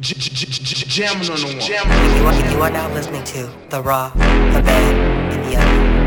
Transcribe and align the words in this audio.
Jamming 0.00 1.28
on 1.28 1.40
the 1.40 1.46
one. 1.46 1.56
You 1.58 2.24
are, 2.24 2.52
you 2.52 2.62
are 2.62 2.70
now 2.70 2.94
listening 2.94 3.24
to 3.24 3.50
The 3.68 3.82
Raw, 3.82 4.10
The 4.10 4.20
Bad, 4.62 5.32
and 5.32 5.44
The 5.44 5.56
Ugly. 5.58 5.97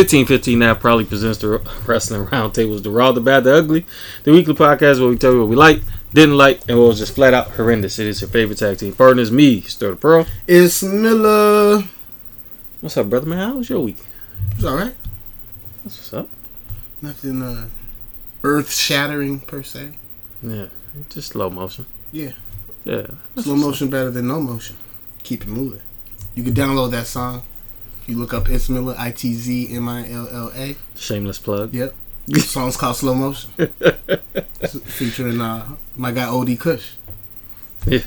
Fifteen 0.00 0.24
fifteen 0.24 0.58
now 0.60 0.72
probably 0.72 1.04
presents 1.04 1.36
the 1.40 1.58
wrestling 1.86 2.24
roundtables, 2.28 2.82
the 2.82 2.88
raw, 2.88 3.12
the 3.12 3.20
bad, 3.20 3.44
the 3.44 3.54
ugly, 3.54 3.84
the 4.24 4.32
weekly 4.32 4.54
podcast 4.54 4.98
where 4.98 5.10
we 5.10 5.18
tell 5.18 5.34
you 5.34 5.40
what 5.40 5.48
we 5.50 5.56
like, 5.56 5.82
didn't 6.14 6.38
like, 6.38 6.66
and 6.70 6.78
what 6.78 6.86
was 6.86 6.98
just 7.00 7.14
flat 7.14 7.34
out 7.34 7.48
horrendous. 7.48 7.98
It 7.98 8.06
is 8.06 8.22
your 8.22 8.30
favorite 8.30 8.56
tag 8.56 8.78
team 8.78 8.94
partners, 8.94 9.30
me, 9.30 9.60
Sterldapearl. 9.60 10.26
It's 10.46 10.82
Miller. 10.82 11.82
What's 12.80 12.96
up, 12.96 13.10
brother 13.10 13.26
man? 13.26 13.46
How 13.46 13.56
was 13.56 13.68
your 13.68 13.80
week? 13.80 13.98
It's 14.52 14.64
all 14.64 14.76
right. 14.76 14.94
That's 15.84 15.98
what's 15.98 16.14
up. 16.14 16.30
Nothing 17.02 17.42
uh, 17.42 17.68
earth 18.42 18.72
shattering 18.72 19.40
per 19.40 19.62
se. 19.62 19.98
Yeah, 20.42 20.68
just 21.10 21.32
slow 21.32 21.50
motion. 21.50 21.84
Yeah. 22.10 22.32
Yeah, 22.84 23.06
Slow 23.36 23.54
motion 23.54 23.90
better 23.90 24.10
than 24.10 24.28
no 24.28 24.40
motion. 24.40 24.76
Keep 25.24 25.42
it 25.42 25.48
moving. 25.48 25.82
You 26.34 26.42
can 26.42 26.54
download 26.54 26.90
that 26.92 27.06
song. 27.06 27.42
You 28.10 28.16
look 28.18 28.34
up 28.34 28.46
ItzMilla, 28.46 28.96
I 28.98 29.12
T 29.12 29.34
Z 29.34 29.68
M 29.76 29.88
I 29.88 30.10
L 30.10 30.28
L 30.32 30.52
A. 30.56 30.74
shameless 30.96 31.38
plug. 31.38 31.72
Yep. 31.72 31.94
The 32.26 32.40
song's 32.40 32.76
called 32.76 32.96
Slow 32.96 33.14
Motion. 33.14 33.50
Featuring 34.84 35.40
uh, 35.40 35.76
my 35.96 36.10
guy 36.10 36.24
OD 36.26 36.58
Kush. 36.58 36.92
Yeah. 37.86 38.00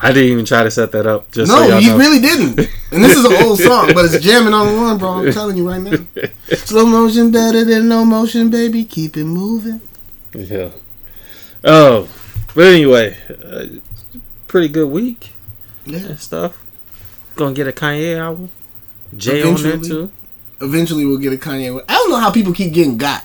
I 0.00 0.08
didn't 0.12 0.30
even 0.32 0.44
try 0.44 0.64
to 0.64 0.70
set 0.72 0.90
that 0.92 1.06
up. 1.06 1.30
Just 1.30 1.50
no, 1.52 1.68
so 1.68 1.78
he 1.78 1.86
know. 1.88 1.96
really 1.96 2.18
didn't. 2.18 2.58
And 2.90 3.04
this 3.04 3.16
is 3.16 3.24
an 3.24 3.32
old 3.44 3.58
song, 3.68 3.92
but 3.94 4.04
it's 4.06 4.18
jamming 4.18 4.52
on 4.52 4.66
the 4.66 4.72
one, 4.76 4.98
bro. 4.98 5.08
I'm 5.10 5.32
telling 5.32 5.56
you 5.56 5.68
right 5.68 5.80
now. 5.80 5.96
Slow 6.56 6.84
motion 6.84 7.30
better 7.30 7.64
than 7.64 7.88
no 7.88 8.04
motion, 8.04 8.50
baby. 8.50 8.82
Keep 8.84 9.16
it 9.16 9.24
moving. 9.24 9.80
Yeah. 10.34 10.70
Oh, 11.62 12.08
but 12.56 12.66
anyway, 12.66 13.16
uh, 13.30 13.66
pretty 14.48 14.68
good 14.68 14.88
week 14.90 15.30
Yeah. 15.86 15.98
and 16.00 16.18
stuff. 16.18 16.64
Gonna 17.36 17.54
get 17.54 17.68
a 17.68 17.72
Kanye 17.72 18.18
album. 18.18 18.50
Jay 19.16 19.42
on 19.42 19.54
there 19.54 19.72
Eventually. 19.74 19.88
too. 19.88 20.12
eventually 20.60 21.04
we'll 21.06 21.18
get 21.18 21.32
a 21.32 21.36
Kanye. 21.36 21.82
I 21.88 21.94
don't 21.94 22.10
know 22.10 22.18
how 22.18 22.30
people 22.30 22.52
keep 22.52 22.72
getting 22.72 22.96
got. 22.96 23.24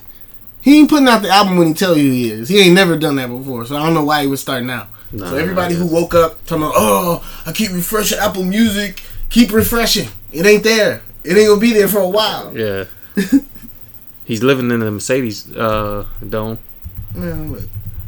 He 0.62 0.80
ain't 0.80 0.90
putting 0.90 1.08
out 1.08 1.22
the 1.22 1.30
album 1.30 1.58
when 1.58 1.68
he 1.68 1.74
tell 1.74 1.98
you 1.98 2.12
he 2.12 2.30
is. 2.30 2.50
He 2.50 2.60
ain't 2.60 2.76
never 2.76 2.98
done 2.98 3.16
that 3.16 3.28
before, 3.30 3.66
so 3.66 3.76
I 3.78 3.86
don't 3.86 3.94
know 3.94 4.04
why 4.04 4.22
he 4.24 4.28
would 4.28 4.40
start 4.40 4.64
now. 4.64 4.88
Nah, 5.14 5.30
so 5.30 5.38
everybody 5.38 5.76
who 5.76 5.86
woke 5.88 6.14
up 6.14 6.46
talking 6.46 6.64
about, 6.64 6.74
oh, 6.76 7.44
I 7.46 7.54
keep 7.54 7.72
refreshing 7.72 8.18
Apple 8.20 8.44
Music, 8.44 9.02
keep 9.30 9.54
refreshing. 9.54 10.10
It 10.34 10.46
ain't 10.46 10.64
there. 10.64 11.02
It 11.24 11.38
ain't 11.38 11.48
gonna 11.48 11.62
be 11.62 11.72
there 11.72 11.88
for 11.88 12.00
a 12.00 12.10
while. 12.10 12.58
Yeah. 12.58 12.86
He's 14.26 14.44
living 14.44 14.70
in 14.72 14.82
the 14.82 14.92
Mercedes 14.92 15.50
uh, 15.56 16.06
dome. 16.28 16.60
Look. 17.16 17.62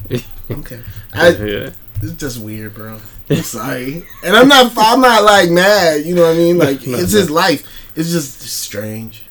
Okay, 0.51 0.79
I, 1.13 1.29
yeah. 1.29 1.69
It's 2.01 2.13
just 2.13 2.39
weird, 2.41 2.73
bro. 2.73 2.99
I'm 3.29 3.37
sorry, 3.43 4.05
and 4.23 4.35
I'm 4.35 4.47
not. 4.47 4.71
I'm 4.77 5.01
not 5.01 5.23
like 5.23 5.49
mad. 5.51 6.05
You 6.05 6.15
know 6.15 6.23
what 6.23 6.31
I 6.35 6.37
mean? 6.37 6.57
Like 6.57 6.85
No, 6.87 6.97
it's 6.97 7.13
no. 7.13 7.19
his 7.19 7.29
life. 7.29 7.67
It's 7.95 8.11
just 8.11 8.41
strange. 8.41 9.25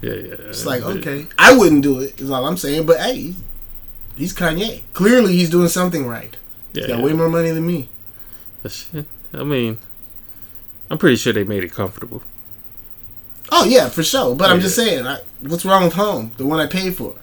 Yeah, 0.00 0.14
yeah. 0.14 0.34
It's 0.48 0.64
like 0.66 0.82
okay, 0.82 1.26
I 1.38 1.56
wouldn't 1.56 1.82
do 1.82 2.00
it. 2.00 2.20
Is 2.20 2.30
all 2.30 2.46
I'm 2.46 2.56
saying. 2.56 2.86
But 2.86 3.00
hey, 3.00 3.34
he's 4.16 4.32
Kanye. 4.32 4.82
Clearly, 4.94 5.32
he's 5.36 5.50
doing 5.50 5.68
something 5.68 6.06
right. 6.06 6.36
Yeah, 6.72 6.80
He's 6.82 6.86
got 6.88 6.98
yeah. 7.00 7.04
way 7.04 7.12
more 7.12 7.28
money 7.28 7.50
than 7.50 7.66
me. 7.66 7.88
I 9.34 9.42
mean, 9.44 9.78
I'm 10.90 10.98
pretty 10.98 11.16
sure 11.16 11.32
they 11.32 11.44
made 11.44 11.64
it 11.64 11.72
comfortable. 11.72 12.22
Oh 13.50 13.64
yeah, 13.64 13.88
for 13.90 14.02
sure. 14.02 14.34
But 14.34 14.50
I'm 14.50 14.56
Yeah. 14.56 14.62
just 14.62 14.76
saying, 14.76 15.06
I, 15.06 15.20
what's 15.40 15.64
wrong 15.64 15.84
with 15.84 15.92
Home, 15.94 16.32
the 16.36 16.46
one 16.46 16.60
I 16.60 16.66
paid 16.66 16.96
for? 16.96 17.16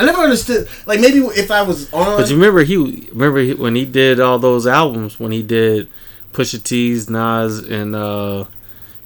I 0.00 0.04
never 0.06 0.22
understood. 0.22 0.66
Like 0.86 0.98
maybe 1.00 1.18
if 1.18 1.50
I 1.50 1.60
was 1.60 1.92
on, 1.92 2.18
But 2.18 2.30
you 2.30 2.36
remember 2.36 2.64
he 2.64 3.08
remember 3.12 3.40
he, 3.40 3.52
when 3.52 3.74
he 3.74 3.84
did 3.84 4.18
all 4.18 4.38
those 4.38 4.66
albums 4.66 5.20
when 5.20 5.30
he 5.30 5.42
did 5.42 5.88
Pusha 6.32 6.62
T's, 6.62 7.10
Nas, 7.10 7.58
and 7.58 7.94
uh 7.94 8.44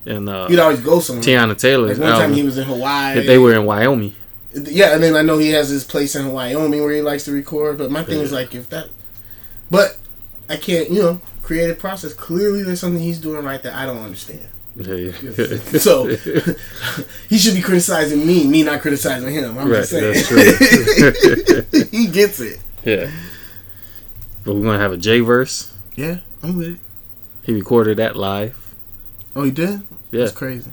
and 0.07 0.29
uh 0.29 0.47
you'd 0.49 0.61
always 0.61 0.81
go 0.81 1.01
somewhere. 1.01 1.25
Teyana 1.25 1.59
Taylor's 1.59 1.99
Like 1.99 2.11
one 2.11 2.21
time 2.21 2.33
he 2.33 2.45
was 2.45 2.59
in 2.59 2.65
Hawaii. 2.65 3.27
they 3.27 3.39
were 3.39 3.55
in 3.55 3.65
Wyoming. 3.65 4.15
Yeah, 4.55 4.95
and 4.95 5.03
then 5.03 5.17
I 5.17 5.23
know 5.23 5.37
he 5.39 5.51
has 5.51 5.69
his 5.69 5.83
place 5.83 6.15
in 6.15 6.31
Wyoming 6.31 6.81
where 6.81 6.93
he 6.93 7.03
likes 7.03 7.25
to 7.25 7.33
record. 7.33 7.77
But 7.77 7.91
my 7.91 8.05
thing 8.05 8.21
is 8.21 8.31
like 8.31 8.55
if 8.55 8.71
that, 8.71 8.89
but 9.69 9.99
I 10.49 10.57
can't. 10.57 10.91
You 10.91 11.03
know, 11.03 11.21
creative 11.43 11.77
process. 11.81 12.13
Clearly, 12.13 12.63
there's 12.63 12.79
something 12.79 13.03
he's 13.03 13.19
doing 13.19 13.45
right 13.45 13.61
that 13.65 13.75
I 13.75 13.85
don't 13.85 13.99
understand. 13.99 14.47
So 14.83 16.07
he 17.29 17.39
should 17.39 17.55
be 17.55 17.63
criticizing 17.63 18.27
me, 18.27 18.47
me 18.47 18.63
not 18.65 18.81
criticizing 18.81 19.33
him. 19.33 19.57
I'm 19.57 19.69
right, 19.71 19.77
just 19.87 19.91
saying. 19.91 20.13
that's 20.15 21.71
true. 21.73 21.81
he 21.91 22.07
gets 22.09 22.41
it. 22.41 22.59
yeah. 22.85 23.11
But 24.45 24.55
we're 24.57 24.63
gonna 24.63 24.79
have 24.79 24.93
a 24.93 24.97
J 24.97 25.21
verse. 25.21 25.73
Yeah, 25.95 26.19
I'm 26.43 26.57
with 26.57 26.69
it. 26.75 26.79
He 27.43 27.53
recorded 27.55 27.99
that 27.99 28.17
live. 28.17 28.75
Oh, 29.37 29.45
he 29.45 29.51
did? 29.53 29.83
Yeah. 30.11 30.21
That's 30.21 30.33
crazy. 30.33 30.71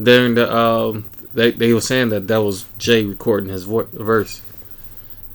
During 0.00 0.34
the 0.34 0.52
um, 0.54 1.08
they 1.32 1.52
they 1.52 1.72
were 1.72 1.80
saying 1.80 2.08
that 2.10 2.26
that 2.28 2.42
was 2.42 2.66
Jay 2.78 3.04
recording 3.04 3.48
his 3.50 3.64
vo- 3.64 3.88
verse 3.92 4.42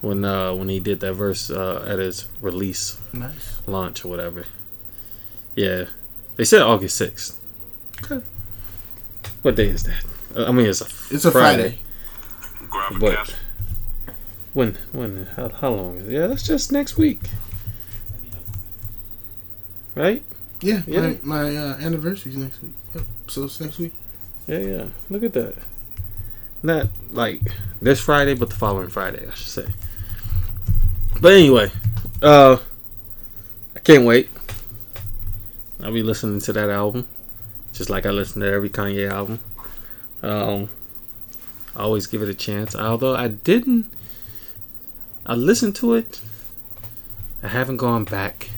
when 0.02 0.24
uh 0.26 0.54
when 0.54 0.68
he 0.70 0.80
did 0.80 1.00
that 1.00 1.14
verse 1.14 1.50
uh 1.50 1.86
at 1.88 1.98
his 2.00 2.28
release 2.42 3.00
Nice. 3.14 3.62
launch 3.68 4.04
or 4.06 4.10
whatever. 4.10 4.46
Yeah, 5.56 5.86
they 6.36 6.44
said 6.44 6.62
August 6.62 6.98
sixth. 6.98 7.41
Okay. 8.04 8.22
What 9.42 9.56
day 9.56 9.68
is 9.68 9.84
that? 9.84 10.04
Uh, 10.36 10.46
I 10.48 10.52
mean, 10.52 10.66
it's 10.66 10.82
a 10.82 10.86
It's 11.14 11.26
a 11.26 11.32
Friday. 11.32 11.80
But 13.00 13.36
when 14.54 14.78
when 14.92 15.26
how, 15.36 15.50
how 15.50 15.70
long 15.72 15.98
is 15.98 16.08
it? 16.08 16.12
Yeah, 16.14 16.28
that's 16.28 16.44
just 16.44 16.72
next 16.72 16.98
week, 16.98 17.20
right? 19.96 20.24
Yeah, 20.62 20.82
Yeah. 20.88 21.02
my, 21.24 21.50
my 21.50 21.56
uh, 21.58 21.78
anniversary's 21.80 22.38
next 22.38 22.62
week. 22.62 22.74
Yep. 22.94 23.04
So 23.28 23.44
it's 23.46 23.60
next 23.60 23.80
week. 23.80 23.94
Yeah, 24.48 24.60
yeah. 24.60 24.86
Look 25.10 25.24
at 25.24 25.34
that. 25.34 25.56
Not 26.64 26.88
like 27.12 27.42
this 27.82 28.00
Friday, 28.00 28.36
but 28.36 28.50
the 28.50 28.56
following 28.56 28.90
Friday, 28.90 29.26
I 29.28 29.34
should 29.34 29.48
say. 29.48 29.66
But 31.20 31.34
anyway, 31.34 31.72
uh, 32.22 32.58
I 33.76 33.80
can't 33.80 34.06
wait. 34.06 34.30
I'll 35.84 35.92
be 35.94 36.04
listening 36.04 36.40
to 36.42 36.54
that 36.54 36.70
album, 36.70 37.08
just 37.74 37.90
like 37.90 38.06
I 38.06 38.10
listen 38.10 38.42
to 38.42 38.52
every 38.52 38.70
Kanye 38.70 39.10
album. 39.10 39.40
Um, 40.22 40.70
I 41.76 41.82
always 41.82 42.08
give 42.08 42.22
it 42.22 42.30
a 42.30 42.34
chance. 42.34 42.76
Although 42.76 43.16
I 43.16 43.28
didn't, 43.28 43.92
I 45.26 45.36
listened 45.36 45.76
to 45.78 45.94
it. 45.94 46.22
I 47.44 47.48
haven't 47.48 47.78
gone 47.78 48.04
back 48.04 48.50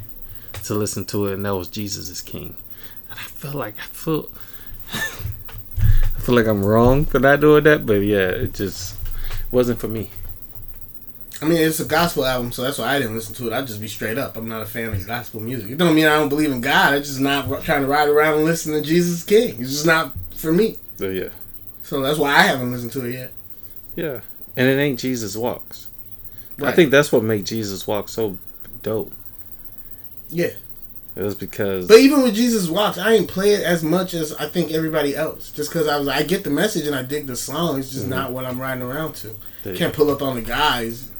to 0.63 0.73
listen 0.73 1.05
to 1.05 1.27
it, 1.27 1.33
and 1.33 1.45
that 1.45 1.55
was 1.55 1.67
Jesus 1.67 2.09
is 2.09 2.21
King. 2.21 2.55
And 3.09 3.19
I 3.19 3.23
feel 3.23 3.53
like 3.53 3.77
I 3.77 3.83
feel. 3.83 4.29
I 4.93 6.25
feel 6.25 6.35
like 6.35 6.47
I'm 6.47 6.63
wrong 6.63 7.05
for 7.05 7.19
not 7.19 7.41
doing 7.41 7.65
that, 7.65 7.85
but 7.85 7.95
yeah, 7.95 8.29
it 8.29 8.53
just 8.53 8.95
wasn't 9.51 9.79
for 9.79 9.89
me. 9.89 10.09
I 11.43 11.45
mean, 11.45 11.57
it's 11.57 11.81
a 11.81 11.85
gospel 11.85 12.25
album, 12.25 12.53
so 12.53 12.61
that's 12.61 12.77
why 12.77 12.95
I 12.95 12.99
didn't 12.99 13.15
listen 13.15 13.35
to 13.35 13.47
it. 13.47 13.53
I'd 13.53 13.67
just 13.67 13.81
be 13.81 13.87
straight 13.89 14.17
up. 14.17 14.37
I'm 14.37 14.47
not 14.47 14.61
a 14.61 14.65
fan 14.65 14.93
of 14.93 15.05
gospel 15.05 15.41
music. 15.41 15.71
It 15.71 15.77
don't 15.77 15.93
mean 15.93 16.05
I 16.05 16.15
don't 16.15 16.29
believe 16.29 16.51
in 16.51 16.61
God. 16.61 16.93
I'm 16.93 17.03
just 17.03 17.19
not 17.19 17.49
r- 17.49 17.59
trying 17.59 17.81
to 17.81 17.87
ride 17.87 18.07
around 18.07 18.35
and 18.35 18.45
listen 18.45 18.71
to 18.73 18.81
Jesus 18.81 19.23
King. 19.23 19.61
It's 19.61 19.71
just 19.71 19.85
not 19.85 20.13
for 20.35 20.53
me. 20.53 20.77
So 20.97 21.09
yeah, 21.09 21.29
So 21.81 22.01
that's 22.01 22.17
why 22.17 22.29
I 22.29 22.43
haven't 22.43 22.71
listened 22.71 22.93
to 22.93 23.05
it 23.05 23.13
yet. 23.13 23.31
yeah, 23.97 24.21
and 24.55 24.69
it 24.69 24.79
ain't 24.79 24.99
Jesus 24.99 25.35
walks. 25.35 25.89
I 26.61 26.71
think 26.71 26.91
that's 26.91 27.11
what 27.11 27.23
made 27.23 27.45
Jesus 27.45 27.85
walk 27.87 28.07
so 28.07 28.37
dope. 28.83 29.13
Yeah. 30.29 30.51
It 31.15 31.21
was 31.21 31.35
because 31.35 31.87
But 31.87 31.99
even 31.99 32.23
with 32.23 32.33
Jesus 32.33 32.67
Walks, 32.69 32.97
I 32.97 33.11
didn't 33.11 33.27
play 33.27 33.53
it 33.53 33.63
as 33.63 33.83
much 33.83 34.15
as 34.15 34.33
I 34.33 34.47
think 34.47 34.71
everybody 34.71 35.15
else. 35.15 35.51
Just 35.51 35.69
because 35.69 35.87
I 35.87 35.97
was, 35.97 36.07
I 36.07 36.23
get 36.23 36.43
the 36.43 36.49
message 36.49 36.87
and 36.87 36.95
I 36.95 37.03
dig 37.03 37.27
the 37.27 37.35
song. 37.35 37.77
It's 37.77 37.91
just 37.91 38.03
mm-hmm. 38.03 38.15
not 38.15 38.31
what 38.31 38.45
I'm 38.45 38.59
riding 38.59 38.83
around 38.83 39.13
to. 39.17 39.35
Can't 39.75 39.93
pull 39.93 40.09
up 40.09 40.23
on 40.23 40.35
the 40.35 40.41
guys. 40.41 41.11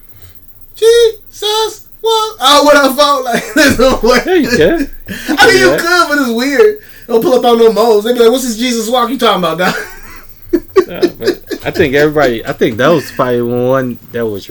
Jesus 0.76 1.90
walk. 2.02 2.38
Oh, 2.40 2.62
what 2.66 2.76
I 2.78 2.96
felt 2.96 3.26
like. 3.26 3.44
There's 3.56 3.80
no 3.80 4.00
way. 4.04 4.22
yeah, 4.26 4.34
you 4.36 4.50
can. 4.58 4.92
I 5.40 5.48
mean, 5.48 5.58
you 5.60 5.70
Yeah. 5.72 5.78
could, 5.78 6.08
but 6.10 6.18
it's 6.20 6.32
weird. 6.32 6.80
Don't 7.08 7.22
pull 7.22 7.34
up 7.34 7.46
on 7.46 7.58
no 7.60 7.72
moles. 7.74 8.04
They 8.06 8.14
be 8.14 8.20
like, 8.20 8.32
"What's 8.32 8.44
this 8.46 8.58
Jesus 8.58 8.90
walk 8.90 9.10
you 9.10 9.18
talking 9.18 9.44
about?" 9.44 9.60
Yeah, 9.60 11.00
I 11.66 11.72
think 11.72 11.96
everybody. 11.96 12.46
I 12.46 12.54
think 12.54 12.78
that 12.78 12.88
was 12.90 13.12
probably 13.12 13.42
one 13.42 14.00
that 14.12 14.26
was 14.26 14.50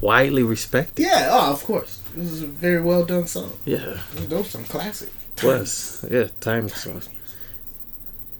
widely 0.00 0.42
respected. 0.42 1.02
yeah. 1.02 1.28
Oh, 1.30 1.52
of 1.52 1.64
course. 1.64 2.00
This 2.14 2.30
is 2.30 2.42
a 2.42 2.46
very 2.46 2.82
well 2.82 3.04
done 3.06 3.26
song. 3.26 3.58
Yeah, 3.64 3.98
Those 4.14 4.52
dope 4.52 4.64
classic. 4.68 5.10
was 5.42 6.04
yeah, 6.10 6.28
times. 6.40 6.86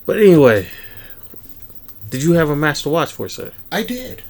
But 0.05 0.19
anyway, 0.19 0.69
did 2.11 2.23
you 2.23 2.33
have 2.33 2.51
a 2.51 2.57
match 2.57 2.83
to 2.83 2.91
watch 2.91 3.13
for, 3.13 3.29
sir? 3.31 3.53
I 3.71 3.83
did. 3.83 4.23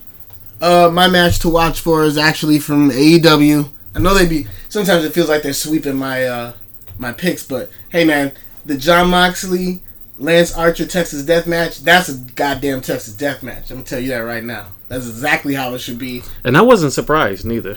Uh, 0.62 0.88
my 0.92 1.08
match 1.08 1.40
to 1.40 1.48
watch 1.48 1.80
for 1.80 2.04
is 2.04 2.16
actually 2.16 2.58
from 2.60 2.90
AEW. 2.90 3.68
I 3.94 3.98
know 3.98 4.14
they 4.14 4.26
be 4.28 4.46
sometimes 4.68 5.04
it 5.04 5.12
feels 5.12 5.28
like 5.28 5.42
they're 5.42 5.52
sweeping 5.52 5.96
my 5.96 6.24
uh 6.24 6.52
my 6.98 7.12
picks, 7.12 7.44
but 7.44 7.68
hey 7.90 8.04
man, 8.04 8.32
the 8.64 8.76
Jon 8.78 9.10
Moxley 9.10 9.82
Lance 10.18 10.54
Archer 10.54 10.86
Texas 10.86 11.24
Death 11.24 11.46
Match, 11.48 11.80
that's 11.80 12.08
a 12.08 12.14
goddamn 12.36 12.80
Texas 12.80 13.12
Death 13.12 13.42
Match. 13.42 13.70
I'm 13.70 13.78
gonna 13.78 13.84
tell 13.86 13.98
you 14.00 14.08
that 14.10 14.18
right 14.18 14.44
now. 14.44 14.68
That's 14.88 15.08
exactly 15.08 15.54
how 15.54 15.74
it 15.74 15.80
should 15.80 15.98
be. 15.98 16.22
And 16.44 16.56
I 16.56 16.62
wasn't 16.62 16.92
surprised 16.92 17.44
neither. 17.44 17.76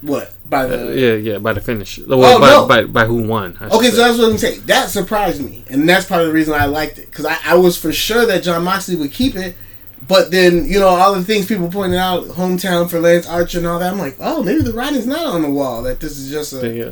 What 0.00 0.32
by 0.48 0.64
Uh, 0.64 0.66
the 0.86 0.98
yeah, 0.98 1.14
yeah, 1.14 1.38
by 1.38 1.52
the 1.52 1.60
finish. 1.60 1.98
Well, 1.98 2.24
Oh, 2.24 2.40
by, 2.40 2.46
no. 2.48 2.66
by, 2.66 2.84
by 2.84 3.04
who 3.06 3.26
won? 3.26 3.58
I 3.60 3.66
Okay, 3.68 3.90
so 3.90 3.96
that's 3.96 4.18
what 4.18 4.30
I'm 4.30 4.38
saying. 4.38 4.62
That 4.66 4.88
surprised 4.88 5.42
me, 5.44 5.64
and 5.68 5.86
that's 5.88 6.06
part 6.06 6.22
of 6.22 6.28
the 6.28 6.32
reason 6.32 6.54
I 6.54 6.66
liked 6.66 6.98
it 6.98 7.10
because 7.10 7.26
I, 7.26 7.36
I 7.44 7.54
was 7.56 7.76
for 7.76 7.92
sure 7.92 8.24
that 8.24 8.42
Jon 8.44 8.62
Moxley 8.64 8.96
would 8.96 9.12
keep 9.12 9.34
it, 9.36 9.56
but 10.06 10.30
then 10.30 10.66
you 10.66 10.78
know 10.78 10.88
all 10.88 11.14
the 11.14 11.24
things 11.24 11.46
people 11.46 11.70
pointed 11.70 11.98
out, 11.98 12.24
hometown 12.24 12.88
for 12.88 13.00
Lance 13.00 13.28
Archer 13.28 13.58
and 13.58 13.66
all 13.66 13.78
that. 13.78 13.92
I'm 13.92 13.98
like, 13.98 14.16
oh, 14.20 14.42
maybe 14.42 14.62
the 14.62 14.72
writing's 14.72 15.06
not 15.06 15.26
on 15.26 15.42
the 15.42 15.50
wall. 15.50 15.82
That 15.82 16.00
this 16.00 16.18
is 16.18 16.30
just 16.30 16.52
a, 16.52 16.68
yeah, 16.68 16.90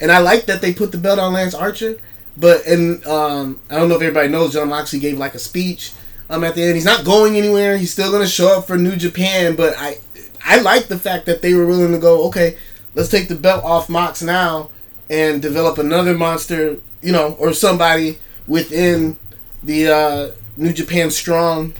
and 0.00 0.10
I 0.10 0.18
like 0.18 0.46
that 0.46 0.60
they 0.60 0.72
put 0.72 0.92
the 0.92 0.98
belt 0.98 1.18
on 1.18 1.32
Lance 1.32 1.54
Archer, 1.54 1.98
but 2.36 2.66
and 2.66 3.04
um, 3.06 3.60
I 3.70 3.76
don't 3.76 3.88
know 3.88 3.96
if 3.96 4.02
everybody 4.02 4.28
knows 4.28 4.52
Jon 4.52 4.68
Moxley 4.68 4.98
gave 4.98 5.18
like 5.18 5.34
a 5.34 5.38
speech 5.38 5.92
um 6.30 6.44
at 6.44 6.54
the 6.54 6.62
end. 6.62 6.74
He's 6.74 6.84
not 6.84 7.04
going 7.04 7.36
anywhere. 7.36 7.76
He's 7.76 7.92
still 7.92 8.10
gonna 8.10 8.26
show 8.26 8.58
up 8.58 8.66
for 8.66 8.76
New 8.76 8.96
Japan, 8.96 9.56
but 9.56 9.74
I 9.78 9.98
I 10.44 10.60
like 10.60 10.88
the 10.88 10.98
fact 10.98 11.26
that 11.26 11.42
they 11.42 11.54
were 11.54 11.66
willing 11.66 11.92
to 11.92 11.98
go. 11.98 12.26
Okay, 12.28 12.56
let's 12.94 13.08
take 13.08 13.28
the 13.28 13.34
belt 13.34 13.64
off 13.64 13.88
Mox 13.88 14.22
now 14.22 14.70
and 15.10 15.40
develop 15.40 15.78
another 15.78 16.14
monster, 16.14 16.78
you 17.00 17.12
know, 17.12 17.34
or 17.38 17.52
somebody 17.52 18.18
within 18.46 19.18
the 19.62 19.88
uh, 19.88 20.30
New 20.56 20.72
Japan 20.72 21.10
Strong 21.10 21.74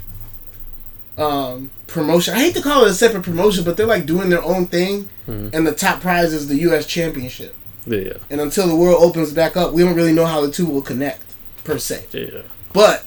um, 1.18 1.70
promotion. 1.86 2.34
I 2.34 2.38
hate 2.40 2.54
to 2.54 2.62
call 2.62 2.84
it 2.84 2.90
a 2.90 2.94
separate 2.94 3.22
promotion, 3.24 3.64
but 3.64 3.76
they're 3.76 3.86
like 3.86 4.06
doing 4.06 4.30
their 4.30 4.42
own 4.42 4.66
thing, 4.66 5.08
Mhm. 5.28 5.52
and 5.54 5.66
the 5.66 5.72
top 5.72 6.00
prize 6.00 6.32
is 6.32 6.48
the 6.48 6.56
U.S. 6.60 6.86
Championship. 6.86 7.54
yeah, 7.86 7.98
yeah, 8.00 8.12
And 8.30 8.40
until 8.40 8.66
the 8.68 8.76
world 8.76 9.02
opens 9.02 9.32
back 9.32 9.56
up, 9.56 9.72
we 9.72 9.82
don't 9.82 9.94
really 9.94 10.12
know 10.12 10.26
how 10.26 10.40
the 10.42 10.50
two 10.50 10.66
will 10.66 10.82
connect 10.82 11.22
per 11.64 11.78
se. 11.78 12.04
yeah. 12.12 12.42
But 12.72 13.04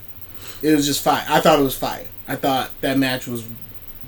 it 0.62 0.76
was 0.76 0.86
just 0.86 1.02
fire. 1.04 1.26
I 1.30 1.40
thought 1.40 1.60
it 1.60 1.64
was 1.64 1.76
fire. 1.76 2.06
I 2.28 2.36
thought 2.36 2.72
that 2.82 2.98
match 2.98 3.28
was 3.28 3.44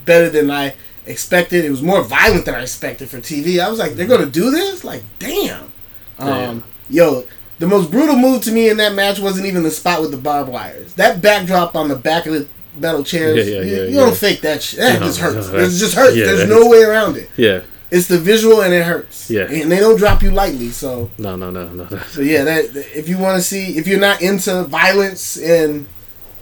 better 0.06 0.30
than 0.30 0.50
I 0.52 0.74
expected. 1.06 1.64
It 1.66 1.70
was 1.72 1.82
more 1.82 2.02
violent 2.04 2.46
than 2.46 2.56
I 2.56 2.62
expected 2.64 3.10
for 3.10 3.20
TV. 3.20 3.60
I 3.60 3.70
was 3.70 3.80
like, 3.80 3.94
they're 3.94 4.08
gonna 4.08 4.26
do 4.26 4.50
this? 4.52 4.84
Like, 4.84 5.04
damn. 5.20 5.72
Um, 6.20 6.64
yo, 6.90 7.26
the 7.60 7.68
most 7.68 7.92
brutal 7.92 8.16
move 8.16 8.42
to 8.44 8.52
me 8.52 8.70
in 8.70 8.78
that 8.78 8.94
match 8.96 9.20
wasn't 9.20 9.46
even 9.46 9.64
the 9.64 9.72
spot 9.72 10.02
with 10.02 10.12
the 10.12 10.18
barbed 10.18 10.50
wires. 10.50 10.94
That 10.94 11.22
backdrop 11.22 11.76
on 11.76 11.88
the 11.88 11.96
back 11.96 12.26
of 12.26 12.34
the 12.34 12.48
metal 12.76 13.04
chairs. 13.04 13.38
Yeah, 13.48 13.56
yeah, 13.56 13.62
you, 13.62 13.76
yeah, 13.76 13.82
you 13.84 13.90
yeah. 13.96 14.00
don't 14.06 14.16
fake 14.18 14.42
that 14.42 14.62
shit. 14.64 14.80
That 14.80 15.00
No, 15.00 15.06
just 15.08 15.20
hurts. 15.20 15.48
no, 15.52 15.58
it 15.60 15.70
just 15.70 15.96
hurts. 15.96 16.16
yeah, 16.16 16.26
There's 16.26 16.50
no 16.50 16.68
way 16.68 16.84
around 16.84 17.18
it. 17.18 17.30
Yeah. 17.38 17.62
It's 17.92 18.08
the 18.08 18.18
visual 18.18 18.62
and 18.62 18.74
it 18.74 18.84
hurts. 18.84 19.30
Yeah. 19.30 19.44
And 19.44 19.72
they 19.72 19.80
don't 19.80 19.98
drop 19.98 20.24
you 20.24 20.32
lightly, 20.32 20.70
so 20.72 21.12
No, 21.20 21.36
no, 21.36 21.52
no, 21.52 21.68
no. 21.70 21.86
no. 21.90 21.98
so 22.10 22.22
yeah, 22.22 22.44
that 22.44 22.66
if 22.96 23.08
you 23.08 23.18
want 23.20 23.38
to 23.38 23.44
see, 23.44 23.78
if 23.78 23.88
you're 23.88 24.00
not 24.00 24.22
into 24.22 24.64
violence 24.64 25.38
and 25.38 25.86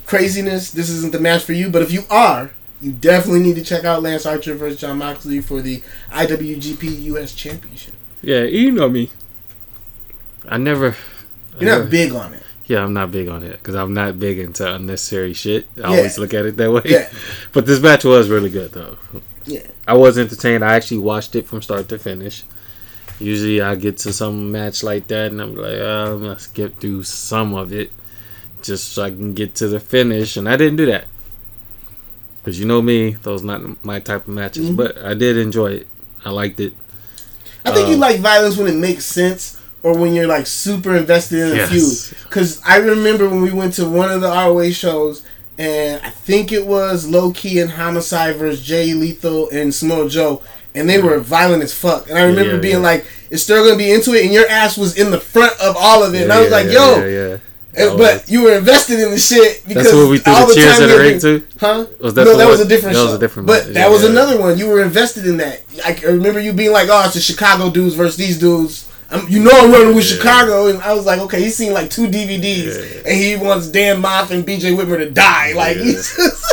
craziness, 0.05 0.71
this 0.71 0.89
isn't 0.89 1.11
the 1.11 1.19
match 1.19 1.43
for 1.43 1.53
you. 1.53 1.69
But 1.69 1.81
if 1.81 1.91
you 1.91 2.03
are, 2.09 2.51
you 2.79 2.91
definitely 2.93 3.41
need 3.41 3.55
to 3.57 3.63
check 3.63 3.83
out 3.83 4.01
Lance 4.01 4.25
Archer 4.25 4.55
versus 4.55 4.79
Jon 4.79 4.97
Moxley 4.99 5.41
for 5.41 5.61
the 5.61 5.83
IWGP 6.11 7.01
US 7.13 7.33
Championship. 7.35 7.93
Yeah, 8.21 8.43
you 8.43 8.71
know 8.71 8.89
me. 8.89 9.11
I 10.47 10.57
never. 10.57 10.95
You're 11.59 11.69
never- 11.69 11.83
not 11.83 11.91
big 11.91 12.13
on 12.13 12.33
it. 12.33 12.40
Yeah, 12.71 12.83
I'm 12.85 12.93
not 12.93 13.11
big 13.11 13.27
on 13.27 13.43
it 13.43 13.51
because 13.59 13.75
I'm 13.75 13.93
not 13.93 14.17
big 14.17 14.39
into 14.39 14.63
unnecessary 14.75 15.33
shit. 15.33 15.67
I 15.75 15.79
Yeah. 15.81 15.87
always 15.87 16.17
look 16.17 16.33
at 16.33 16.45
it 16.45 16.55
that 16.57 16.71
way. 16.71 16.83
Yeah. 16.85 17.09
But 17.53 17.65
this 17.65 17.81
match 17.81 18.03
was 18.05 18.29
really 18.29 18.49
good 18.49 18.71
though. 18.71 18.97
Yeah. 19.45 19.67
I 19.87 19.93
was 20.03 20.17
entertained. 20.17 20.63
I 20.63 20.75
actually 20.75 20.99
watched 21.11 21.35
it 21.35 21.45
from 21.47 21.61
start 21.61 21.89
to 21.89 21.97
finish. 21.99 22.43
Usually 23.19 23.61
I 23.61 23.75
get 23.75 23.97
to 24.05 24.13
some 24.13 24.51
match 24.53 24.83
like 24.83 25.07
that 25.07 25.31
and 25.31 25.41
I'm 25.41 25.53
like, 25.55 25.79
oh, 25.89 26.13
I'm 26.13 26.21
gonna 26.21 26.39
skip 26.39 26.79
through 26.79 27.03
some 27.03 27.53
of 27.53 27.73
it 27.73 27.91
just 28.61 28.93
so 28.93 29.03
I 29.03 29.09
can 29.09 29.33
get 29.33 29.55
to 29.55 29.67
the 29.67 29.79
finish, 29.79 30.37
and 30.37 30.47
I 30.47 30.55
didn't 30.55 30.77
do 30.77 30.85
that. 30.85 31.05
Cause 32.45 32.57
you 32.59 32.65
know 32.65 32.81
me, 32.81 33.11
those 33.23 33.41
not 33.43 33.61
my 33.83 33.99
type 33.99 34.27
of 34.27 34.33
matches. 34.33 34.69
Mhm. 34.69 34.75
But 34.77 34.97
I 35.03 35.13
did 35.13 35.35
enjoy 35.37 35.71
it. 35.81 35.87
I 36.23 36.29
liked 36.29 36.59
it. 36.59 36.73
I 37.65 37.71
think 37.73 37.89
you 37.89 37.95
Um, 37.95 37.99
like 38.07 38.19
violence 38.19 38.55
when 38.57 38.67
it 38.67 38.75
makes 38.79 39.03
sense 39.05 39.57
or 39.83 39.97
when 39.97 40.13
you're 40.13 40.27
like 40.27 40.45
super 40.47 40.95
invested 40.95 41.39
in 41.39 41.51
a 41.51 41.55
Yes. 41.55 41.69
feud. 42.07 42.17
Because 42.23 42.61
I 42.65 42.77
remember 42.77 43.27
when 43.27 43.41
we 43.41 43.51
went 43.51 43.73
to 43.75 43.85
one 43.85 44.11
of 44.11 44.21
the 44.21 44.27
ROH 44.29 44.71
shows, 44.71 45.23
and 45.57 46.01
I 46.03 46.09
think 46.09 46.51
it 46.51 46.65
was 46.65 47.07
Low 47.07 47.31
Ki 47.31 47.59
and 47.59 47.71
Homicide 47.71 48.35
versus 48.37 48.61
Jay 48.61 48.93
Lethal 48.93 49.49
and 49.49 49.73
Samoa 49.73 50.09
Joe, 50.09 50.41
and 50.73 50.89
they 50.89 51.01
were 51.01 51.19
violent 51.19 51.63
as 51.63 51.73
fuck. 51.73 52.09
And 52.09 52.17
I 52.17 52.23
remember 52.23 52.53
yeah, 52.55 52.59
being 52.61 52.73
yeah. 52.75 52.79
like, 52.91 53.05
"It's 53.29 53.43
still 53.43 53.63
gonna 53.65 53.77
be 53.77 53.91
into 53.91 54.13
it," 54.13 54.23
and 54.23 54.33
your 54.33 54.47
ass 54.47 54.77
was 54.77 54.97
in 54.97 55.11
the 55.11 55.19
front 55.19 55.59
of 55.59 55.75
all 55.77 56.03
of 56.03 56.15
it, 56.15 56.23
and 56.23 56.31
I 56.33 56.39
was 56.41 56.49
Yeah, 56.49 56.55
like, 56.55 56.65
yeah, 56.67 56.71
"Yo." 56.73 57.05
yeah, 57.05 57.27
yeah. 57.27 57.37
But 57.73 57.97
was- 57.97 58.21
you 58.29 58.41
were 58.43 58.53
invested 58.57 58.99
in 58.99 59.11
the 59.11 59.19
shit 59.19 59.65
because 59.67 59.83
That's 59.85 59.95
where 59.95 60.07
we 60.07 60.17
threw 60.17 60.33
all 60.33 60.45
the 60.47 60.53
cheers 60.55 60.73
time 60.73 60.83
at 60.83 60.87
the 60.87 60.97
ring 60.99 61.19
too. 61.19 61.45
Huh? 61.59 61.85
Was 62.01 62.13
that 62.15 62.25
no, 62.25 62.35
that 62.37 62.47
was 62.47 62.59
a 62.59 62.65
different 62.67 62.95
that 62.95 62.99
show. 63.01 63.05
was 63.05 63.13
a 63.15 63.19
different 63.19 63.47
but 63.47 63.73
that 63.73 63.89
was 63.89 64.03
yeah. 64.03 64.09
another 64.09 64.37
one. 64.39 64.57
You 64.57 64.67
were 64.67 64.81
invested 64.83 65.25
in 65.25 65.37
that. 65.37 65.61
I 65.85 65.97
remember 66.05 66.39
you 66.39 66.51
being 66.53 66.71
like, 66.73 66.89
"Oh, 66.91 67.03
it's 67.05 67.13
the 67.13 67.21
Chicago 67.21 67.69
dudes 67.69 67.95
versus 67.95 68.17
these 68.17 68.37
dudes." 68.39 68.85
I'm, 69.11 69.27
you 69.29 69.43
know 69.43 69.51
I'm 69.53 69.71
running 69.71 69.95
with 69.95 70.09
Yeah. 70.09 70.17
Chicago, 70.17 70.67
and 70.67 70.81
I 70.81 70.93
was 70.93 71.05
like, 71.05 71.19
"Okay." 71.21 71.41
He's 71.41 71.55
seen 71.57 71.73
like 71.73 71.89
two 71.89 72.07
DVDs, 72.07 72.77
Yeah. 72.77 73.01
and 73.11 73.17
he 73.21 73.35
wants 73.35 73.67
Dan 73.67 74.01
Maff 74.01 74.31
and 74.31 74.45
BJ 74.45 74.75
Whitmer 74.75 74.97
to 74.97 75.09
die. 75.09 75.53
Like, 75.53 75.77
Yeah. 75.77 75.83
he's 75.83 76.15
just 76.15 76.43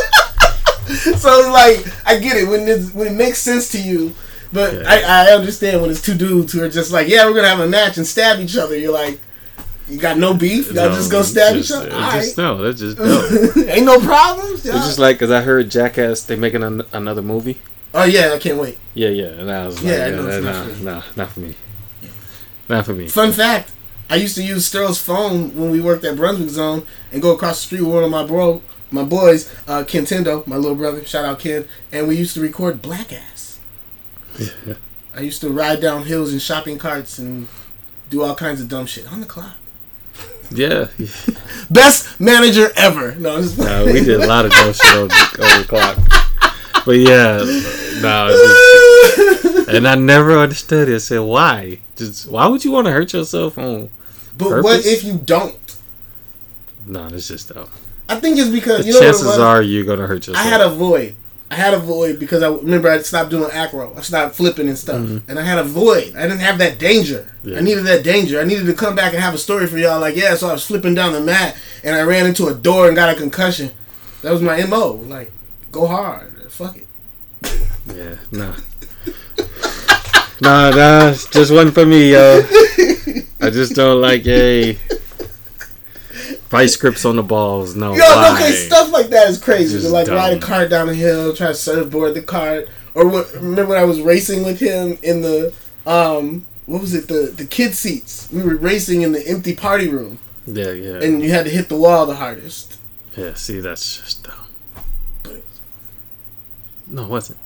so 1.23 1.39
it's 1.41 1.49
like 1.49 1.95
I 2.07 2.19
get 2.19 2.37
it 2.37 2.49
when 2.49 2.67
it 2.67 2.95
when 2.95 3.07
it 3.07 3.13
makes 3.15 3.39
sense 3.39 3.71
to 3.73 3.79
you. 3.81 4.15
But 4.53 4.73
Yeah. 4.75 4.83
I, 4.87 5.03
I 5.31 5.35
understand 5.35 5.83
when 5.83 5.91
it's 5.91 6.01
two 6.03 6.15
dudes 6.15 6.53
who 6.53 6.63
are 6.63 6.69
just 6.71 6.91
like, 6.91 7.07
yeah, 7.09 7.27
we're 7.27 7.35
gonna 7.35 7.49
have 7.49 7.61
a 7.61 7.69
match 7.69 7.99
and 7.99 8.07
stab 8.07 8.41
each 8.41 8.57
other. 8.57 8.77
You're 8.77 8.93
like, 8.95 9.21
you 9.89 9.99
got 9.99 10.17
no 10.19 10.33
beef, 10.35 10.73
y'all 10.73 10.89
No, 10.89 10.95
just 10.95 11.11
go 11.11 11.23
stab 11.23 11.55
just- 11.55 11.71
each 11.71 11.77
other. 11.77 11.87
it's 11.89 11.95
All 11.95 12.13
just- 12.13 12.39
right. 12.39 12.43
No, 12.43 12.63
that's 12.63 12.81
just 12.81 12.97
dope. 12.97 13.69
Ain't 13.69 13.85
no 13.87 14.01
problems. 14.01 14.65
It's 14.65 14.75
just 14.87 14.99
like 14.99 15.17
because 15.17 15.31
I 15.31 15.43
heard 15.43 15.71
Jackass 15.71 16.23
they 16.23 16.37
making 16.37 16.63
an, 16.63 16.83
another 16.93 17.23
movie. 17.23 17.59
oh 17.95 18.05
yeah, 18.05 18.33
I 18.35 18.39
can't 18.39 18.59
wait. 18.59 18.79
Yeah, 18.95 19.11
yeah, 19.11 19.27
and 19.27 19.51
I 19.51 19.67
was 19.67 19.77
like, 19.83 19.93
Yeah, 19.93 20.05
I 20.05 20.09
yeah, 20.09 20.17
know 20.17 20.27
it's 20.29 20.45
nah, 20.45 20.51
not 20.53 20.65
for 20.65 20.71
you. 20.79 20.85
nah, 20.85 21.03
not 21.17 21.29
for 21.31 21.41
me. 21.41 21.55
Not 22.69 22.85
for 22.87 22.95
me. 22.95 23.09
Fun 23.09 23.33
fact: 23.33 23.73
I 24.11 24.17
used 24.17 24.35
to 24.37 24.43
use 24.43 24.67
Sterl's 24.67 25.01
phone 25.01 25.55
when 25.55 25.71
we 25.71 25.81
worked 25.81 26.05
at 26.05 26.17
Brunswick 26.17 26.49
Zone 26.51 26.87
and 27.13 27.21
go 27.21 27.35
across 27.35 27.61
the 27.61 27.67
street 27.67 27.83
with 27.83 27.95
one 27.95 28.05
of 28.05 28.11
my 28.11 28.25
bro, 28.25 28.63
my 28.91 29.05
boys, 29.05 29.53
uh, 29.67 29.85
Kentendo, 29.85 30.47
my 30.47 30.57
little 30.57 30.77
brother. 30.77 31.05
Shout 31.05 31.25
out 31.25 31.39
Ken, 31.39 31.67
and 31.93 32.09
we 32.09 32.17
used 32.17 32.35
to 32.35 32.41
record 32.41 32.81
Black 32.81 33.13
Ass. 33.13 33.61
I 35.15 35.21
used 35.21 35.41
to 35.41 35.51
ride 35.51 35.81
down 35.81 36.05
hills 36.05 36.33
in 36.33 36.39
shopping 36.39 36.79
carts 36.79 37.19
and 37.19 37.49
do 38.09 38.23
all 38.23 38.35
kinds 38.35 38.61
of 38.61 38.69
dumb 38.69 38.87
shit 38.87 39.11
on 39.11 39.21
the 39.21 39.27
clock. 39.27 39.57
Yeah, 40.51 40.89
Best 41.71 42.19
manager 42.19 42.71
ever. 42.77 43.15
No, 43.17 43.41
nah, 43.41 43.85
we 43.85 44.01
did 44.01 44.21
a 44.21 44.27
lot 44.27 44.47
of 44.47 44.53
dumb 44.53 44.73
shit 44.73 44.97
on 44.97 45.09
the, 45.09 45.39
on 45.43 45.61
the 45.61 45.67
clock. 45.69 45.99
But 46.87 46.97
yeah, 46.97 47.39
no, 48.01 48.29
just, 48.31 48.68
and 49.69 49.87
I 49.87 49.95
never 49.95 50.39
understood 50.39 50.89
it. 50.89 50.95
I 50.95 50.99
said, 50.99 51.21
why? 51.21 51.81
Just 51.97 52.31
why 52.31 52.47
would 52.47 52.65
you 52.65 52.71
want 52.71 52.87
to 52.87 52.93
hurt 52.93 53.13
yourself 53.13 53.59
on? 53.59 53.91
But 54.37 54.63
what 54.63 54.87
if 54.87 55.05
you 55.05 55.19
don't? 55.19 55.59
No, 56.87 57.09
that's 57.09 57.29
just 57.29 57.49
though. 57.49 57.69
I 58.09 58.19
think 58.19 58.39
it's 58.39 58.49
because 58.49 58.81
The 58.81 58.87
you 58.87 58.93
know 58.93 59.01
what 59.01 59.05
chances 59.05 59.39
are 59.39 59.61
you're 59.63 59.85
gonna 59.85 60.07
hurt 60.07 60.27
yourself. 60.27 60.39
I 60.47 60.49
had 60.49 60.61
a 60.61 60.71
void. 60.71 61.15
I 61.51 61.55
had 61.55 61.73
a 61.73 61.79
void 61.79 62.21
because 62.21 62.43
I 62.43 62.49
remember 62.49 62.91
I 62.91 62.99
stopped 62.99 63.31
doing 63.31 63.51
acro. 63.51 63.95
I 63.97 64.03
stopped 64.03 64.35
flipping 64.35 64.69
and 64.69 64.77
stuff, 64.77 65.01
and 65.29 65.39
I 65.39 65.43
had 65.43 65.59
a 65.59 65.65
void. 65.65 66.15
I 66.15 66.23
didn't 66.23 66.41
have 66.41 66.59
that 66.59 66.79
danger. 66.79 67.31
Mm-hmm. 67.39 67.49
Yeah. 67.49 67.59
I 67.59 67.61
needed 67.63 67.85
that 67.85 68.05
danger. 68.05 68.39
I 68.39 68.45
needed 68.45 68.67
to 68.67 68.75
come 68.75 68.95
back 68.95 69.15
and 69.15 69.23
have 69.23 69.35
a 69.35 69.39
story 69.39 69.67
for 69.67 69.79
y'all. 69.79 69.99
Like, 69.99 70.15
yeah, 70.15 70.35
so 70.35 70.49
I 70.49 70.53
was 70.53 70.67
flipping 70.67 70.95
down 70.95 71.15
the 71.15 71.23
mat 71.23 71.57
and 71.83 71.97
I 71.97 72.03
ran 72.03 72.27
into 72.27 72.49
a 72.49 72.55
door 72.55 72.87
and 72.87 72.95
got 72.95 73.09
a 73.09 73.19
concussion. 73.19 73.71
That 74.21 74.33
was 74.33 74.43
my 74.43 74.63
mo. 74.65 74.93
Like, 74.93 75.33
go 75.73 75.87
hard. 75.87 76.35
Fuck 76.51 76.77
it. 76.77 76.87
Yeah, 77.95 78.17
nah. 78.31 78.55
Nah, 80.41 80.71
nah, 80.71 81.13
just 81.13 81.53
one 81.53 81.71
for 81.71 81.85
me, 81.87 82.13
yo. 82.13 82.41
I 83.41 83.51
just 83.51 83.75
don't 83.75 84.01
like 84.01 84.27
a 84.27 84.77
vice 86.49 86.77
grips 86.77 87.05
on 87.05 87.17
the 87.17 87.23
balls. 87.23 87.75
No, 87.77 87.93
Yo, 87.95 88.01
why? 88.01 88.33
okay, 88.35 88.53
stuff 88.53 88.91
like 88.93 89.09
that 89.11 89.29
is 89.29 89.43
crazy. 89.43 89.81
To, 89.81 89.89
like 89.89 90.09
ride 90.09 90.33
a 90.33 90.39
dumb. 90.39 90.41
cart 90.49 90.71
down 90.71 90.89
a 90.89 90.95
hill, 90.95 91.35
try 91.35 91.49
to 91.49 91.55
surfboard 91.55 92.15
the 92.15 92.23
cart, 92.23 92.69
or 92.95 93.07
what? 93.09 93.33
Remember 93.35 93.67
when 93.67 93.79
I 93.79 93.85
was 93.85 94.01
racing 94.01 94.45
with 94.45 94.59
him 94.61 94.99
in 95.03 95.23
the 95.23 95.55
um, 95.87 96.47
what 96.67 96.81
was 96.81 96.95
it? 96.95 97.09
The 97.09 97.33
the 97.35 97.45
kid 97.47 97.75
seats. 97.75 98.29
We 98.33 98.43
were 98.43 98.57
racing 98.57 99.03
in 99.03 99.13
the 99.13 99.27
empty 99.27 99.55
party 99.55 99.89
room, 99.89 100.19
Yeah, 100.47 100.71
yeah, 100.73 101.01
and 101.01 101.23
you 101.23 101.31
had 101.31 101.45
to 101.45 101.51
hit 101.51 101.69
the 101.69 101.77
wall 101.77 102.07
the 102.07 102.17
hardest. 102.17 102.79
yeah. 103.17 103.35
See, 103.35 103.61
that's 103.61 103.99
just 103.99 104.25
dumb. 104.25 104.35
But 105.23 105.43
No, 106.87 107.05
it 107.05 107.09
wasn't. 107.09 107.39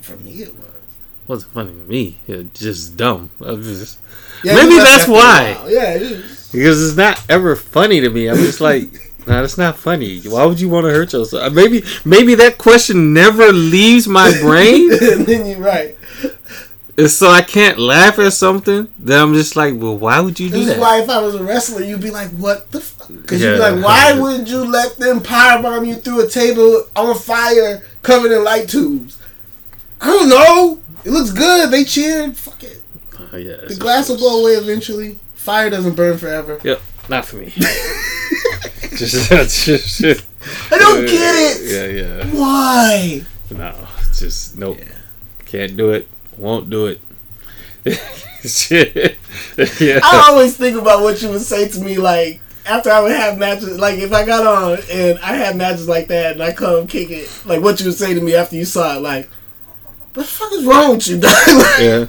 for 0.00 0.16
me, 0.18 0.42
it 0.42 0.54
was. 0.56 0.66
Wasn't 1.30 1.52
funny 1.54 1.70
to 1.70 1.88
me. 1.88 2.18
It 2.26 2.36
was 2.36 2.46
just 2.54 2.96
dumb. 2.96 3.30
Just- 3.40 3.98
Yeah, 4.42 4.54
Maybe 4.56 4.76
that's 4.78 5.06
why. 5.08 5.56
Yeah, 5.68 5.94
it 5.94 6.02
is. 6.02 6.50
because 6.52 6.82
it's 6.88 6.96
not 6.96 7.22
ever 7.28 7.54
funny 7.56 8.00
to 8.00 8.10
me. 8.10 8.28
I'm 8.28 8.36
just 8.36 8.60
like, 8.60 8.84
nah, 9.26 9.40
that's 9.42 9.56
not 9.58 9.76
funny. 9.76 10.20
Why 10.22 10.44
would 10.46 10.60
you 10.60 10.68
want 10.68 10.86
to 10.86 10.90
hurt 10.92 11.12
yourself? 11.12 11.52
Maybe, 11.52 11.84
maybe 12.04 12.34
that 12.36 12.58
question 12.58 13.12
never 13.14 13.52
leaves 13.52 14.08
my 14.08 14.32
brain. 14.42 14.90
and 14.92 15.26
then 15.26 15.46
you're 15.46 15.58
right. 15.58 15.96
It's 16.96 17.14
so 17.14 17.28
I 17.30 17.40
can't 17.42 17.78
laugh 17.78 18.18
at 18.18 18.32
something. 18.34 18.88
Then 18.98 19.22
I'm 19.22 19.32
just 19.34 19.56
like, 19.56 19.74
well, 19.76 19.96
why 19.96 20.20
would 20.20 20.38
you 20.38 20.50
do 20.50 20.58
This 20.64 20.74
is 20.74 20.78
why 20.78 21.00
if 21.00 21.08
I 21.08 21.18
was 21.22 21.34
a 21.34 21.42
wrestler, 21.42 21.82
you'd 21.82 22.02
be 22.02 22.10
like, 22.10 22.28
"What 22.32 22.70
the 22.72 22.80
fuck?" 22.80 23.08
Because 23.08 23.40
you'd 23.40 23.54
be 23.54 23.58
like, 23.58 23.82
"Why 23.82 24.12
would 24.20 24.46
you 24.46 24.64
let 24.66 24.98
them 24.98 25.20
powerbomb 25.20 25.86
you 25.86 25.94
through 25.94 26.26
a 26.26 26.28
table 26.28 26.84
on 26.94 27.14
fire 27.16 27.86
covered 28.02 28.32
in 28.32 28.44
light 28.44 28.68
tubes?" 28.68 29.16
I 30.02 30.06
don't 30.08 30.28
know. 30.28 30.80
It 31.04 31.10
looks 31.10 31.30
good. 31.30 31.70
They 31.70 31.84
cheered. 31.84 32.36
Fuck 32.36 32.62
it. 32.64 32.82
Oh, 33.32 33.36
yeah, 33.36 33.56
The 33.68 33.76
glass 33.76 34.08
will 34.08 34.18
go 34.18 34.40
away 34.40 34.52
eventually. 34.52 35.18
Fire 35.34 35.70
doesn't 35.70 35.94
burn 35.94 36.18
forever. 36.18 36.58
Yep, 36.62 36.80
not 37.08 37.24
for 37.24 37.36
me. 37.36 37.46
just, 38.96 39.30
just, 39.30 40.00
just, 40.00 40.26
I 40.70 40.78
don't 40.78 41.06
get 41.06 41.34
it. 41.34 41.62
Yeah, 41.62 42.24
yeah. 42.24 42.38
Why? 42.38 43.24
No, 43.50 43.74
just 44.14 44.56
nope. 44.56 44.78
Can't 45.46 45.76
do 45.76 45.90
it. 45.90 46.08
Won't 46.36 46.70
do 46.70 46.86
it. 46.86 47.00
Shit. 48.48 49.18
yeah. 49.80 50.00
I 50.02 50.26
always 50.30 50.56
think 50.56 50.78
about 50.78 51.02
what 51.02 51.20
you 51.22 51.30
would 51.30 51.42
say 51.42 51.68
to 51.68 51.80
me, 51.80 51.98
like 51.98 52.40
after 52.66 52.90
I 52.90 53.00
would 53.00 53.12
have 53.12 53.38
matches. 53.38 53.78
Like 53.78 53.98
if 53.98 54.12
I 54.12 54.24
got 54.24 54.46
on 54.46 54.78
and 54.90 55.18
I 55.18 55.34
had 55.36 55.56
matches 55.56 55.88
like 55.88 56.08
that, 56.08 56.32
and 56.32 56.42
I 56.42 56.52
come 56.52 56.86
kick 56.86 57.10
it, 57.10 57.28
like 57.44 57.62
what 57.62 57.80
you 57.80 57.86
would 57.86 57.98
say 57.98 58.14
to 58.14 58.20
me 58.20 58.34
after 58.34 58.56
you 58.56 58.64
saw 58.64 58.96
it, 58.96 59.00
like, 59.00 59.28
"What 59.28 59.39
the 60.12 60.24
fuck 60.24 60.52
is 60.52 60.64
wrong 60.64 60.94
with 60.96 61.08
you, 61.08 61.18
dog? 61.18 61.32
Yeah. 61.80 62.06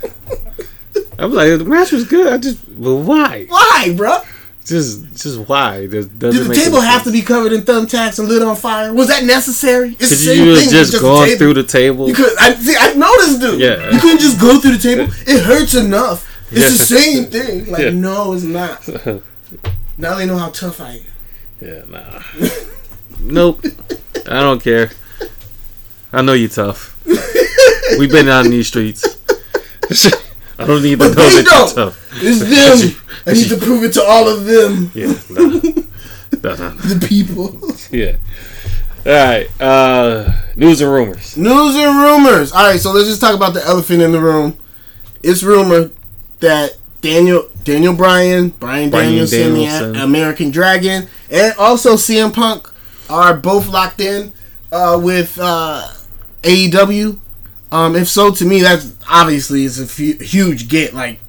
I'm 1.20 1.32
like 1.34 1.58
the 1.58 1.66
match 1.66 1.92
was 1.92 2.06
good. 2.06 2.32
I 2.34 2.38
just, 2.38 2.60
but 2.82 2.96
why? 2.96 3.46
Why, 3.48 3.94
bro? 3.96 4.22
Just, 4.66 5.04
just 5.22 5.40
why? 5.48 5.88
Does, 5.88 6.08
Did 6.08 6.34
the 6.34 6.54
table 6.54 6.82
have 6.82 7.04
to 7.04 7.12
be 7.12 7.22
covered 7.22 7.54
in 7.54 7.62
thumbtacks 7.62 8.20
and 8.20 8.28
lit 8.28 8.42
on 8.42 8.56
fire? 8.56 8.94
Was 8.94 9.08
that 9.08 9.24
necessary? 9.24 9.96
It's 10.00 10.10
Could 10.10 10.18
the 10.28 10.36
you 10.36 10.50
have 10.52 10.60
thing, 10.60 10.70
just 10.70 10.94
a 10.96 11.00
gone 11.00 11.30
through 11.38 11.54
the 11.56 11.64
table? 11.64 12.08
You 12.08 12.14
could. 12.16 12.38
I 12.40 12.54
see. 12.56 12.76
I 12.80 12.94
know 12.94 13.12
this 13.18 13.38
dude. 13.40 13.60
Yeah. 13.60 13.92
You 13.92 14.00
couldn't 14.00 14.20
just 14.20 14.40
go 14.40 14.60
through 14.60 14.78
the 14.78 14.80
table. 14.80 15.14
It 15.28 15.44
hurts 15.44 15.74
enough. 15.76 16.28
It's 16.52 16.78
the 16.78 16.86
same 16.86 17.26
thing. 17.26 17.72
Like 17.72 17.82
Yeah. 17.84 17.90
no, 17.92 18.34
it's 18.34 18.44
not. 18.44 18.88
Now 19.98 20.16
they 20.16 20.26
know 20.26 20.38
how 20.38 20.50
tough 20.50 20.80
I 20.82 20.94
am. 20.94 21.02
yeah, 21.62 21.82
nah. 21.88 22.22
nope. 23.20 23.64
I 24.28 24.40
don't 24.42 24.64
care. 24.64 24.90
I 26.12 26.22
know 26.24 26.34
you're 26.34 26.50
tough. 26.50 26.98
We've 28.00 28.12
been 28.12 28.30
out 28.30 28.46
in 28.46 28.52
these 28.52 28.68
streets. 28.68 29.06
I 30.60 30.66
don't 30.66 30.84
need 30.84 30.92
to 31.00 31.10
But 31.10 31.18
know 31.18 31.30
they 31.30 31.42
that 31.42 31.46
don't. 31.46 31.76
you're 31.76 31.86
tough. 31.86 32.10
It's 32.24 32.40
them. 32.94 33.02
I 33.28 33.34
need 33.34 33.50
to 33.50 33.58
prove 33.58 33.84
it 33.84 33.94
to 33.94 34.04
all 34.04 34.28
of 34.28 34.46
them, 34.46 34.92
Yeah, 34.96 35.14
nah. 35.30 35.42
Nah, 36.44 36.56
nah. 36.56 36.70
the 36.82 37.06
people. 37.08 37.60
Yeah. 37.92 38.18
All 39.06 39.12
right. 39.28 39.62
Uh, 39.62 40.32
news 40.56 40.82
and 40.82 40.92
rumors. 40.92 41.38
News 41.38 41.76
and 41.76 41.98
rumors. 42.02 42.52
All 42.52 42.64
right, 42.66 42.80
so 42.80 42.92
let's 42.92 43.08
just 43.08 43.22
talk 43.22 43.36
about 43.36 43.54
the 43.54 43.64
elephant 43.66 44.02
in 44.02 44.12
the 44.12 44.20
room. 44.20 44.58
It's 45.24 45.44
rumored 45.44 45.94
that 46.40 46.78
Daniel 47.02 47.48
Daniel 47.64 47.94
Bryan, 47.94 48.50
Brian 48.50 48.90
Bryan 48.90 49.10
Danielson, 49.10 49.40
Danielson. 49.54 49.92
the 49.94 50.04
American 50.04 50.50
Dragon, 50.52 51.08
and 51.30 51.54
also 51.58 51.94
CM 51.96 52.34
Punk 52.34 52.68
are 53.10 53.36
both 53.36 53.68
locked 53.68 54.00
in 54.02 54.34
uh, 54.72 55.00
with 55.02 55.38
uh, 55.40 55.88
AEW. 56.44 57.20
Um, 57.72 57.96
if 57.96 58.10
so, 58.10 58.32
to 58.32 58.46
me, 58.46 58.62
that's 58.62 58.94
obviously 59.10 59.64
is 59.64 59.80
a 59.80 59.86
huge 59.86 60.68
get. 60.68 60.94
Like 60.94 61.20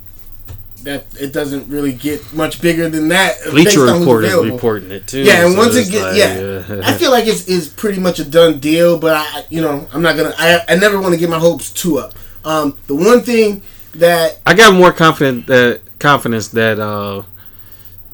that, 0.82 1.06
it 1.20 1.32
doesn't 1.32 1.68
really 1.68 1.92
get 1.92 2.32
much 2.32 2.60
bigger 2.60 2.88
than 2.88 3.08
that. 3.08 3.36
Bleacher 3.50 3.84
Report 3.84 4.24
is 4.24 4.34
reporting 4.34 4.90
it 4.90 5.06
too. 5.06 5.22
Yeah, 5.22 5.44
and 5.44 5.54
so 5.54 5.58
once 5.58 5.76
it 5.76 5.80
it's 5.80 5.90
get 5.90 6.02
like, 6.02 6.16
yeah, 6.16 6.76
uh, 6.76 6.82
I 6.84 6.94
feel 6.94 7.10
like 7.10 7.26
it's 7.26 7.46
is 7.46 7.68
pretty 7.68 8.00
much 8.00 8.18
a 8.18 8.24
done 8.24 8.58
deal. 8.58 8.98
But 8.98 9.16
I, 9.16 9.44
you 9.50 9.60
know, 9.60 9.86
I'm 9.92 10.02
not 10.02 10.16
gonna. 10.16 10.34
I, 10.36 10.60
I 10.68 10.76
never 10.76 11.00
want 11.00 11.14
to 11.14 11.20
get 11.20 11.30
my 11.30 11.38
hopes 11.38 11.72
too 11.72 11.98
up. 11.98 12.14
Um, 12.44 12.76
the 12.88 12.94
one 12.96 13.20
thing 13.20 13.62
that 13.94 14.40
I 14.46 14.54
got 14.54 14.74
more 14.74 14.92
confident 14.92 15.46
that 15.46 15.80
confidence 15.98 16.48
that 16.48 16.80
uh 16.80 17.22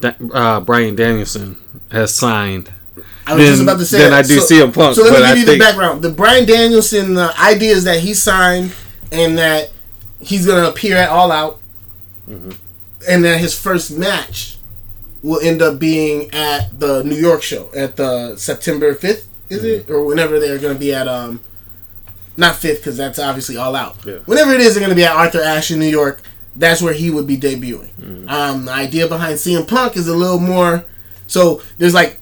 that 0.01 0.17
uh 0.31 0.61
Bryan 0.61 0.95
Danielson 0.95 1.57
has 1.91 2.13
signed. 2.13 2.71
I 3.29 3.33
was 3.35 3.43
Then- 3.43 3.51
just 3.53 3.63
about 3.63 3.79
to 3.79 3.85
say, 3.85 3.97
then 3.99 4.11
that. 4.11 4.25
I 4.25 4.27
do 4.27 4.39
CM 4.39 4.71
Punk, 4.73 4.95
So 4.95 5.03
let 5.03 5.11
me 5.13 5.17
give 5.19 5.25
I 5.25 5.33
you 5.33 5.45
think- 5.45 5.59
the 5.59 5.65
background. 5.65 6.01
The 6.01 6.09
Bryan 6.09 6.45
Danielson 6.45 7.17
uh, 7.17 7.33
idea 7.39 7.73
is 7.75 7.83
that 7.83 7.99
he 7.99 8.13
signed 8.13 8.71
and 9.11 9.37
that 9.37 9.71
he's 10.19 10.45
gonna 10.45 10.67
appear 10.67 10.97
at 10.97 11.09
All 11.09 11.31
Out, 11.31 11.59
Mm-hmm. 12.29 12.51
and 13.09 13.23
that 13.25 13.39
his 13.39 13.57
first 13.57 13.91
match 13.91 14.57
will 15.23 15.39
end 15.41 15.61
up 15.61 15.79
being 15.79 16.33
at 16.33 16.79
the 16.79 17.03
New 17.03 17.15
York 17.15 17.41
show 17.41 17.69
at 17.75 17.95
the 17.95 18.35
September 18.37 18.93
fifth. 18.93 19.27
Is 19.49 19.63
it 19.63 19.85
Mm-hmm. 19.87 19.93
or 19.93 20.05
whenever 20.05 20.39
they're 20.39 20.59
gonna 20.59 20.75
be 20.75 20.93
at 20.93 21.07
um. 21.07 21.39
Not 22.37 22.55
fifth 22.55 22.77
because 22.77 22.95
that's 22.95 23.19
obviously 23.19 23.57
all 23.57 23.75
out. 23.75 23.97
Yeah. 24.05 24.13
Whenever 24.25 24.53
it 24.53 24.61
is, 24.61 24.73
they're 24.73 24.79
going 24.79 24.91
to 24.91 24.95
be 24.95 25.03
at 25.03 25.11
Arthur 25.11 25.41
Ashe 25.41 25.71
in 25.71 25.79
New 25.79 25.87
York. 25.89 26.21
That's 26.55 26.81
where 26.81 26.93
he 26.93 27.09
would 27.09 27.27
be 27.27 27.35
debuting. 27.35 27.89
Mm-hmm. 27.99 28.29
Um, 28.29 28.63
the 28.63 28.71
idea 28.71 29.09
behind 29.09 29.35
CM 29.39 29.67
Punk 29.67 29.97
is 29.97 30.07
a 30.07 30.15
little 30.15 30.39
more. 30.39 30.85
So 31.27 31.61
there's 31.79 31.93
like 31.93 32.17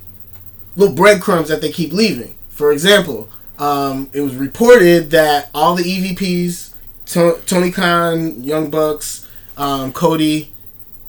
little 0.78 0.96
breadcrumbs 0.96 1.50
that 1.50 1.60
they 1.60 1.72
keep 1.72 1.92
leaving. 1.92 2.36
For 2.50 2.72
example, 2.72 3.30
um, 3.60 4.10
it 4.14 4.22
was 4.22 4.36
reported 4.36 5.12
that 5.12 5.50
all 5.54 5.76
the 5.76 5.84
EVPs, 5.84 6.74
To- 7.08 7.42
Tony 7.46 7.72
Khan, 7.72 8.44
Young 8.44 8.70
Bucks, 8.70 9.28
um, 9.58 9.92
Cody, 9.92 10.54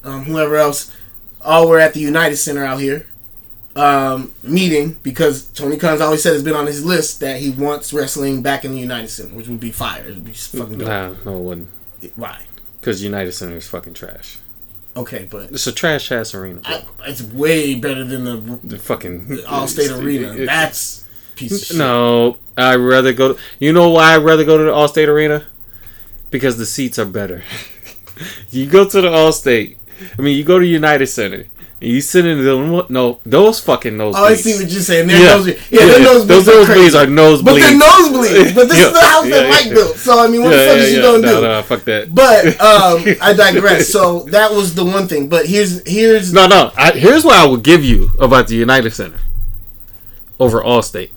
um, 0.02 0.25
whoever 0.25 0.56
else, 0.56 0.92
all 1.42 1.68
were 1.68 1.78
at 1.78 1.94
the 1.94 2.00
United 2.00 2.37
Center 2.37 2.64
out 2.64 2.80
here 2.80 3.06
um, 3.76 4.32
meeting 4.42 4.98
because 5.02 5.46
Tony 5.46 5.76
Khan's 5.76 6.00
always 6.00 6.22
said 6.22 6.34
it's 6.34 6.42
been 6.42 6.54
on 6.56 6.66
his 6.66 6.84
list 6.84 7.20
that 7.20 7.40
he 7.40 7.50
wants 7.50 7.92
wrestling 7.92 8.42
back 8.42 8.64
in 8.64 8.72
the 8.72 8.78
United 8.80 9.08
Center, 9.08 9.34
which 9.34 9.46
would 9.46 9.60
be 9.60 9.70
fire. 9.70 10.04
It 10.04 10.14
would 10.14 10.25
be 10.25 10.32
fucking 10.32 10.78
dope. 10.78 10.88
Nah, 10.88 11.14
no, 11.25 11.38
it 11.38 11.42
wasn't. 11.42 11.68
Why? 12.16 12.42
Because 12.80 13.02
United 13.02 13.32
Center 13.32 13.56
is 13.56 13.68
fucking 13.68 13.94
trash. 13.94 14.38
Okay, 14.99 15.26
but 15.31 15.50
It's 15.52 15.67
a 15.67 15.73
trash 15.73 16.11
ass 16.12 16.35
arena. 16.35 16.61
I, 16.64 16.83
it's 17.07 17.23
way 17.23 17.75
better 17.76 18.05
than 18.05 18.25
the 18.25 18.59
the 18.64 18.78
fucking 18.78 19.26
Allstate 19.47 19.97
Arena. 19.97 20.35
it- 20.35 20.47
That's 20.47 21.05
piece 21.37 21.52
of 21.62 21.67
shit. 21.69 21.76
No, 21.76 22.37
I'd 22.57 22.76
rather 22.76 23.12
go. 23.12 23.35
To, 23.35 23.40
you 23.61 23.73
know 23.73 23.90
why 23.90 24.14
I'd 24.14 24.25
rather 24.25 24.45
go 24.45 24.59
to 24.59 24.64
the 24.64 24.71
Allstate 24.73 25.09
Arena? 25.09 25.47
Because 26.31 26.59
the 26.59 26.67
seats 26.67 26.99
are 26.99 27.05
better. 27.07 27.43
you 28.50 28.67
go 28.67 28.88
to 28.88 29.00
the 29.00 29.09
Allstate. 29.09 29.76
I 30.19 30.23
mean, 30.23 30.37
you 30.37 30.45
go 30.45 30.59
to 30.59 30.67
United 30.67 31.07
Center. 31.07 31.47
You 31.80 32.00
sit 32.00 32.26
in 32.26 32.38
the 32.44 32.87
no 32.88 33.20
those 33.25 33.61
fucking 33.61 33.92
nosebleeds. 33.92 34.12
Oh, 34.16 34.25
I 34.25 34.35
see 34.35 34.54
what 34.61 34.68
you're 34.70 34.80
saying. 34.82 35.06
They're 35.06 35.16
Yeah. 35.23 35.37
nosebleeds. 35.38 35.70
Yeah, 35.70 35.87
they're 35.87 36.00
nosebleeds. 36.00 36.26
Those 36.26 36.49
are 36.49 36.52
nosebleeds 36.52 36.94
are 36.94 37.06
nosebleeds. 37.06 37.44
But 37.44 37.54
they're 37.54 37.78
nosebleeds. 37.78 38.54
But 38.56 38.68
this 38.68 38.78
Yeah. 38.78 38.87
is 38.88 38.92
the 38.94 39.00
house 39.00 39.25
that 39.30 39.42
Yeah, 39.44 39.50
Mike 39.50 39.66
yeah. 39.66 39.75
built. 39.75 39.97
So 39.97 40.18
I 40.18 40.26
mean, 40.26 40.42
what 40.42 40.50
yeah, 40.50 40.56
the 40.56 40.66
fuck 40.70 40.76
yeah, 40.78 40.82
is 40.82 40.92
you 40.94 41.02
gonna 41.02 41.18
no, 41.18 41.40
do? 41.40 41.47
No, 41.47 41.62
fuck 41.62 41.85
that. 41.85 42.14
But 42.14 42.47
um, 42.61 43.04
I 43.23 43.32
digress. 43.32 43.88
So 43.88 44.20
that 44.30 44.50
was 44.52 44.75
the 44.75 44.85
one 44.85 45.06
thing. 45.06 45.28
But 45.28 45.47
here's 45.47 45.87
here's 45.88 46.32
no, 46.32 46.49
no. 46.49 46.73
I, 46.76 46.90
here's 46.92 47.25
what 47.25 47.37
I 47.37 47.47
would 47.47 47.62
give 47.62 47.85
you 47.85 48.11
about 48.18 48.49
the 48.49 48.56
United 48.56 48.90
Center 48.92 49.20
over 50.40 50.61
Allstate: 50.61 51.11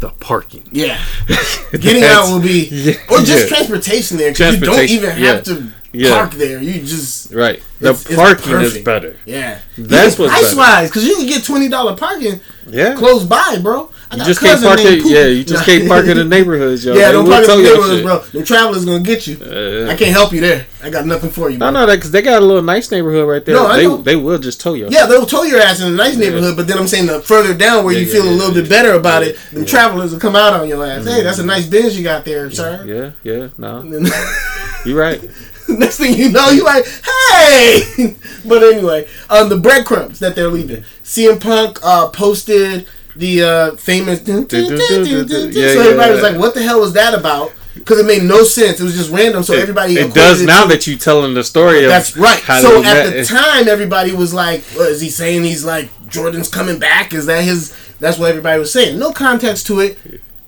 the 0.00 0.08
parking. 0.20 0.64
yeah, 0.72 0.98
getting 1.72 2.04
out 2.04 2.28
will 2.32 2.40
be 2.40 2.68
yeah, 2.70 2.94
or 3.10 3.18
just 3.18 3.50
yeah. 3.50 3.56
transportation 3.56 4.16
there. 4.16 4.32
'cause 4.32 4.54
you 4.54 4.60
don't 4.60 4.88
even 4.88 5.10
have 5.10 5.18
yeah. 5.18 5.40
to 5.42 5.72
Yeah. 5.92 6.10
park 6.18 6.32
there. 6.32 6.60
You 6.62 6.82
just 6.82 7.32
Right. 7.32 7.62
The 7.80 7.90
It's- 7.90 8.06
it's 8.06 8.14
parking 8.16 8.60
is 8.60 8.78
better. 8.78 9.16
yeah. 9.24 9.58
That's 9.78 10.18
what's 10.18 10.32
price 10.32 10.44
better. 10.46 10.56
wise 10.56 10.88
because 10.90 11.04
you 11.06 11.16
can 11.16 11.26
get 11.26 11.44
twenty 11.44 11.68
dollar 11.68 11.94
parking 11.94 12.40
Yeah. 12.70 12.94
close 12.94 13.24
by, 13.24 13.58
bro. 13.62 13.88
I 14.10 14.16
You 14.16 14.24
just 14.24 14.40
can't 14.40 14.62
park 14.62 14.80
it. 14.80 15.04
Yeah, 15.04 15.26
you 15.26 15.44
just 15.44 15.64
can't 15.64 15.86
park 15.86 16.06
in 16.06 16.16
the 16.16 16.24
neighborhoods, 16.36 16.82
yo. 16.84 16.94
Yeah, 16.94 17.06
They 17.08 17.12
don't 17.12 17.26
park 17.28 17.42
in 17.48 17.56
the 17.58 17.62
neighborhoods, 17.62 18.02
bro. 18.02 18.22
The 18.32 18.42
travelers 18.42 18.84
gonna 18.86 19.00
get 19.00 19.26
you. 19.26 19.36
Uh, 19.40 19.90
I 19.90 19.96
can't 19.96 20.12
help 20.12 20.32
you 20.32 20.40
there. 20.40 20.66
I 20.82 20.88
got 20.90 21.04
nothing 21.06 21.30
for 21.30 21.50
you. 21.50 21.58
Bro. 21.58 21.70
no, 21.70 21.86
because 21.86 22.10
they 22.10 22.22
got 22.22 22.40
a 22.42 22.44
little 22.44 22.62
nice 22.62 22.90
neighborhood 22.90 23.28
right 23.28 23.44
there. 23.44 23.54
No, 23.54 23.66
I 23.66 23.76
they 23.78 23.84
know. 23.86 23.96
they 23.98 24.16
will 24.16 24.38
just 24.38 24.60
tow 24.60 24.74
you. 24.74 24.88
Yeah, 24.90 25.06
they'll 25.06 25.26
tow 25.26 25.42
your 25.44 25.60
ass 25.60 25.80
in 25.80 25.88
a 25.88 25.90
nice 25.96 26.16
neighborhood, 26.16 26.56
but 26.56 26.66
then 26.66 26.78
I'm 26.78 26.88
saying 26.88 27.06
the 27.06 27.20
further 27.20 27.52
down 27.54 27.84
where 27.84 27.92
Yeah, 27.94 28.00
you 28.00 28.06
yeah, 28.06 28.12
feel 28.12 28.28
a 28.28 28.30
little 28.30 28.54
yeah. 28.54 28.60
bit 28.62 28.68
better 28.70 28.92
about 28.94 29.22
Yeah, 29.22 29.28
it, 29.30 29.38
the 29.52 29.60
yeah. 29.60 29.66
travelers 29.66 30.12
will 30.12 30.20
come 30.20 30.36
out 30.36 30.54
on 30.54 30.68
your 30.68 30.84
ass. 30.84 31.04
Hey, 31.06 31.22
that's 31.22 31.38
a 31.38 31.44
nice 31.46 31.66
Benz 31.66 31.96
you 31.96 32.02
got 32.04 32.24
there, 32.24 32.50
sir. 32.50 32.82
yeah, 32.86 33.10
yeah. 33.30 33.48
No, 33.58 33.78
And 33.78 34.06
then- 34.06 34.12
you 34.86 34.98
right. 34.98 35.20
Next 35.78 35.98
thing 35.98 36.14
you 36.14 36.30
know, 36.30 36.48
you 36.48 36.64
like, 36.64 36.86
hey. 36.86 38.16
but 38.46 38.62
anyway, 38.62 39.06
um, 39.28 39.50
the 39.50 39.58
breadcrumbs 39.58 40.18
that 40.20 40.34
they're 40.34 40.48
leaving. 40.48 40.82
CM 41.02 41.40
Punk 41.40 41.78
uh, 41.82 42.08
posted 42.08 42.88
the 43.14 43.42
uh, 43.42 43.76
famous. 43.76 44.20
so 44.24 44.34
everybody 44.34 46.12
was 46.12 46.22
like, 46.22 46.38
"What 46.38 46.54
the 46.54 46.62
hell 46.62 46.80
was 46.80 46.94
that 46.94 47.12
about?" 47.12 47.52
Because 47.74 48.00
it 48.00 48.06
made 48.06 48.22
no 48.22 48.44
sense. 48.44 48.80
It 48.80 48.84
was 48.84 48.96
just 48.96 49.10
random. 49.10 49.42
So 49.42 49.54
everybody. 49.54 49.94
It, 49.94 50.08
it 50.08 50.14
does 50.14 50.42
now 50.42 50.66
that 50.66 50.86
you're 50.86 50.98
telling 50.98 51.34
the 51.34 51.44
story. 51.44 51.84
Of 51.84 51.90
that's 51.90 52.16
right. 52.16 52.40
So 52.40 52.82
at 52.82 53.10
the 53.12 53.24
time, 53.24 53.68
everybody 53.68 54.12
was 54.12 54.32
like, 54.32 54.62
"What 54.74 54.88
is 54.90 55.02
he 55.02 55.10
saying? 55.10 55.44
He's 55.44 55.64
like 55.64 55.90
Jordan's 56.08 56.48
coming 56.48 56.78
back? 56.78 57.12
Is 57.12 57.26
that 57.26 57.44
his?" 57.44 57.76
That's 58.00 58.16
what 58.16 58.30
everybody 58.30 58.58
was 58.60 58.72
saying. 58.72 58.98
No 58.98 59.12
context 59.12 59.66
to 59.66 59.80
it. 59.80 59.98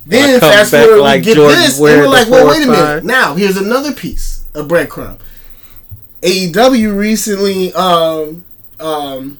Then 0.06 0.40
fast 0.40 0.70
forward, 0.70 1.00
like 1.00 1.20
we 1.20 1.24
get 1.26 1.36
Jordan 1.36 1.58
this, 1.58 1.76
and 1.76 1.84
we're 1.84 2.08
like, 2.08 2.28
"Well, 2.28 2.48
wait 2.48 2.66
a 2.66 2.70
minute." 2.70 3.04
Now 3.04 3.34
here's 3.34 3.56
another 3.56 3.92
piece 3.92 4.44
of 4.54 4.68
breadcrumb. 4.68 5.18
AEW 6.22 6.96
recently 6.96 7.72
um, 7.74 8.44
um, 8.78 9.38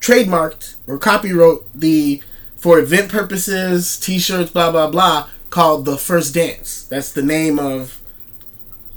trademarked 0.00 0.76
or 0.86 0.98
copywrote 0.98 1.64
the 1.74 2.22
for 2.56 2.78
event 2.78 3.10
purposes, 3.10 3.98
T-shirts, 3.98 4.50
blah 4.50 4.70
blah 4.70 4.90
blah, 4.90 5.28
called 5.50 5.84
the 5.84 5.98
First 5.98 6.34
Dance. 6.34 6.84
That's 6.84 7.12
the 7.12 7.22
name 7.22 7.58
of 7.58 8.00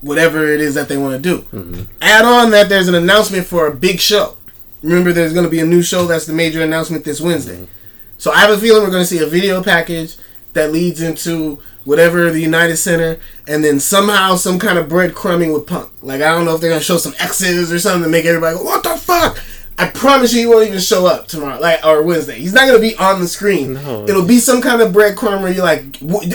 whatever 0.02 0.48
it 0.48 0.62
is 0.62 0.76
that 0.76 0.88
they 0.88 0.98
want 0.98 1.22
to 1.22 1.30
do. 1.30 1.42
Mm-hmm. 1.44 1.84
Add 2.02 2.26
on 2.26 2.52
that 2.52 2.70
there's 2.70 2.88
an 2.88 2.96
announcement 2.96 3.46
for 3.46 3.68
a 3.68 3.76
big 3.76 4.00
show. 4.00 4.38
Remember, 4.82 5.12
there's 5.12 5.34
going 5.34 5.44
to 5.44 5.52
be 5.52 5.60
a 5.60 5.66
new 5.66 5.82
show. 5.82 6.06
That's 6.06 6.26
the 6.26 6.34
major 6.34 6.62
announcement 6.62 7.04
this 7.04 7.20
Wednesday. 7.20 7.58
Mm-hmm. 7.58 7.74
So 8.18 8.32
I 8.32 8.40
have 8.40 8.50
a 8.50 8.58
feeling 8.58 8.84
we're 8.84 8.92
going 8.92 9.04
to 9.04 9.08
see 9.08 9.24
a 9.24 9.28
video 9.28 9.62
package 9.64 10.18
that 10.54 10.72
leads 10.72 11.02
into 11.02 11.60
whatever 11.86 12.30
the 12.32 12.40
United 12.40 12.78
Center, 12.78 13.20
and 13.48 13.64
then 13.64 13.80
somehow 13.80 14.36
some 14.36 14.60
kind 14.60 14.78
of 14.78 14.88
breadcrumbing 14.88 15.54
with 15.54 15.68
Punk. 15.68 15.90
Like 16.02 16.22
I 16.22 16.30
don't 16.30 16.46
know 16.46 16.56
if 16.56 16.62
they're 16.62 16.70
gonna 16.70 16.82
show 16.82 16.98
some 16.98 17.14
X's 17.20 17.72
or 17.72 17.80
something 17.80 18.04
to 18.04 18.10
make 18.10 18.26
everybody 18.26 18.58
go, 18.58 18.64
"What 18.64 18.84
the 18.84 18.96
fuck." 18.96 19.42
I 19.78 19.88
promise 19.90 20.34
you, 20.34 20.42
he 20.42 20.46
won't 20.46 20.68
even 20.68 20.80
show 20.80 21.08
up 21.08 21.28
tomorrow, 21.28 21.60
like 21.60 21.86
or 21.86 22.04
Wednesday. 22.04 22.38
He's 22.38 22.54
not 22.54 22.68
gonna 22.68 22.80
be 22.80 22.96
on 22.98 23.22
the 23.22 23.28
screen. 23.28 23.76
No. 23.76 24.06
It'll 24.08 24.26
be 24.26 24.40
some 24.40 24.62
kind 24.62 24.82
of 24.82 24.92
breadcrumb 24.92 25.42
where 25.42 25.52
you're 25.52 25.64
like, 25.64 25.84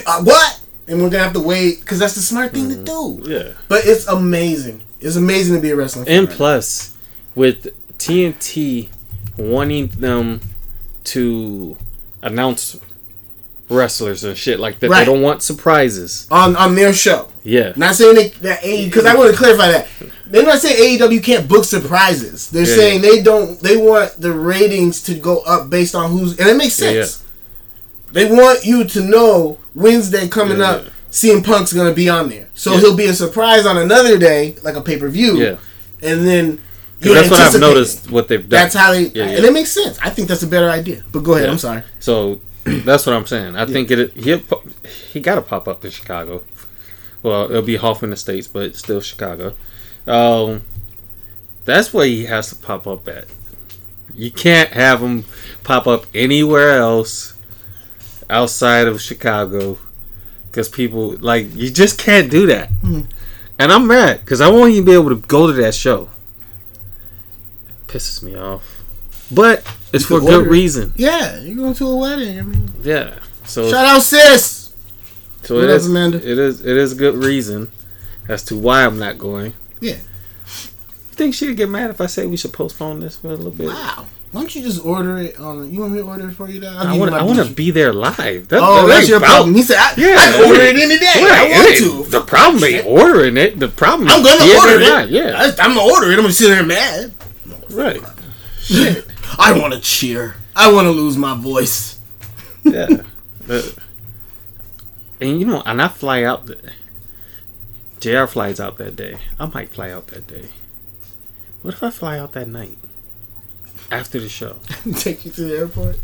uh, 0.06 0.22
"What?" 0.22 0.60
And 0.86 1.02
we're 1.02 1.10
gonna 1.10 1.24
have 1.24 1.34
to 1.34 1.40
wait 1.40 1.80
because 1.80 1.98
that's 1.98 2.14
the 2.14 2.20
smart 2.20 2.52
thing 2.52 2.68
mm, 2.68 2.74
to 2.74 2.84
do. 2.84 3.30
Yeah. 3.30 3.52
But 3.68 3.86
it's 3.86 4.06
amazing. 4.06 4.82
It's 4.98 5.16
amazing 5.16 5.56
to 5.56 5.60
be 5.60 5.70
a 5.70 5.76
wrestling. 5.76 6.06
Fan. 6.06 6.18
And 6.18 6.28
right 6.28 6.36
plus, 6.36 6.94
now. 6.94 7.00
with 7.34 7.98
TNT 7.98 8.88
wanting 9.36 9.88
them 9.88 10.40
to 11.04 11.76
announce 12.22 12.80
wrestlers 13.68 14.24
and 14.24 14.36
shit 14.36 14.60
like 14.60 14.78
that. 14.80 14.90
Right. 14.90 15.00
They 15.00 15.04
don't 15.04 15.22
want 15.22 15.42
surprises 15.42 16.26
on 16.30 16.56
on 16.56 16.74
their 16.74 16.92
show. 16.92 17.28
Yeah, 17.42 17.72
not 17.76 17.94
saying 17.94 18.14
they, 18.14 18.28
that 18.28 18.62
because 18.62 19.06
I 19.06 19.14
want 19.14 19.32
to 19.32 19.36
clarify 19.36 19.68
that 19.68 19.88
they're 20.26 20.44
not 20.44 20.58
saying 20.58 20.98
AEW 20.98 21.22
can't 21.22 21.48
book 21.48 21.64
surprises. 21.64 22.50
They're 22.50 22.66
yeah. 22.66 22.76
saying 22.76 23.02
they 23.02 23.22
don't. 23.22 23.60
They 23.60 23.76
want 23.76 24.12
the 24.12 24.32
ratings 24.32 25.02
to 25.04 25.14
go 25.14 25.40
up 25.40 25.70
based 25.70 25.94
on 25.94 26.10
who's 26.10 26.38
and 26.38 26.48
it 26.48 26.56
makes 26.56 26.74
sense. 26.74 27.24
Yeah, 28.12 28.12
they 28.12 28.30
want 28.30 28.64
you 28.64 28.84
to 28.84 29.00
know 29.02 29.58
Wednesday 29.74 30.28
coming 30.28 30.60
up. 30.60 30.86
CM 31.10 31.44
Punk's 31.44 31.72
gonna 31.72 31.94
be 31.94 32.08
on 32.08 32.28
there, 32.28 32.48
so 32.54 32.76
he'll 32.76 32.96
be 32.96 33.06
a 33.06 33.14
surprise 33.14 33.66
on 33.66 33.78
another 33.78 34.18
day, 34.18 34.56
like 34.64 34.74
a 34.74 34.80
pay 34.80 34.98
per 34.98 35.08
view. 35.08 35.36
Yeah, 35.36 35.56
and 36.02 36.26
then 36.26 36.60
that's 36.98 37.30
what 37.30 37.40
I've 37.40 37.60
noticed. 37.60 38.10
What 38.10 38.28
they've 38.28 38.40
done. 38.40 38.48
That's 38.48 38.74
how 38.74 38.92
they, 38.92 39.06
yeah 39.08 39.24
and 39.24 39.44
it 39.44 39.52
makes 39.52 39.70
sense. 39.70 39.98
I 40.02 40.10
think 40.10 40.28
that's 40.28 40.42
a 40.42 40.46
better 40.46 40.70
idea. 40.70 41.04
But 41.12 41.20
go 41.20 41.34
ahead. 41.34 41.48
I'm 41.48 41.58
sorry. 41.58 41.82
So 42.00 42.40
That's 42.84 43.04
what 43.04 43.14
I'm 43.14 43.26
saying. 43.26 43.56
I 43.56 43.60
yeah. 43.60 43.66
think 43.66 43.90
it 43.90 44.12
he 44.14 44.42
he 45.12 45.20
got 45.20 45.34
to 45.34 45.42
pop 45.42 45.68
up 45.68 45.84
in 45.84 45.90
Chicago. 45.90 46.42
Well, 47.22 47.50
it'll 47.50 47.62
be 47.62 47.76
half 47.76 48.02
in 48.02 48.10
the 48.10 48.16
states, 48.16 48.48
but 48.48 48.76
still 48.76 49.00
Chicago. 49.00 49.54
Um, 50.06 50.62
that's 51.64 51.92
where 51.92 52.06
he 52.06 52.26
has 52.26 52.50
to 52.50 52.56
pop 52.56 52.86
up 52.86 53.08
at. 53.08 53.26
You 54.14 54.30
can't 54.30 54.70
have 54.70 55.02
him 55.02 55.24
pop 55.62 55.86
up 55.86 56.06
anywhere 56.14 56.78
else 56.78 57.34
outside 58.30 58.86
of 58.86 59.00
Chicago 59.00 59.78
because 60.46 60.68
people 60.68 61.16
like 61.18 61.54
you 61.54 61.70
just 61.70 61.98
can't 61.98 62.30
do 62.30 62.46
that. 62.46 62.70
Mm-hmm. 62.70 63.02
And 63.58 63.72
I'm 63.72 63.86
mad 63.86 64.20
because 64.20 64.40
I 64.40 64.48
won't 64.48 64.72
even 64.72 64.84
be 64.84 64.92
able 64.92 65.10
to 65.10 65.16
go 65.16 65.46
to 65.46 65.52
that 65.54 65.74
show. 65.74 66.08
It 67.68 67.86
pisses 67.86 68.22
me 68.22 68.36
off. 68.36 68.73
But 69.34 69.66
it's 69.92 70.04
for 70.04 70.20
good 70.20 70.46
reason. 70.46 70.92
Yeah, 70.96 71.40
you're 71.40 71.56
going 71.56 71.74
to 71.74 71.86
a 71.86 71.96
wedding. 71.96 72.38
I 72.38 72.42
mean, 72.42 72.70
yeah. 72.82 73.18
So 73.44 73.70
shout 73.70 73.86
out, 73.86 74.02
sis. 74.02 74.72
So 75.42 75.56
what 75.56 75.64
it 75.64 75.70
is, 75.70 75.88
Amanda? 75.88 76.18
It 76.18 76.38
is. 76.38 76.60
It 76.60 76.76
is 76.76 76.94
good 76.94 77.16
reason 77.16 77.70
as 78.28 78.42
to 78.44 78.56
why 78.56 78.84
I'm 78.84 78.98
not 78.98 79.18
going. 79.18 79.52
Yeah. 79.80 79.96
You 79.96 81.16
think 81.16 81.34
she'd 81.34 81.56
get 81.56 81.68
mad 81.68 81.90
if 81.90 82.00
I 82.00 82.06
say 82.06 82.26
we 82.26 82.36
should 82.36 82.52
postpone 82.52 83.00
this 83.00 83.16
for 83.16 83.28
a 83.28 83.36
little 83.36 83.52
bit? 83.52 83.68
Wow. 83.68 84.06
Why 84.32 84.40
don't 84.40 84.54
you 84.56 84.62
just 84.62 84.84
order 84.84 85.18
it 85.18 85.38
on? 85.38 85.72
You 85.72 85.78
want 85.78 85.92
me 85.92 86.00
to 86.00 86.04
order 86.04 86.28
it 86.28 86.32
for 86.32 86.48
you? 86.48 86.60
Now? 86.60 86.76
I 86.76 86.98
want. 86.98 87.14
I 87.14 87.22
want 87.22 87.46
to 87.46 87.54
be 87.54 87.70
there 87.70 87.92
live. 87.92 88.48
That, 88.48 88.58
oh, 88.60 88.88
that 88.88 88.94
that's 88.94 89.08
your 89.08 89.20
problem. 89.20 89.54
He 89.54 89.62
said, 89.62 89.76
I, 89.78 89.94
"Yeah, 89.96 90.16
I 90.18 90.44
order 90.48 90.60
it 90.60 90.74
any 90.74 90.98
day. 90.98 91.22
Right. 91.22 91.52
I 91.52 91.62
want 91.62 91.76
to." 91.76 92.10
The 92.10 92.20
problem 92.20 92.64
ain't 92.64 92.84
ordering 92.84 93.36
it. 93.36 93.60
The 93.60 93.68
problem. 93.68 94.08
I'm 94.08 94.24
gonna 94.24 94.42
order 94.58 94.80
it. 94.80 94.90
Live. 94.90 95.10
Yeah, 95.10 95.36
I, 95.36 95.64
am 95.64 95.76
gonna 95.76 95.82
order 95.82 96.10
it. 96.10 96.14
I'm 96.14 96.22
gonna 96.22 96.32
sit 96.32 96.48
there 96.48 96.64
mad. 96.66 97.12
Right. 97.70 98.02
Shit. 98.58 99.06
I 99.38 99.58
want 99.58 99.74
to 99.74 99.80
cheer. 99.80 100.36
I 100.56 100.72
want 100.72 100.86
to 100.86 100.90
lose 100.90 101.16
my 101.16 101.36
voice. 101.36 101.98
yeah. 102.62 102.88
and 105.20 105.40
you 105.40 105.46
know, 105.46 105.62
and 105.66 105.80
I 105.82 105.88
fly 105.88 106.22
out. 106.22 106.46
The, 106.46 106.58
JR 108.00 108.26
flies 108.26 108.60
out 108.60 108.76
that 108.78 108.96
day. 108.96 109.16
I 109.38 109.46
might 109.46 109.70
fly 109.70 109.90
out 109.90 110.08
that 110.08 110.26
day. 110.26 110.48
What 111.62 111.72
if 111.72 111.82
I 111.82 111.88
fly 111.88 112.18
out 112.18 112.32
that 112.32 112.48
night 112.48 112.76
after 113.90 114.20
the 114.20 114.28
show? 114.28 114.56
Take 114.96 115.24
you 115.24 115.30
to 115.32 115.40
the 115.44 115.56
airport. 115.56 115.98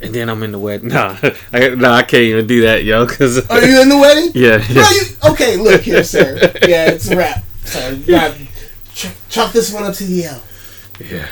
And 0.00 0.14
then 0.14 0.28
I'm 0.28 0.42
in 0.44 0.52
the 0.52 0.58
wedding. 0.58 0.88
Nah, 0.92 1.16
I, 1.52 1.70
nah, 1.70 1.94
I 1.94 2.02
can't 2.04 2.22
even 2.22 2.46
do 2.46 2.62
that, 2.62 2.84
yo. 2.84 3.06
Cause 3.06 3.48
are 3.50 3.64
you 3.64 3.82
in 3.82 3.88
the 3.88 3.98
wedding? 3.98 4.30
Yeah. 4.34 4.64
yeah. 4.70 4.88
you, 4.90 5.32
okay, 5.32 5.56
look 5.56 5.80
here, 5.80 6.04
sir. 6.04 6.36
Yeah, 6.66 6.90
it's 6.90 7.10
a 7.10 7.16
wrap. 7.16 7.42
So 7.64 7.90
you 7.90 8.06
got 8.06 8.36
ch- 8.94 9.08
chalk 9.28 9.52
this 9.52 9.72
one 9.72 9.82
up 9.82 9.94
to 9.94 10.04
the 10.04 10.24
L. 10.24 10.42
Yeah. 11.00 11.26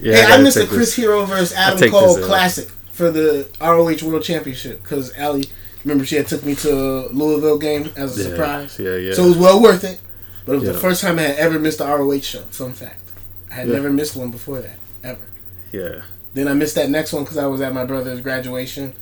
Yeah, 0.00 0.14
hey, 0.14 0.32
I, 0.32 0.36
I 0.36 0.42
missed 0.42 0.58
the 0.58 0.66
Chris 0.66 0.78
this. 0.78 0.96
Hero 0.96 1.24
versus 1.24 1.52
Adam 1.54 1.90
Cole 1.90 2.18
Classic 2.22 2.68
for 2.92 3.10
the 3.10 3.48
ROH 3.60 4.06
World 4.08 4.22
Championship 4.22 4.82
because 4.82 5.14
Allie, 5.16 5.44
remember 5.84 6.04
she 6.04 6.16
had 6.16 6.26
took 6.26 6.44
me 6.44 6.54
to 6.56 6.70
a 6.70 7.08
Louisville 7.08 7.58
game 7.58 7.90
as 7.96 8.18
a 8.18 8.22
yeah, 8.22 8.28
surprise. 8.28 8.78
Yeah, 8.78 8.96
yeah. 8.96 9.12
So 9.14 9.24
it 9.24 9.28
was 9.28 9.38
well 9.38 9.62
worth 9.62 9.84
it. 9.84 10.00
But 10.46 10.54
it 10.54 10.58
was 10.60 10.66
yeah. 10.68 10.72
the 10.72 10.78
first 10.78 11.02
time 11.02 11.18
I 11.18 11.22
had 11.22 11.36
ever 11.36 11.58
missed 11.58 11.78
the 11.78 11.84
ROH 11.84 12.20
show. 12.20 12.40
Fun 12.40 12.72
fact, 12.72 13.02
I 13.50 13.54
had 13.54 13.68
yeah. 13.68 13.74
never 13.74 13.90
missed 13.90 14.16
one 14.16 14.30
before 14.30 14.62
that 14.62 14.78
ever. 15.04 15.26
Yeah. 15.72 16.02
Then 16.32 16.48
I 16.48 16.54
missed 16.54 16.74
that 16.76 16.88
next 16.88 17.12
one 17.12 17.24
because 17.24 17.36
I 17.36 17.46
was 17.46 17.60
at 17.60 17.74
my 17.74 17.84
brother's 17.84 18.20
graduation 18.20 18.94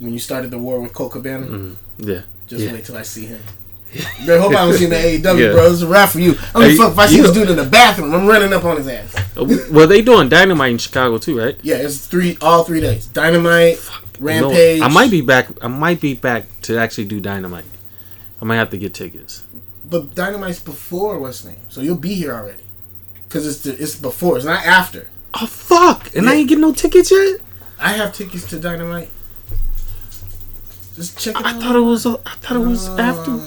when 0.00 0.12
you 0.12 0.18
started 0.18 0.50
the 0.50 0.58
war 0.58 0.80
with 0.80 0.92
Colt 0.92 1.12
Cabana. 1.12 1.46
Mm-hmm. 1.46 2.08
Yeah. 2.08 2.22
Just 2.48 2.72
wait 2.72 2.84
till 2.84 2.96
I 2.96 3.02
see 3.02 3.26
him. 3.26 3.40
Bro, 4.24 4.40
hope 4.40 4.50
I 4.52 4.64
don't 4.64 4.74
see 4.74 4.86
the 4.86 4.94
AEW, 5.18 5.38
yeah. 5.38 5.52
bro. 5.52 5.70
It's 5.72 5.82
a 5.82 5.86
rap 5.86 6.10
for 6.10 6.20
you. 6.20 6.34
I 6.54 6.60
mean, 6.60 6.70
hey, 6.70 6.76
fuck, 6.76 6.92
if 6.92 6.98
I 6.98 7.06
see 7.06 7.20
this 7.20 7.32
dude 7.32 7.50
in 7.50 7.56
the 7.56 7.64
bathroom, 7.64 8.14
I'm 8.14 8.26
running 8.26 8.52
up 8.52 8.64
on 8.64 8.76
his 8.76 8.86
ass. 8.86 9.14
well, 9.70 9.88
they 9.88 10.02
doing 10.02 10.28
Dynamite 10.28 10.72
in 10.72 10.78
Chicago 10.78 11.18
too, 11.18 11.38
right? 11.38 11.58
Yeah, 11.62 11.76
it's 11.76 12.06
three, 12.06 12.36
all 12.40 12.64
three 12.64 12.80
days. 12.80 13.06
Dynamite, 13.06 13.78
fuck. 13.78 14.04
Rampage. 14.20 14.80
No, 14.80 14.86
I 14.86 14.88
might 14.88 15.10
be 15.10 15.22
back. 15.22 15.48
I 15.62 15.68
might 15.68 16.00
be 16.00 16.14
back 16.14 16.44
to 16.62 16.78
actually 16.78 17.06
do 17.06 17.20
Dynamite. 17.20 17.64
I 18.40 18.44
might 18.44 18.56
have 18.56 18.70
to 18.70 18.78
get 18.78 18.94
tickets. 18.94 19.44
But 19.84 20.14
Dynamite's 20.14 20.60
before 20.60 21.18
what's 21.18 21.44
name, 21.44 21.56
so 21.68 21.80
you'll 21.80 21.96
be 21.96 22.14
here 22.14 22.32
already. 22.32 22.62
Cause 23.28 23.46
it's 23.46 23.60
the, 23.62 23.80
it's 23.80 23.96
before, 23.96 24.36
it's 24.36 24.46
not 24.46 24.64
after. 24.66 25.08
Oh 25.34 25.46
fuck! 25.46 26.14
And 26.14 26.24
yeah. 26.24 26.32
I 26.32 26.34
ain't 26.34 26.48
getting 26.48 26.62
no 26.62 26.72
tickets 26.72 27.10
yet. 27.10 27.40
I 27.78 27.92
have 27.92 28.12
tickets 28.12 28.48
to 28.50 28.58
Dynamite. 28.58 29.08
Just 30.96 31.18
check 31.18 31.36
it 31.36 31.44
I 31.44 31.52
out. 31.52 31.62
thought 31.62 31.76
it 31.76 31.80
was. 31.80 32.06
I 32.06 32.12
thought 32.12 32.56
it 32.56 32.66
was 32.66 32.88
uh, 32.88 32.96
after 32.98 33.38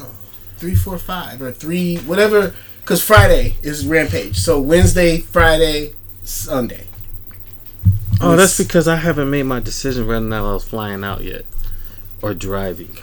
three, 0.64 0.76
four, 0.76 0.98
five, 0.98 1.42
or 1.42 1.52
three, 1.52 1.98
whatever. 1.98 2.56
Because 2.80 3.04
Friday 3.04 3.58
is 3.62 3.86
Rampage, 3.86 4.38
so 4.38 4.62
Wednesday, 4.62 5.20
Friday, 5.20 5.94
Sunday. 6.24 6.86
Oh, 8.22 8.38
that's 8.38 8.58
because 8.58 8.88
I 8.88 8.96
haven't 8.96 9.30
made 9.30 9.44
my 9.44 9.60
decision 9.60 10.08
whether 10.08 10.26
or 10.26 10.30
not 10.30 10.50
I 10.50 10.54
was 10.54 10.64
flying 10.64 11.04
out 11.04 11.22
yet 11.22 11.44
or 12.22 12.34
driving. 12.34 12.98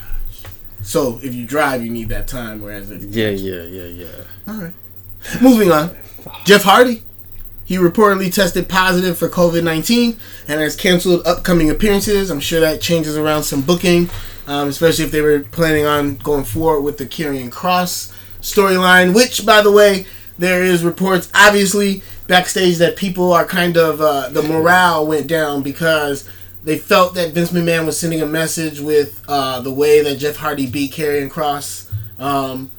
So 0.82 1.20
if 1.22 1.34
you 1.34 1.44
drive, 1.44 1.84
you 1.84 1.90
need 1.90 2.08
that 2.08 2.26
time. 2.26 2.62
Whereas 2.62 2.90
if 2.90 3.02
yeah, 3.02 3.28
yeah, 3.28 3.64
yeah, 3.64 3.84
yeah. 3.84 4.24
All 4.48 4.54
right. 4.54 4.74
Moving 5.42 5.70
on. 5.70 5.94
Jeff 6.46 6.62
Hardy. 6.62 7.02
He 7.70 7.76
reportedly 7.76 8.34
tested 8.34 8.68
positive 8.68 9.16
for 9.16 9.28
COVID 9.28 9.62
19 9.62 10.18
and 10.48 10.60
has 10.60 10.74
canceled 10.74 11.26
upcoming 11.26 11.70
appearances. 11.70 12.28
I'm 12.28 12.40
sure 12.40 12.58
that 12.58 12.80
changes 12.80 13.16
around 13.16 13.44
some 13.44 13.62
booking 13.62 14.10
um, 14.50 14.68
especially 14.68 15.04
if 15.04 15.12
they 15.12 15.20
were 15.20 15.40
planning 15.40 15.86
on 15.86 16.16
going 16.16 16.42
forward 16.42 16.80
with 16.80 16.98
the 16.98 17.06
Karrion 17.06 17.50
Kross 17.50 18.12
storyline. 18.40 19.14
Which, 19.14 19.46
by 19.46 19.62
the 19.62 19.70
way, 19.70 20.06
there 20.38 20.64
is 20.64 20.84
reports 20.84 21.30
obviously 21.32 22.02
backstage 22.26 22.78
that 22.78 22.96
people 22.96 23.32
are 23.32 23.44
kind 23.44 23.76
of 23.76 24.00
uh, 24.00 24.28
the 24.30 24.42
morale 24.42 25.06
went 25.06 25.28
down 25.28 25.62
because 25.62 26.28
they 26.64 26.78
felt 26.78 27.14
that 27.14 27.32
Vince 27.32 27.52
McMahon 27.52 27.86
was 27.86 27.98
sending 27.98 28.22
a 28.22 28.26
message 28.26 28.80
with 28.80 29.22
uh, 29.28 29.60
the 29.60 29.72
way 29.72 30.02
that 30.02 30.16
Jeff 30.16 30.34
Hardy 30.34 30.66
beat 30.66 30.92
Karrion 30.92 31.30
Kross. 31.30 31.88
Um, 32.18 32.72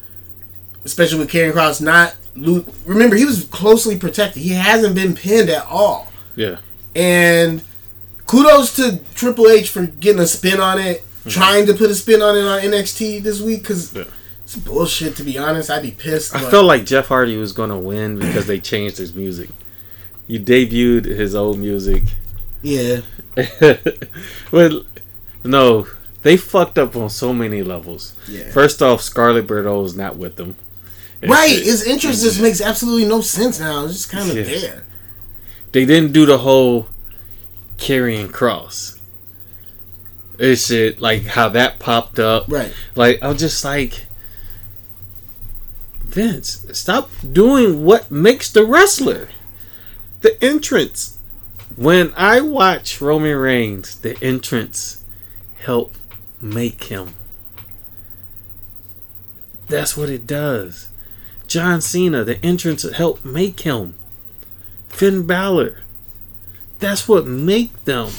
especially 0.84 1.20
with 1.20 1.32
Karrion 1.32 1.54
Kross 1.54 1.82
not. 1.82 2.16
Lo- 2.36 2.66
Remember, 2.86 3.16
he 3.16 3.26
was 3.26 3.46
closely 3.46 3.98
protected. 3.98 4.42
He 4.44 4.50
hasn't 4.50 4.96
been 4.96 5.16
pinned 5.16 5.50
at 5.50 5.66
all. 5.66 6.12
Yeah. 6.36 6.58
And 6.96 7.62
kudos 8.28 8.76
to 8.78 9.00
Triple 9.16 9.48
H 9.48 9.70
for 9.70 9.86
getting 9.86 10.22
a 10.22 10.28
spin 10.28 10.60
on 10.60 10.80
it, 10.80 11.02
mm-hmm. 11.02 11.30
trying 11.30 11.66
to 11.68 11.74
put 11.74 11.90
a 11.90 11.96
spin 11.96 12.22
on 12.22 12.38
it 12.38 12.44
on 12.44 12.62
NXT 12.62 13.24
this 13.24 13.42
week 13.42 13.62
because 13.64 13.94
Yeah. 13.96 14.04
it's 14.44 14.56
bullshit. 14.56 15.16
To 15.18 15.24
be 15.24 15.38
honest, 15.38 15.70
I'd 15.70 15.84
be 15.84 15.92
pissed. 15.92 16.36
I 16.36 16.50
felt 16.50 16.66
like 16.66 16.86
Jeff 16.86 17.08
Hardy 17.08 17.38
was 17.38 17.54
gonna 17.54 17.80
win 17.80 18.18
because 18.20 18.48
they 18.48 18.60
changed 18.60 18.98
his 18.98 19.14
music. 19.14 19.50
You 20.28 20.40
debuted 20.40 21.06
his 21.06 21.36
old 21.36 21.60
music. 21.60 22.04
yeah, 22.62 23.02
well, 24.52 24.86
no, 25.44 25.88
they 26.22 26.38
fucked 26.38 26.78
up 26.78 26.96
on 26.96 27.10
so 27.10 27.34
many 27.34 27.64
levels. 27.64 28.16
yeah. 28.28 28.50
First 28.52 28.82
off, 28.82 29.02
Scarlett 29.02 29.48
Bordeaux 29.48 29.84
is 29.84 29.96
not 29.96 30.16
with 30.18 30.36
them. 30.36 30.56
Right, 31.24 31.50
his 31.52 31.84
interest 31.84 32.24
just 32.24 32.42
makes 32.42 32.62
absolutely 32.62 33.06
no 33.06 33.22
sense 33.22 33.60
now. 33.60 33.86
It's 33.86 33.94
just 33.94 34.10
kind 34.10 34.30
of 34.30 34.36
Yeah. 34.38 34.44
there. 34.44 34.84
They 35.72 35.86
didn't 35.86 36.14
do 36.14 36.26
the 36.26 36.40
whole 36.40 36.88
Karrion 37.78 38.28
Kross. 38.32 38.98
It's 40.40 40.66
shit 40.68 41.00
like 41.00 41.24
how 41.26 41.50
that 41.50 41.78
popped 41.80 42.18
up. 42.18 42.46
Right. 42.48 42.74
Like 42.96 43.20
I'm 43.22 43.38
just 43.38 43.64
like 43.64 44.06
Vince, 46.04 46.66
stop 46.74 47.10
doing 47.32 47.86
what 47.86 48.12
makes 48.12 48.50
the 48.52 48.66
wrestler. 48.66 49.30
The 50.22 50.44
entrance. 50.44 51.18
When 51.78 52.12
I 52.18 52.42
watch 52.42 53.00
Roman 53.00 53.38
Reigns, 53.38 53.96
the 53.96 54.22
entrance 54.22 55.04
help 55.60 55.96
make 56.42 56.86
him. 56.86 57.14
That's 59.68 59.96
what 59.96 60.10
it 60.10 60.28
does. 60.28 60.90
John 61.52 61.82
Cena, 61.82 62.24
the 62.24 62.44
entrance 62.46 62.90
helped 62.90 63.26
make 63.26 63.60
him. 63.60 63.96
Finn 64.88 65.28
Balor. 65.28 65.82
That's 66.80 67.10
what 67.10 67.28
make 67.28 67.84
them. 67.84 68.12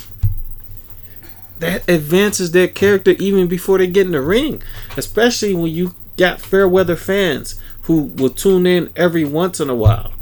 That 1.59 1.89
advances 1.89 2.51
their 2.51 2.69
character 2.69 3.13
even 3.13 3.47
before 3.47 3.79
they 3.79 3.87
get 3.87 4.05
in 4.05 4.13
the 4.13 4.21
ring. 4.21 4.63
Especially 4.99 5.55
when 5.55 5.73
you 5.73 5.95
got 6.19 6.43
fair 6.43 6.69
weather 6.69 6.95
fans 6.95 7.59
who 7.85 8.03
will 8.03 8.29
tune 8.29 8.67
in 8.67 8.93
every 8.97 9.25
once 9.25 9.61
in 9.61 9.71
a 9.71 9.75
while. 9.75 10.13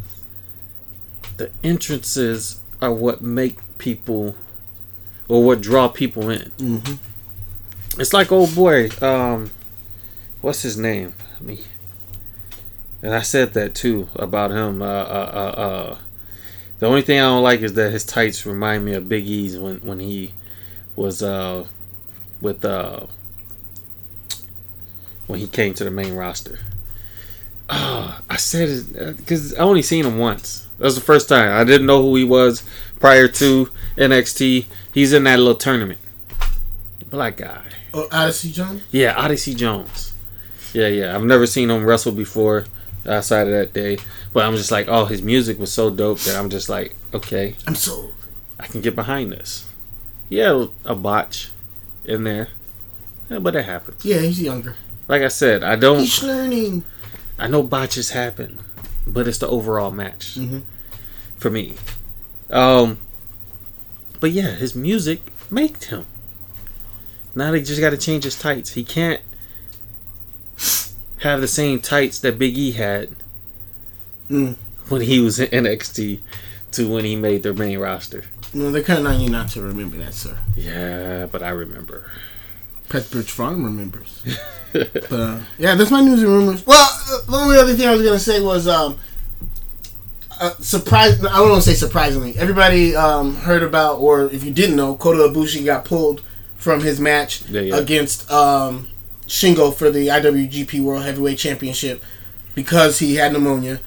The 1.37 1.51
entrances 1.65 2.61
are 2.81 2.95
what 2.95 3.23
make 3.23 3.59
people 3.79 4.37
or 5.27 5.43
what 5.43 5.61
draw 5.61 5.89
people 5.89 6.31
in. 6.31 6.53
Mhm. 6.59 6.99
It's 7.99 8.13
like 8.13 8.31
old 8.31 8.55
boy, 8.55 8.91
um 9.03 9.51
what's 10.43 10.63
his 10.63 10.77
name? 10.77 11.15
I 11.37 11.43
mean 11.43 11.59
and 13.03 13.15
I 13.15 13.23
said 13.23 13.55
that 13.55 13.75
too 13.75 14.09
about 14.17 14.51
him. 14.51 14.83
Uh, 14.83 14.87
uh, 14.87 15.31
uh, 15.57 15.61
uh, 15.61 15.99
the 16.79 16.87
only 16.87 17.03
thing 17.03 17.19
I 17.19 17.25
don't 17.25 17.43
like 17.43 17.61
is 17.61 17.75
that 17.75 17.93
his 17.93 18.05
tights 18.05 18.47
remind 18.47 18.85
me 18.85 18.95
of 18.95 19.09
Big 19.09 19.27
E's 19.27 19.59
when 19.59 19.79
when 19.79 20.01
he 20.01 20.35
was 20.97 21.23
uh, 21.23 21.67
with 22.41 22.65
uh, 22.65 23.07
when 25.27 25.41
he 25.41 25.47
came 25.47 25.75
to 25.75 25.85
the 25.85 25.91
main 25.91 26.15
roster. 26.15 26.59
Uh, 27.69 28.19
I 28.29 28.37
said 28.37 28.69
it 28.69 29.17
because 29.17 29.55
I 29.55 29.61
only 29.61 29.83
seen 29.83 30.05
him 30.05 30.19
once. 30.19 30.67
That 30.79 30.85
was 30.85 30.95
the 30.95 31.01
first 31.01 31.29
time. 31.29 31.53
I 31.53 31.65
didn't 31.65 31.87
know 31.87 32.03
who 32.03 32.17
he 32.17 32.25
was 32.25 32.65
prior 32.99 33.29
to 33.29 33.71
NXT. 33.97 34.67
He's 34.93 35.13
in 35.13 35.25
that 35.25 35.39
little 35.39 35.55
tournament. 35.55 36.01
Black 37.11 37.37
guy. 37.37 37.63
Oh, 37.93 38.09
Odyssey 38.11 38.51
Jones. 38.53 38.83
Yeah, 38.91 39.15
Odyssey 39.17 39.55
Jones. 39.55 40.15
Yeah, 40.73 40.89
yeah. 40.89 41.15
I've 41.15 41.25
never 41.25 41.47
seen 41.47 41.71
him 41.71 41.85
wrestle 41.85 42.13
before 42.13 42.65
outside 43.07 43.47
of 43.47 43.53
that 43.53 43.73
day. 43.73 43.99
But 44.33 44.45
I'm 44.45 44.57
just 44.57 44.71
like, 44.71 44.87
oh, 44.89 45.05
his 45.07 45.23
music 45.23 45.59
was 45.59 45.73
so 45.73 45.91
dope 45.91 46.21
that 46.21 46.37
I'm 46.37 46.51
just 46.51 46.69
like, 46.69 46.95
okay, 47.15 47.57
I'm 47.67 47.75
sold. 47.75 48.15
I 48.59 48.67
can 48.67 48.81
get 48.81 48.95
behind 48.95 49.33
this. 49.33 49.71
Yeah, 50.29 50.67
a 50.85 50.95
botch 50.95 51.51
in 52.05 52.25
there. 52.25 52.49
Yeah, 53.29 53.39
but 53.39 53.57
it 53.57 53.65
happens. 53.65 54.05
Yeah, 54.05 54.19
he's 54.21 54.41
younger. 54.43 54.77
Like 55.09 55.23
I 55.23 55.29
said, 55.29 55.63
I 55.65 55.77
don't 55.77 56.01
He's 56.01 56.23
learning. 56.23 56.85
I 57.39 57.49
know 57.49 57.63
botches 57.63 58.11
happen, 58.11 58.61
but 59.07 59.27
it's 59.27 59.39
the 59.39 59.49
overall 59.49 59.91
match 59.91 60.37
Mhm. 60.39 60.63
for 61.37 61.51
me. 61.51 61.75
Um 62.51 62.99
but 64.21 64.31
yeah, 64.33 64.51
his 64.51 64.75
music 64.75 65.23
made 65.51 65.83
him. 65.85 66.07
Now 67.35 67.51
they 67.53 67.63
just 67.63 67.81
got 67.81 67.91
to 67.91 67.97
change 67.97 68.25
his 68.25 68.39
tights. 68.39 68.73
He 68.73 68.85
can't 68.85 69.21
have 71.21 71.41
the 71.41 71.49
same 71.49 71.81
tights 71.81 72.19
that 72.21 72.39
Big 72.39 72.57
E 72.57 72.73
had 72.73 73.11
Mm. 74.31 74.57
when 74.89 75.01
he 75.03 75.19
was 75.21 75.41
in 75.41 75.49
NXT 75.49 76.21
to 76.73 76.89
when 76.89 77.05
he 77.05 77.17
made 77.17 77.43
their 77.43 77.53
main 77.55 77.79
roster. 77.79 78.25
No, 78.55 78.71
they're 78.71 78.83
counting 78.83 79.07
on 79.07 79.21
you 79.21 79.29
not 79.29 79.49
to 79.51 79.61
remember 79.61 79.97
that, 79.99 80.15
sir. 80.15 80.37
Yeah, 80.57 81.27
but 81.27 81.43
I 81.43 81.51
remember. 81.51 82.11
Petsbridge 82.89 83.31
Farm 83.31 83.65
remembers. 83.65 84.23
but 84.73 85.13
uh, 85.13 85.41
yeah, 85.59 85.75
that's 85.75 85.91
my 85.91 86.01
news 86.01 86.23
and 86.23 86.31
rumors. 86.33 86.65
Well, 86.67 86.89
the 87.29 87.37
only 87.37 87.57
other 87.59 87.75
thing 87.75 87.89
I 87.89 87.93
was 87.93 88.03
gonna 88.03 88.19
say 88.21 88.41
was 88.41 88.67
um, 88.69 88.99
uh, 90.41 90.51
surprise. 90.61 91.19
I 91.25 91.39
don't 91.39 91.51
want 91.51 91.63
to 91.63 91.69
say 91.71 91.75
surprisingly. 91.77 92.37
Everybody 92.39 92.95
um, 92.97 93.35
heard 93.37 93.63
about, 93.63 93.97
or 93.99 94.25
if 94.31 94.45
you 94.45 94.53
didn't 94.53 94.77
know, 94.77 94.97
Kota 94.97 95.33
Ibushi 95.33 95.65
got 95.65 95.85
pulled 95.85 96.23
from 96.57 96.81
his 96.83 97.01
match 97.01 97.43
Yeah, 97.49 97.61
yeah. 97.63 97.77
against 97.77 98.31
um, 98.31 98.89
Shingo 99.31 99.73
for 99.73 99.93
the 99.93 100.09
IWGP 100.09 100.81
World 100.83 101.05
Heavyweight 101.05 101.39
Championship 101.39 102.03
because 102.57 102.99
he 102.99 103.15
had 103.15 103.33
pneumonia. 103.33 103.79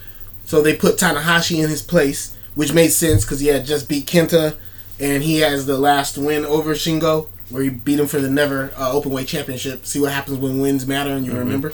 So 0.45 0.61
they 0.61 0.73
put 0.73 0.95
Tanahashi 0.95 1.61
in 1.61 1.69
his 1.69 1.81
place, 1.81 2.33
which 2.55 2.71
made 2.71 2.91
sense 2.93 3.25
because 3.25 3.41
he 3.41 3.47
had 3.47 3.65
just 3.65 3.89
beat 3.89 4.07
Kenta, 4.07 4.55
and 5.01 5.21
he 5.21 5.39
has 5.39 5.65
the 5.65 5.77
last 5.77 6.17
win 6.17 6.45
over 6.45 6.73
Shingo, 6.73 7.27
where 7.49 7.61
he 7.61 7.69
beat 7.69 7.99
him 7.99 8.07
for 8.07 8.21
the 8.21 8.29
never 8.29 8.71
uh, 8.77 8.93
openweight 8.93 9.27
championship. 9.27 9.85
See 9.85 9.99
what 9.99 10.13
happens 10.13 10.37
when 10.37 10.61
wins 10.61 10.87
matter, 10.87 11.11
and 11.11 11.25
you 11.25 11.33
remember. 11.33 11.73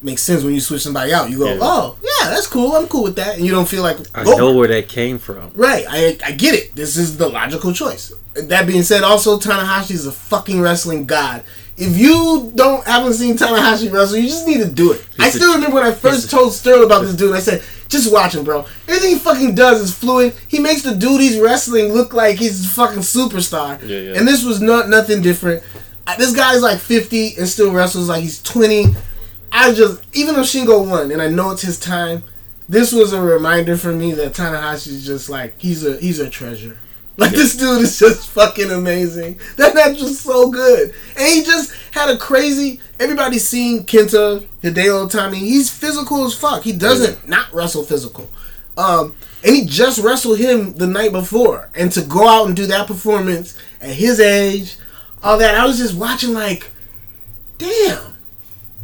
Makes 0.00 0.22
sense 0.22 0.44
when 0.44 0.54
you 0.54 0.60
switch 0.60 0.82
somebody 0.82 1.12
out. 1.12 1.28
You 1.28 1.38
go. 1.38 1.52
Yeah. 1.52 1.58
oh 1.60 1.96
yeah, 2.02 2.30
that's 2.30 2.46
cool. 2.46 2.72
I'm 2.72 2.86
cool 2.86 3.02
with 3.02 3.16
that, 3.16 3.36
and 3.36 3.44
you 3.44 3.50
don't 3.50 3.68
feel 3.68 3.82
like 3.82 3.96
I 4.14 4.22
"Oh, 4.24 4.36
know 4.36 4.52
where 4.54 4.68
that 4.68 4.88
came 4.88 5.18
from. 5.18 5.50
Right, 5.54 5.84
I 5.88 6.16
I 6.24 6.32
get 6.32 6.54
it. 6.54 6.74
This 6.76 6.96
is 6.96 7.16
the 7.16 7.28
logical 7.28 7.72
choice. 7.72 8.12
That 8.34 8.68
being 8.68 8.84
said, 8.84 9.02
also 9.02 9.40
Tanahashi 9.40 9.90
is 9.92 10.06
a 10.06 10.12
fucking 10.12 10.60
wrestling 10.60 11.04
god. 11.06 11.42
If 11.76 11.96
you 11.98 12.52
don't 12.54 12.84
haven't 12.86 13.14
seen 13.14 13.36
Tanahashi 13.36 13.92
wrestle, 13.92 14.18
you 14.18 14.28
just 14.28 14.46
need 14.46 14.58
to 14.58 14.70
do 14.70 14.92
it. 14.92 15.04
I 15.18 15.24
He's 15.24 15.34
a- 15.34 15.38
still 15.38 15.54
remember 15.54 15.74
when 15.76 15.84
I 15.84 15.92
first 15.92 16.30
told 16.30 16.52
Sterling 16.52 16.84
about 16.84 17.02
this 17.02 17.14
dude. 17.16 17.34
I 17.34 17.40
said, 17.40 17.62
just 17.88 18.12
watch 18.12 18.34
him, 18.36 18.44
bro. 18.44 18.66
Everything 18.86 19.10
he 19.10 19.18
fucking 19.18 19.54
does 19.56 19.80
is 19.80 19.92
fluid. 19.94 20.34
He 20.46 20.60
makes 20.60 20.82
the 20.82 20.94
dude 20.94 21.20
he's 21.20 21.38
wrestling 21.40 21.92
look 21.92 22.12
like 22.14 22.36
he's 22.38 22.64
a 22.66 22.68
fucking 22.68 23.00
superstar. 23.02 23.80
Yeah, 23.82 23.98
yeah. 23.98 24.18
And 24.18 24.28
this 24.28 24.44
was 24.44 24.60
not 24.60 24.88
nothing 24.88 25.22
different. 25.22 25.62
This 26.18 26.34
guy's 26.34 26.62
like 26.62 26.78
50 26.78 27.36
and 27.36 27.48
still 27.48 27.72
wrestles 27.72 28.08
like 28.08 28.22
he's 28.22 28.40
20. 28.42 28.94
I 29.52 29.72
just, 29.72 30.02
even 30.14 30.34
though 30.34 30.42
Shingo 30.42 30.88
won, 30.88 31.10
and 31.10 31.22
I 31.22 31.28
know 31.28 31.50
it's 31.50 31.62
his 31.62 31.78
time, 31.78 32.22
this 32.68 32.92
was 32.92 33.12
a 33.12 33.20
reminder 33.20 33.76
for 33.76 33.92
me 33.92 34.12
that 34.12 34.34
Tanahashi 34.34 34.88
is 34.88 35.06
just 35.06 35.30
like 35.30 35.58
he's 35.58 35.84
a 35.84 35.96
he's 35.98 36.18
a 36.18 36.28
treasure. 36.28 36.78
Like 37.18 37.32
this 37.32 37.56
dude 37.56 37.82
is 37.82 37.98
just 37.98 38.28
fucking 38.28 38.70
amazing. 38.70 39.40
That 39.56 39.74
match 39.74 40.00
was 40.00 40.20
so 40.20 40.52
good, 40.52 40.94
and 41.16 41.26
he 41.26 41.42
just 41.42 41.74
had 41.90 42.10
a 42.10 42.16
crazy. 42.16 42.80
Everybody's 43.00 43.44
seen 43.44 43.82
Kenta 43.82 44.46
Hideo 44.62 45.10
Itami. 45.10 45.34
He's 45.34 45.68
physical 45.68 46.24
as 46.26 46.34
fuck. 46.34 46.62
He 46.62 46.70
doesn't 46.70 47.26
not 47.26 47.52
wrestle 47.52 47.82
physical, 47.82 48.30
um, 48.76 49.16
and 49.42 49.56
he 49.56 49.66
just 49.66 49.98
wrestled 49.98 50.38
him 50.38 50.74
the 50.74 50.86
night 50.86 51.10
before. 51.10 51.70
And 51.74 51.90
to 51.90 52.02
go 52.02 52.28
out 52.28 52.46
and 52.46 52.54
do 52.54 52.66
that 52.66 52.86
performance 52.86 53.58
at 53.80 53.90
his 53.90 54.20
age, 54.20 54.76
all 55.20 55.38
that, 55.38 55.56
I 55.56 55.66
was 55.66 55.78
just 55.78 55.96
watching 55.96 56.34
like, 56.34 56.70
damn, 57.58 58.14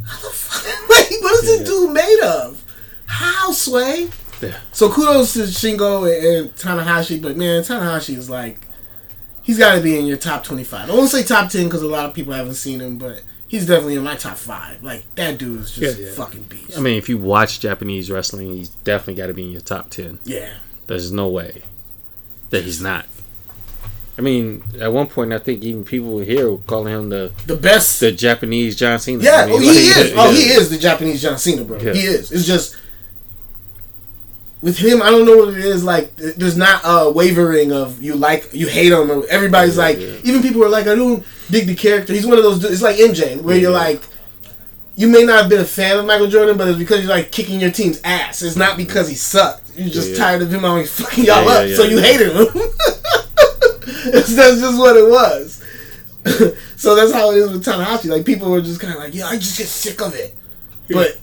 how 0.07 0.21
the 0.21 0.35
fuck? 0.35 0.65
Like, 0.89 1.23
what 1.23 1.45
is 1.45 1.59
this 1.59 1.69
dude 1.69 1.93
made 1.93 2.21
of? 2.23 2.63
How 3.07 3.53
Sway? 3.53 4.09
Yeah. 4.41 4.59
So 4.73 4.91
kudos 4.91 5.35
to 5.35 5.41
Shingo 5.41 6.05
and, 6.13 6.47
and 6.49 6.55
Tanahashi, 6.57 7.21
but 7.23 7.37
man, 7.37 7.63
Tanahashi 7.63 8.17
is 8.17 8.29
like, 8.31 8.67
he's 9.43 9.59
got 9.59 9.75
to 9.77 9.81
be 9.83 9.99
in 9.99 10.07
your 10.07 10.17
top 10.17 10.45
twenty-five. 10.45 10.91
I 10.91 10.95
won't 10.95 11.11
say 11.11 11.23
top 11.23 11.51
ten 11.51 11.65
because 11.65 11.83
a 11.83 11.87
lot 11.89 12.07
of 12.07 12.15
people 12.15 12.33
haven't 12.33 12.55
seen 12.55 12.81
him, 12.81 12.99
but 12.99 13.23
he's 13.49 13.67
definitely 13.67 13.95
in 13.97 14.03
my 14.05 14.17
top 14.17 14.37
five. 14.37 14.83
Like 14.83 15.05
that 15.17 15.39
dude 15.39 15.61
is 15.63 15.71
just 15.73 15.99
Yeah, 15.99 16.07
yeah. 16.07 16.13
fucking 16.15 16.45
beast. 16.45 16.77
I 16.77 16.81
mean, 16.81 16.97
if 16.99 17.09
you 17.09 17.19
watch 17.19 17.61
Japanese 17.61 18.11
wrestling, 18.11 18.55
he's 18.57 18.71
definitely 18.71 19.15
got 19.15 19.29
to 19.29 19.35
be 19.35 19.45
in 19.45 19.51
your 19.53 19.61
top 19.61 19.91
10. 19.91 20.19
yeah, 20.25 20.55
There's 20.87 21.13
no 21.13 21.29
way 21.29 21.63
that 22.51 22.65
he's 22.65 22.81
not. 22.83 23.07
I 24.17 24.23
mean, 24.23 24.63
at 24.81 24.93
one 24.93 25.09
point, 25.09 25.33
I 25.33 25.39
think 25.39 25.63
even 25.65 25.85
people 25.85 26.19
here 26.21 26.51
were 26.51 26.59
calling 26.59 26.93
him 26.95 27.09
the 27.09 27.33
the 27.47 27.57
best. 27.57 28.01
the 28.01 28.13
Japanese 28.13 28.77
John 28.77 28.99
Cena. 28.99 29.23
yeah, 29.23 29.43
I 29.43 29.47
mean, 29.47 29.57
oh, 29.57 29.59
he 29.59 29.67
like, 29.67 29.77
is. 29.77 30.13
Oh, 30.17 30.31
he 30.33 30.43
is 30.43 30.71
the 30.71 30.79
Japanese 30.79 31.21
John 31.21 31.37
Cena, 31.39 31.65
bro. 31.65 31.79
Yeah. 31.79 31.93
He 31.95 32.01
is. 32.01 32.31
It's 32.31 32.47
just. 32.47 32.77
With 34.63 34.79
him, 34.79 35.03
I 35.03 35.11
don't 35.11 35.27
know 35.27 35.37
what 35.37 35.49
it 35.49 35.63
is. 35.63 35.85
Like, 35.85 36.17
there's 36.17 36.57
not 36.57 36.81
a 36.85 37.11
wavering 37.11 37.71
of 37.71 38.03
you 38.03 38.15
like 38.15 38.55
you 38.55 38.67
hate 38.67 38.93
him. 38.93 39.11
Or 39.11 39.27
everybody's 39.27 39.77
Yeah, 39.77 39.83
like, 39.83 39.99
even 39.99 40.41
people 40.41 40.65
are 40.65 40.71
like, 40.71 40.87
I 40.87 40.95
don't 40.95 41.23
dig 41.51 41.67
the 41.67 41.75
character. 41.75 42.15
He's 42.15 42.27
one 42.27 42.39
of 42.39 42.45
those. 42.45 42.65
It's 42.65 42.81
like 42.81 42.97
MJ, 42.97 43.43
where 43.43 43.59
you're 43.59 43.71
like, 43.71 44.01
you 44.97 45.09
may 45.09 45.25
not 45.25 45.43
have 45.43 45.51
been 45.51 45.61
a 45.61 45.67
fan 45.67 45.99
of 45.99 46.07
Michael 46.07 46.29
Jordan, 46.29 46.57
but 46.57 46.69
it's 46.69 46.79
because 46.79 47.01
you're 47.01 47.11
like 47.11 47.33
kicking 47.33 47.61
your 47.61 47.73
team's 47.73 48.01
ass. 48.05 48.41
It's 48.43 48.57
not 48.57 48.77
because 48.77 49.09
he 49.09 49.17
sucked. 49.17 49.77
You're 49.77 49.91
just 49.91 50.17
tired 50.17 50.41
of 50.41 50.55
him 50.55 50.65
always 50.65 50.91
fucking 51.01 51.25
y'all 51.25 51.49
up, 51.49 51.69
so 51.71 51.83
you 51.83 51.99
hated 51.99 52.33
him. 52.33 52.47
It's- 54.15 54.35
that's 54.35 54.61
just 54.61 54.79
what 54.79 54.97
it 54.97 55.09
was. 55.09 55.63
so 56.77 56.95
that's 56.95 57.13
how 57.13 57.31
it 57.33 57.37
is 57.37 57.51
with 57.53 57.65
Tanahashi. 57.65 58.07
Like 58.09 58.25
people 58.25 58.51
were 58.51 58.63
just 58.63 58.81
kind 58.81 58.95
of 58.95 58.99
like, 58.99 59.15
yeah, 59.15 59.27
I 59.27 59.37
just 59.37 59.59
get 59.59 59.67
sick 59.67 60.01
of 60.01 60.15
it. 60.15 60.35
But 60.89 61.19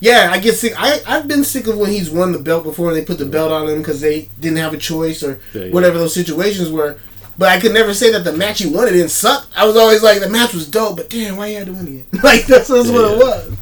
yeah, 0.00 0.30
I 0.32 0.40
get 0.40 0.54
sick. 0.56 0.72
I 0.76 1.00
I've 1.06 1.28
been 1.28 1.44
sick 1.44 1.68
of 1.68 1.78
when 1.78 1.90
he's 1.90 2.10
won 2.10 2.32
the 2.32 2.38
belt 2.40 2.64
before 2.64 2.88
and 2.88 2.96
they 2.96 3.04
put 3.04 3.18
the 3.18 3.26
belt 3.26 3.52
on 3.52 3.68
him 3.68 3.78
because 3.78 4.00
they 4.00 4.28
didn't 4.40 4.58
have 4.58 4.74
a 4.74 4.78
choice 4.78 5.22
or 5.22 5.38
Yeah, 5.54 5.66
yeah. 5.66 5.72
whatever 5.72 5.98
those 5.98 6.14
situations 6.14 6.70
were. 6.70 6.98
But 7.38 7.48
I 7.50 7.60
could 7.60 7.72
never 7.72 7.94
say 7.94 8.10
that 8.12 8.24
the 8.24 8.32
match 8.32 8.60
he 8.60 8.68
won 8.68 8.88
it 8.88 8.92
didn't 8.92 9.10
suck. 9.10 9.46
I 9.56 9.64
was 9.66 9.76
always 9.76 10.02
like, 10.02 10.20
the 10.20 10.28
match 10.28 10.52
was 10.52 10.68
dope, 10.68 10.96
but 10.96 11.08
damn, 11.08 11.36
why 11.36 11.46
you 11.46 11.56
had 11.58 11.66
to 11.66 11.72
win 11.72 12.04
it? 12.10 12.22
like 12.24 12.46
that's, 12.46 12.68
that's 12.68 12.90
what 12.90 13.10
it 13.12 13.18
was. 13.18 13.56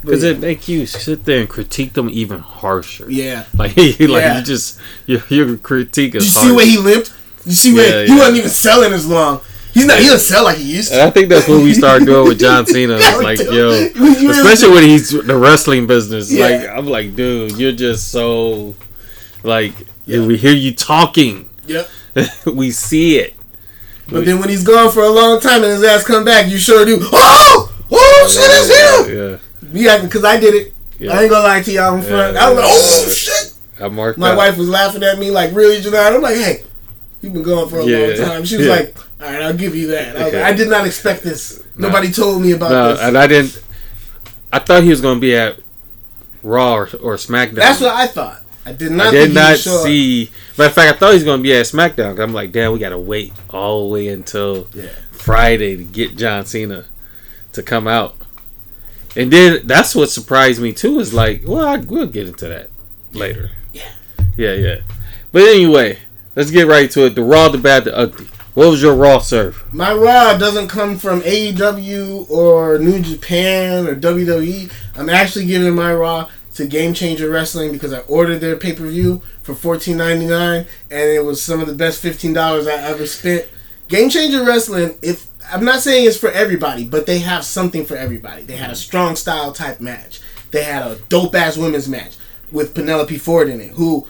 Because 0.00 0.24
yeah. 0.24 0.30
it 0.30 0.40
make 0.40 0.66
you 0.66 0.86
sit 0.86 1.24
there 1.24 1.40
and 1.40 1.48
critique 1.48 1.92
them 1.92 2.08
even 2.10 2.40
harsher. 2.40 3.10
Yeah. 3.10 3.44
Like, 3.54 3.76
like 3.76 3.98
Yeah. 4.00 4.38
you 4.38 4.44
just 4.44 4.80
your 5.06 5.22
your 5.28 5.56
critique 5.58 6.14
is. 6.14 6.24
Did 6.24 6.28
you 6.28 6.30
see 6.30 6.40
harsh. 6.46 6.56
where 6.56 6.66
he 6.66 6.78
limped? 6.78 7.12
You 7.46 7.52
see 7.52 7.72
where 7.74 8.00
Yeah, 8.00 8.06
he 8.06 8.12
yeah. 8.12 8.18
wasn't 8.18 8.36
even 8.38 8.50
selling 8.50 8.92
as 8.92 9.06
long. 9.06 9.40
He's 9.74 9.86
not. 9.86 9.98
He 9.98 10.04
doesn't 10.06 10.20
sell 10.20 10.44
like 10.44 10.58
he 10.58 10.76
used 10.76 10.90
to. 10.90 10.94
And 11.00 11.02
I 11.08 11.10
think 11.10 11.28
that's 11.30 11.48
what 11.48 11.62
we 11.62 11.72
started 11.72 12.04
doing 12.04 12.28
with 12.28 12.38
John 12.38 12.66
Cena. 12.66 12.98
It's 13.00 13.22
like, 13.22 13.38
yo, 13.40 13.70
especially 14.30 14.70
when 14.74 14.84
he's 14.84 15.10
the 15.10 15.36
wrestling 15.36 15.86
business. 15.86 16.30
Yeah. 16.30 16.46
Like, 16.46 16.68
I'm 16.68 16.86
like, 16.86 17.16
dude, 17.16 17.58
you're 17.58 17.72
just 17.72 18.10
so 18.12 18.74
like. 19.42 19.72
Yeah. 20.04 20.26
We 20.26 20.36
hear 20.36 20.52
you 20.52 20.74
talking. 20.74 21.48
Yep. 21.66 21.88
we 22.54 22.70
see 22.72 23.18
it. 23.18 23.34
But 24.08 24.26
then 24.26 24.40
when 24.40 24.48
he's 24.50 24.64
gone 24.64 24.90
for 24.90 25.02
a 25.04 25.08
long 25.08 25.40
time 25.40 25.62
and 25.62 25.72
his 25.72 25.82
ass 25.84 26.04
come 26.04 26.24
back, 26.24 26.50
you 26.50 26.58
sure 26.58 26.84
do. 26.84 26.98
Oh, 27.00 27.72
oh 27.90 28.28
shit, 28.28 28.42
it's 28.44 29.08
him. 29.08 29.40
Yeah. 29.72 29.92
Yeah, 29.94 30.02
because 30.04 30.24
I 30.24 30.38
did 30.38 30.54
it. 30.54 30.74
Yeah. 30.98 31.12
I 31.12 31.22
ain't 31.22 31.30
gonna 31.30 31.44
lie 31.44 31.62
to 31.62 31.72
y'all 31.72 31.94
in 31.94 32.02
front. 32.02 32.34
Yeah. 32.34 32.46
I 32.46 32.50
was 32.50 32.58
like, 32.58 32.66
oh 32.68 33.10
shit. 33.10 33.54
I 33.80 33.88
marked 33.88 34.18
My 34.18 34.32
out. 34.32 34.36
wife 34.36 34.58
was 34.58 34.68
laughing 34.68 35.02
at 35.02 35.18
me 35.18 35.30
like, 35.30 35.54
really, 35.54 35.80
Janelle? 35.80 36.14
I'm 36.16 36.20
like, 36.20 36.34
hey, 36.36 36.64
you've 37.22 37.32
been 37.32 37.42
gone 37.42 37.68
for 37.68 37.80
a 37.80 37.84
Yeah. 37.84 37.98
long 37.98 38.16
time. 38.28 38.44
She 38.44 38.56
was 38.58 38.66
Yeah. 38.66 38.72
like, 38.72 38.96
all 39.20 39.26
right, 39.32 39.42
I'll 39.42 39.54
give 39.54 39.74
you 39.74 39.86
that. 39.88 40.16
I, 40.16 40.24
was 40.24 40.32
like, 40.34 40.42
I 40.42 40.52
did 40.52 40.68
not 40.68 40.86
expect 40.86 41.22
this. 41.22 41.62
No. 41.76 41.88
Nobody 41.88 42.10
told 42.12 42.42
me 42.42 42.52
about 42.52 42.70
No, 42.70 42.92
this. 42.92 43.00
and 43.00 43.16
I 43.16 43.26
didn't. 43.26 43.62
I 44.52 44.58
thought 44.58 44.82
he 44.82 44.90
was 44.90 45.00
going 45.00 45.16
to 45.16 45.20
be 45.20 45.34
at 45.34 45.58
Raw 46.42 46.74
or, 46.74 46.82
or 47.00 47.14
SmackDown. 47.16 47.54
That's 47.54 47.80
what 47.80 47.94
I 47.94 48.06
thought. 48.06 48.40
I 48.66 48.72
did 48.72 48.92
not. 48.92 49.08
I 49.08 49.10
did 49.10 49.34
not 49.34 49.56
see. 49.56 50.30
Matter 50.58 50.68
of 50.68 50.74
fact, 50.74 50.94
I 50.94 50.98
thought 50.98 51.08
he 51.10 51.14
was 51.14 51.24
going 51.24 51.38
to 51.38 51.42
be 51.42 51.54
at 51.54 51.66
SmackDown. 51.66 52.18
I'm 52.20 52.32
like, 52.34 52.52
damn, 52.52 52.72
we 52.72 52.78
got 52.78 52.90
to 52.90 52.98
wait 52.98 53.32
all 53.50 53.84
the 53.88 53.92
way 53.94 54.08
until 54.08 54.68
Yeah. 54.74 54.88
Friday 55.10 55.76
to 55.76 55.84
get 55.84 56.16
John 56.16 56.44
Cena 56.44 56.84
to 57.54 57.62
come 57.62 57.88
out. 57.88 58.16
And 59.16 59.30
then 59.32 59.60
that's 59.66 59.94
what 59.94 60.10
surprised 60.10 60.60
me 60.60 60.72
too. 60.72 60.98
Is 61.00 61.12
like, 61.14 61.42
well, 61.46 61.66
I, 61.66 61.76
we'll 61.76 62.06
get 62.06 62.28
into 62.28 62.48
that 62.48 62.70
later. 63.12 63.50
Yeah. 63.72 63.82
yeah, 64.36 64.54
yeah. 64.54 64.76
But 65.32 65.42
anyway, 65.42 65.98
let's 66.34 66.50
get 66.50 66.66
right 66.66 66.90
to 66.90 67.06
it. 67.06 67.14
The 67.14 67.22
Raw, 67.22 67.48
the 67.48 67.58
Bad, 67.58 67.84
the 67.84 67.96
Ugly. 67.96 68.26
What 68.54 68.68
was 68.68 68.82
your 68.82 68.94
Raw 68.94 69.18
serve? 69.18 69.72
My 69.72 69.94
Raw 69.94 70.36
doesn't 70.36 70.68
come 70.68 70.98
from 70.98 71.22
AEW 71.22 72.30
or 72.30 72.78
New 72.78 73.00
Japan 73.00 73.86
or 73.86 73.94
WWE. 73.94 74.70
I'm 74.94 75.08
actually 75.08 75.46
giving 75.46 75.74
my 75.74 75.94
Raw 75.94 76.28
to 76.54 76.66
Game 76.66 76.92
Changer 76.92 77.30
Wrestling 77.30 77.72
because 77.72 77.94
I 77.94 78.00
ordered 78.00 78.40
their 78.40 78.56
pay 78.56 78.74
per 78.74 78.86
view 78.86 79.22
for 79.42 79.54
$14.99 79.54 80.66
and 80.90 81.00
it 81.10 81.24
was 81.24 81.42
some 81.42 81.60
of 81.60 81.66
the 81.66 81.74
best 81.74 82.04
$15 82.04 82.66
I 82.66 82.74
ever 82.82 83.06
spent. 83.06 83.48
Game 83.88 84.10
Changer 84.10 84.44
Wrestling, 84.44 84.98
if 85.00 85.28
I'm 85.50 85.64
not 85.64 85.80
saying 85.80 86.06
it's 86.06 86.18
for 86.18 86.30
everybody, 86.30 86.84
but 86.84 87.06
they 87.06 87.20
have 87.20 87.44
something 87.44 87.86
for 87.86 87.96
everybody. 87.96 88.42
They 88.42 88.56
had 88.56 88.70
a 88.70 88.76
strong 88.76 89.16
style 89.16 89.52
type 89.52 89.80
match. 89.80 90.20
They 90.50 90.62
had 90.62 90.82
a 90.82 90.98
dope 91.08 91.34
ass 91.34 91.56
women's 91.56 91.88
match 91.88 92.16
with 92.50 92.74
Penelope 92.74 93.16
Ford 93.18 93.48
in 93.48 93.60
it, 93.62 93.70
who 93.72 94.06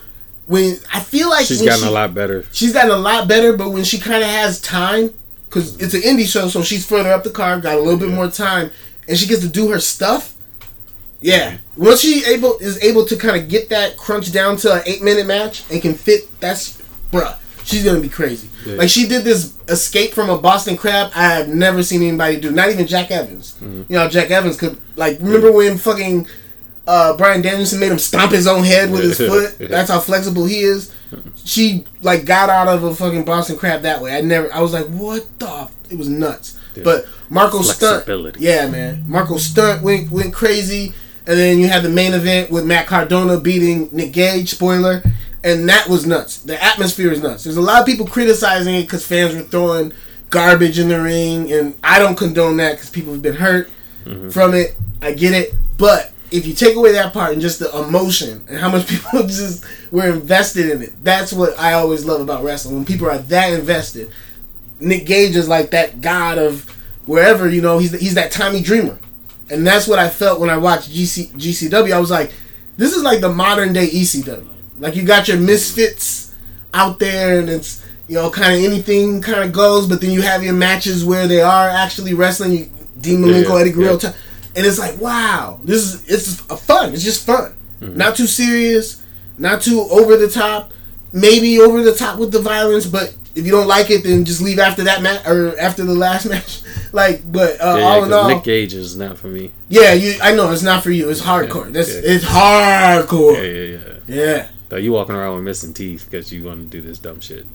when 0.53 0.77
I 0.93 0.99
feel 0.99 1.29
like 1.29 1.45
She's 1.47 1.61
gotten 1.61 1.81
she- 1.83 1.87
a 1.87 1.91
lot 1.91 2.13
better. 2.13 2.45
she's 2.51 2.73
gotten 2.73 2.91
a 2.91 2.97
lot 2.97 3.27
better, 3.27 3.55
but 3.57 3.69
when 3.71 3.83
she 3.83 3.97
kind 3.99 4.21
of 4.23 4.29
has 4.29 4.61
time, 4.61 5.13
because 5.49 5.77
it's 5.81 5.93
an 5.93 6.01
indie 6.01 6.27
show, 6.27 6.47
so 6.47 6.61
she's 6.63 6.85
further 6.85 7.11
up 7.11 7.23
the 7.23 7.29
card, 7.29 7.61
got 7.63 7.75
a 7.75 7.81
little 7.81 7.99
bit 7.99 8.09
more 8.09 8.29
time, 8.29 8.69
and 9.07 9.17
she 9.17 9.27
gets 9.27 9.41
to 9.41 9.47
do 9.49 9.69
her 9.69 9.79
stuff. 9.79 10.33
Yeah, 11.21 11.57
once 11.77 12.01
she 12.01 12.23
able 12.25 12.57
is 12.59 12.83
able 12.83 13.05
to 13.05 13.15
kind 13.15 13.35
of 13.41 13.47
get 13.47 13.69
that 13.69 13.95
crunch 13.97 14.31
down 14.33 14.57
to 14.57 14.73
an 14.73 14.81
eight 14.85 15.01
minute 15.01 15.25
match 15.25 15.63
and 15.71 15.81
can 15.81 15.93
fit, 15.93 16.23
that's 16.41 16.81
bruh, 17.13 17.35
she's 17.63 17.85
gonna 17.85 18.01
be 18.01 18.09
crazy. 18.09 18.49
Yeah. 18.65 18.75
Like 18.75 18.89
she 18.89 19.07
did 19.07 19.23
this 19.23 19.53
escape 19.69 20.13
from 20.13 20.29
a 20.29 20.37
Boston 20.37 20.75
crab. 20.75 21.11
I 21.15 21.23
have 21.23 21.47
never 21.47 21.81
seen 21.81 22.01
anybody 22.01 22.39
do. 22.41 22.51
Not 22.51 22.69
even 22.71 22.87
Jack 22.87 23.09
Evans. 23.09 23.53
Mm-hmm. 23.61 23.83
You 23.91 23.99
know, 23.99 24.09
Jack 24.09 24.31
Evans 24.31 24.57
could 24.57 24.77
like 24.97 25.17
remember 25.21 25.51
when 25.51 25.77
fucking 25.77 26.27
uh, 26.87 27.15
Bryan 27.15 27.41
Danielson 27.41 27.79
made 27.79 27.91
him 27.91 27.99
stomp 27.99 28.31
his 28.31 28.47
own 28.47 28.63
head 28.63 28.91
with 28.91 29.03
his 29.03 29.17
foot. 29.17 29.57
That's 29.69 29.89
how 29.89 29.99
flexible 29.99 30.45
he 30.45 30.59
is. 30.61 30.93
She 31.45 31.85
like 32.01 32.25
got 32.25 32.49
out 32.49 32.67
of 32.67 32.83
a 32.83 32.93
fucking 32.93 33.23
Boston 33.25 33.57
crab 33.57 33.83
that 33.83 34.01
way. 34.01 34.15
I 34.15 34.21
never. 34.21 34.51
I 34.53 34.61
was 34.61 34.73
like, 34.73 34.87
what 34.87 35.27
the? 35.39 35.47
f-" 35.47 35.75
It 35.89 35.97
was 35.97 36.09
nuts. 36.09 36.59
Yeah. 36.75 36.83
But 36.83 37.05
Marco 37.29 37.61
Stunt, 37.61 38.39
yeah, 38.39 38.67
man. 38.67 39.03
Marco 39.07 39.37
Stunt 39.37 39.83
went 39.83 40.09
went 40.11 40.33
crazy, 40.33 40.93
and 41.27 41.37
then 41.37 41.59
you 41.59 41.67
had 41.67 41.83
the 41.83 41.89
main 41.89 42.13
event 42.13 42.49
with 42.49 42.65
Matt 42.65 42.87
Cardona 42.87 43.39
beating 43.39 43.89
Nick 43.91 44.13
Gage. 44.13 44.49
Spoiler. 44.49 45.03
And 45.45 45.67
that 45.67 45.89
was 45.89 46.05
nuts. 46.05 46.37
The 46.37 46.61
atmosphere 46.63 47.11
is 47.11 47.21
nuts. 47.21 47.43
There's 47.43 47.57
a 47.57 47.61
lot 47.61 47.81
of 47.81 47.85
people 47.85 48.07
criticizing 48.07 48.75
it 48.75 48.83
because 48.83 49.05
fans 49.05 49.35
were 49.35 49.41
throwing 49.41 49.91
garbage 50.29 50.79
in 50.79 50.87
the 50.87 51.01
ring, 51.01 51.51
and 51.51 51.75
I 51.83 51.99
don't 51.99 52.15
condone 52.17 52.55
that 52.57 52.75
because 52.75 52.89
people 52.89 53.11
have 53.11 53.21
been 53.21 53.35
hurt 53.35 53.69
from 54.31 54.53
it. 54.53 54.77
I 55.01 55.11
get 55.11 55.33
it, 55.33 55.53
but 55.77 56.12
if 56.33 56.47
you 56.47 56.53
take 56.55 56.75
away 56.75 56.91
that 56.93 57.13
part 57.13 57.31
and 57.31 57.41
just 57.41 57.59
the 57.59 57.69
emotion 57.77 58.43
and 58.47 58.57
how 58.57 58.69
much 58.69 58.87
people 58.89 59.21
just 59.23 59.63
were 59.91 60.09
invested 60.09 60.69
in 60.69 60.81
it, 60.81 60.91
that's 61.03 61.31
what 61.31 61.57
I 61.59 61.73
always 61.73 62.05
love 62.05 62.21
about 62.21 62.43
wrestling. 62.43 62.75
When 62.75 62.85
people 62.85 63.07
are 63.07 63.19
that 63.19 63.53
invested, 63.53 64.11
Nick 64.79 65.05
Gage 65.05 65.35
is 65.35 65.47
like 65.47 65.69
that 65.71 66.01
god 66.01 66.39
of 66.39 66.69
wherever 67.05 67.47
you 67.47 67.61
know. 67.61 67.77
He's 67.77 67.97
he's 67.99 68.15
that 68.15 68.31
Tommy 68.31 68.61
Dreamer, 68.61 68.97
and 69.49 69.65
that's 69.65 69.87
what 69.87 69.99
I 69.99 70.09
felt 70.09 70.39
when 70.39 70.49
I 70.49 70.57
watched 70.57 70.89
GC, 70.89 71.33
GCW. 71.33 71.93
I 71.93 71.99
was 71.99 72.11
like, 72.11 72.33
this 72.77 72.93
is 72.93 73.03
like 73.03 73.21
the 73.21 73.31
modern 73.31 73.71
day 73.71 73.87
ECW. 73.87 74.47
Like 74.79 74.95
you 74.95 75.03
got 75.03 75.27
your 75.27 75.37
misfits 75.37 76.33
out 76.73 76.97
there, 76.97 77.39
and 77.39 77.49
it's 77.49 77.85
you 78.07 78.15
know 78.15 78.31
kind 78.31 78.55
of 78.55 78.71
anything 78.71 79.21
kind 79.21 79.43
of 79.43 79.51
goes. 79.53 79.87
But 79.87 80.01
then 80.01 80.09
you 80.09 80.23
have 80.23 80.43
your 80.43 80.53
matches 80.53 81.05
where 81.05 81.27
they 81.27 81.41
are 81.41 81.69
actually 81.69 82.15
wrestling. 82.15 82.51
You, 82.53 82.69
Dean 82.99 83.19
Malenko, 83.19 83.49
Yeah, 83.49 83.59
Eddie 83.59 83.71
Guerrero, 83.71 83.99
yeah. 84.01 84.13
And 84.55 84.65
it's 84.65 84.79
like 84.79 84.99
wow, 84.99 85.59
this 85.63 85.81
is 85.83 86.09
it's 86.09 86.39
a 86.49 86.57
fun. 86.57 86.93
It's 86.93 87.03
just 87.03 87.25
fun, 87.25 87.53
Mm-hmm. 87.81 87.97
not 87.97 88.15
too 88.15 88.27
serious, 88.27 89.03
not 89.37 89.61
too 89.61 89.81
over 89.91 90.15
the 90.17 90.29
top. 90.29 90.71
Maybe 91.11 91.59
over 91.59 91.83
the 91.83 91.93
top 91.93 92.17
with 92.17 92.31
the 92.31 92.41
violence, 92.41 92.87
but 92.87 93.15
if 93.35 93.45
you 93.45 93.51
don't 93.51 93.67
like 93.67 93.91
it, 93.91 94.03
then 94.03 94.25
just 94.25 94.41
leave 94.41 94.57
after 94.57 94.83
that 94.85 95.01
match 95.03 95.27
or 95.27 95.55
after 95.59 95.83
the 95.83 95.93
last 95.93 96.25
match. 96.29 96.61
like, 96.91 97.21
but 97.31 97.59
uh, 97.61 97.75
Yeah, 97.77 97.83
all 97.83 97.97
in 98.03 98.09
'cause 98.09 98.11
all, 98.13 98.29
Nick 98.29 98.43
Gage 98.43 98.73
is 98.73 98.97
not 98.97 99.17
for 99.19 99.27
me. 99.27 99.51
yeah, 99.69 99.93
you. 99.93 100.15
I 100.23 100.33
know 100.33 100.51
it's 100.51 100.63
not 100.63 100.81
for 100.81 100.89
you. 100.91 101.09
It's 101.09 101.21
hardcore. 101.21 101.71
That's 101.71 101.93
yeah. 101.93 102.01
it's 102.03 102.25
hardcore. 102.25 103.35
Yeah, 103.35 103.77
yeah, 103.77 103.93
yeah. 104.07 104.25
Yeah. 104.25 104.47
Though 104.69 104.77
you 104.77 104.91
walking 104.91 105.13
around 105.15 105.35
with 105.35 105.43
missing 105.43 105.73
teeth 105.73 106.07
because 106.09 106.31
you 106.31 106.45
want 106.45 106.71
to 106.71 106.77
do 106.81 106.87
this 106.87 106.97
dumb 106.97 107.19
shit. 107.19 107.45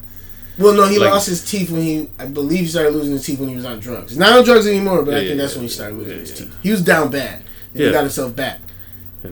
Well, 0.59 0.75
no, 0.75 0.87
he 0.87 0.99
Like- 0.99 1.11
lost 1.11 1.29
his 1.29 1.42
teeth 1.44 1.71
when 1.71 1.83
he. 1.83 2.09
I 2.18 2.27
believe 2.27 2.61
he 2.61 2.66
started 2.66 2.92
losing 2.94 3.12
his 3.12 3.25
teeth 3.25 3.38
when 3.38 3.49
he 3.49 3.55
was 3.57 3.64
on 3.64 3.79
drugs. 3.81 4.11
He's 4.11 4.18
not 4.18 4.33
on 4.38 4.44
drugs 4.44 4.66
anymore, 4.66 5.03
but 5.03 5.14
I 5.14 5.18
think 5.18 5.31
yeah, 5.31 5.37
that's 5.37 5.55
when 5.55 5.62
he 5.64 5.68
started 5.71 5.97
losing 5.99 6.14
yeah, 6.14 6.18
his 6.21 6.31
yeah. 6.31 6.37
teeth. 6.37 6.55
He 6.62 6.71
was 6.71 6.83
down 6.83 7.11
bad. 7.11 7.42
And 7.73 7.81
Yeah. 7.81 7.87
He 7.87 7.92
got 7.92 8.01
himself 8.03 8.35
back. 8.35 8.61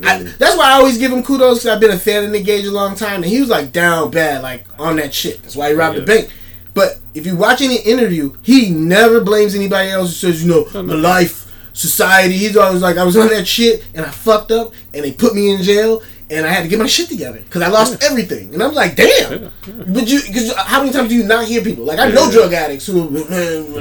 I, 0.02 0.18
that's 0.38 0.56
why 0.56 0.70
I 0.70 0.72
always 0.72 0.98
give 0.98 1.12
him 1.12 1.22
kudos 1.22 1.58
because 1.60 1.66
I've 1.74 1.80
been 1.80 1.92
a 1.92 1.98
fan 1.98 2.24
of 2.24 2.30
Nick 2.30 2.44
Gage 2.44 2.66
a 2.66 2.70
long 2.72 2.96
time, 2.96 3.16
and 3.22 3.24
he 3.24 3.40
was 3.40 3.48
like 3.48 3.72
down 3.72 4.10
bad, 4.10 4.42
like 4.42 4.66
on 4.80 4.96
that 4.96 5.14
shit. 5.14 5.42
That's 5.42 5.54
why 5.56 5.68
he 5.68 5.74
robbed 5.74 5.94
Yeah. 5.94 6.00
the 6.00 6.06
bank. 6.06 6.30
But 6.74 6.98
if 7.14 7.24
you 7.24 7.36
watch 7.36 7.62
any 7.62 7.76
interview, 7.76 8.34
he 8.42 8.70
never 8.70 9.20
blames 9.20 9.54
anybody 9.54 9.90
else. 9.90 10.10
He 10.10 10.16
says, 10.26 10.44
you 10.44 10.50
know, 10.50 10.82
my 10.82 10.94
life, 10.94 11.50
society. 11.72 12.36
He's 12.36 12.56
always 12.56 12.82
like, 12.82 12.98
I 12.98 13.04
was 13.04 13.16
on 13.16 13.28
that 13.28 13.46
shit, 13.46 13.84
and 13.94 14.04
I 14.04 14.10
fucked 14.10 14.50
up, 14.50 14.72
and 14.92 15.04
they 15.04 15.12
put 15.12 15.34
me 15.34 15.50
in 15.54 15.62
jail, 15.62 16.02
and 16.30 16.44
I 16.44 16.50
had 16.50 16.62
to 16.62 16.68
get 16.68 16.78
my 16.78 16.86
shit 16.86 17.08
together 17.08 17.38
because 17.40 17.62
I 17.62 17.68
lost 17.68 18.02
everything. 18.02 18.52
And 18.52 18.62
I'm 18.62 18.74
like, 18.74 18.96
damn. 18.96 19.08
Yeah, 19.32 19.38
yeah. 19.66 19.84
But 19.86 20.08
you, 20.08 20.20
because 20.26 20.54
how 20.56 20.80
many 20.80 20.92
times 20.92 21.08
do 21.08 21.14
you 21.14 21.22
not 21.24 21.46
hear 21.46 21.62
people? 21.62 21.84
Like 21.84 21.98
I 22.00 22.08
know 22.10 22.26
Yeah. 22.26 22.32
drug 22.32 22.52
addicts 22.52 22.86
who, 22.86 23.08
man, 23.10 23.72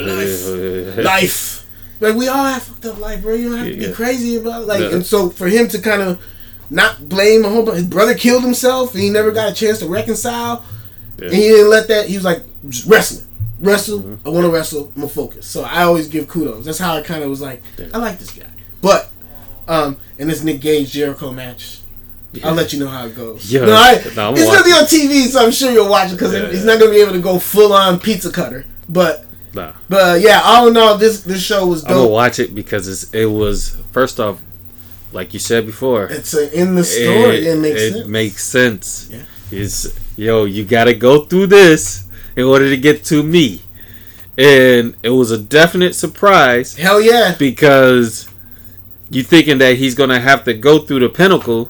life, 0.98 0.98
life. 1.04 1.66
Like 2.00 2.16
we 2.16 2.28
all 2.28 2.44
have 2.44 2.62
fucked 2.64 2.86
up 2.86 3.00
life, 3.00 3.22
bro. 3.22 3.34
You 3.34 3.50
don't 3.50 3.58
have 3.60 3.68
to 3.68 3.76
Yeah. 3.76 3.88
be 3.88 3.94
crazy 3.94 4.36
about 4.36 4.64
it. 4.64 4.68
Like, 4.68 4.80
Yeah. 4.82 4.90
and 4.96 5.06
so 5.06 5.30
for 5.30 5.48
him 5.48 5.68
to 5.70 5.80
kind 5.80 6.02
of 6.02 6.20
not 6.70 7.08
blame 7.10 7.46
a 7.46 7.50
whole 7.50 7.64
bunch, 7.64 7.78
his 7.78 7.86
brother 7.88 8.14
killed 8.16 8.44
himself, 8.44 8.94
and 8.94 9.02
he 9.02 9.10
never 9.10 9.32
got 9.32 9.50
a 9.52 9.54
chance 9.56 9.80
to 9.80 9.88
reconcile, 9.88 10.64
Yeah. 11.18 11.26
and 11.28 11.34
he 11.36 11.42
didn't 11.42 11.70
let 11.70 11.88
that. 11.88 12.08
He 12.08 12.16
was 12.16 12.26
like, 12.26 12.44
wrestling, 12.86 13.26
wrestle. 13.60 14.00
Mm-hmm. 14.00 14.28
I 14.28 14.32
want 14.32 14.46
to 14.46 14.52
wrestle. 14.52 14.92
I'm 14.96 15.02
gonna 15.02 15.08
focus. 15.14 15.46
So 15.48 15.64
I 15.64 15.84
always 15.84 16.08
give 16.08 16.28
kudos. 16.28 16.66
That's 16.66 16.78
how 16.80 16.96
I 16.98 17.02
kind 17.02 17.24
of 17.24 17.30
was 17.30 17.42
like, 17.42 17.64
Yeah. 17.78 17.86
I 17.94 17.98
like 18.00 18.20
this 18.20 18.32
guy. 18.32 18.46
But, 18.82 19.10
um, 19.68 19.98
in 20.20 20.28
this 20.28 20.44
Nick 20.44 20.60
Gage 20.60 20.92
Jericho 20.92 21.32
match. 21.32 21.80
I'll 22.44 22.54
let 22.54 22.74
you 22.74 22.80
know 22.80 22.88
how 22.88 23.06
it 23.06 23.16
goes. 23.16 23.52
Yeah. 23.52 23.66
no, 23.66 23.74
I, 23.76 24.02
No, 24.16 24.34
it's 24.34 24.46
gonna 24.46 24.64
be 24.64 24.72
on 24.72 24.86
TV, 24.86 25.28
so 25.28 25.46
I'm 25.46 25.52
sure 25.52 25.72
you'll 25.72 25.90
watch 25.90 26.10
it 26.10 26.14
because 26.16 26.34
Yeah, 26.34 26.48
he's 26.50 26.60
yeah. 26.66 26.74
not 26.74 26.80
gonna 26.80 26.92
be 26.92 27.02
able 27.02 27.14
to 27.14 27.20
go 27.22 27.40
full 27.40 27.74
on 27.74 28.00
pizza 28.00 28.32
cutter. 28.32 28.66
But 28.90 29.26
Nah. 29.54 29.72
But 29.88 30.20
yeah, 30.20 30.42
all 30.44 30.68
in 30.68 30.76
all, 30.76 30.98
this 30.98 31.22
this 31.24 31.42
show 31.42 31.66
was 31.66 31.84
I'm 31.86 31.94
gonna 31.94 32.08
watch 32.08 32.40
it 32.40 32.54
because 32.54 32.88
it's, 32.90 33.14
it 33.14 33.26
was 33.26 33.78
first 33.92 34.20
off, 34.20 34.42
like 35.14 35.34
you 35.34 35.40
said 35.40 35.66
before, 35.66 36.08
It's 36.08 36.34
uh, 36.36 36.50
in 36.54 36.76
the 36.76 36.84
story. 36.84 37.48
It, 37.48 37.58
makes 37.60 37.82
it 37.82 37.94
sense. 37.94 38.08
makes 38.08 38.44
sense. 38.44 39.10
Yeah. 39.12 39.22
It's 39.52 39.98
yo, 40.18 40.44
you 40.44 40.66
gotta 40.66 40.94
go 40.94 41.24
through 41.24 41.48
this 41.48 42.04
in 42.36 42.44
order 42.44 42.70
to 42.70 42.76
get 42.76 43.06
to 43.06 43.24
me, 43.24 43.62
and 44.38 44.98
it 45.04 45.10
was 45.12 45.32
a 45.32 45.38
definite 45.38 45.96
surprise 45.96 46.76
Hell 46.76 47.00
yeah. 47.00 47.36
because 47.40 48.28
you 49.10 49.24
thinking 49.24 49.60
that 49.60 49.78
he's 49.78 49.96
gonna 49.96 50.20
have 50.20 50.44
to 50.44 50.54
go 50.54 50.80
through 50.80 51.00
the 51.00 51.10
pinnacle 51.10 51.70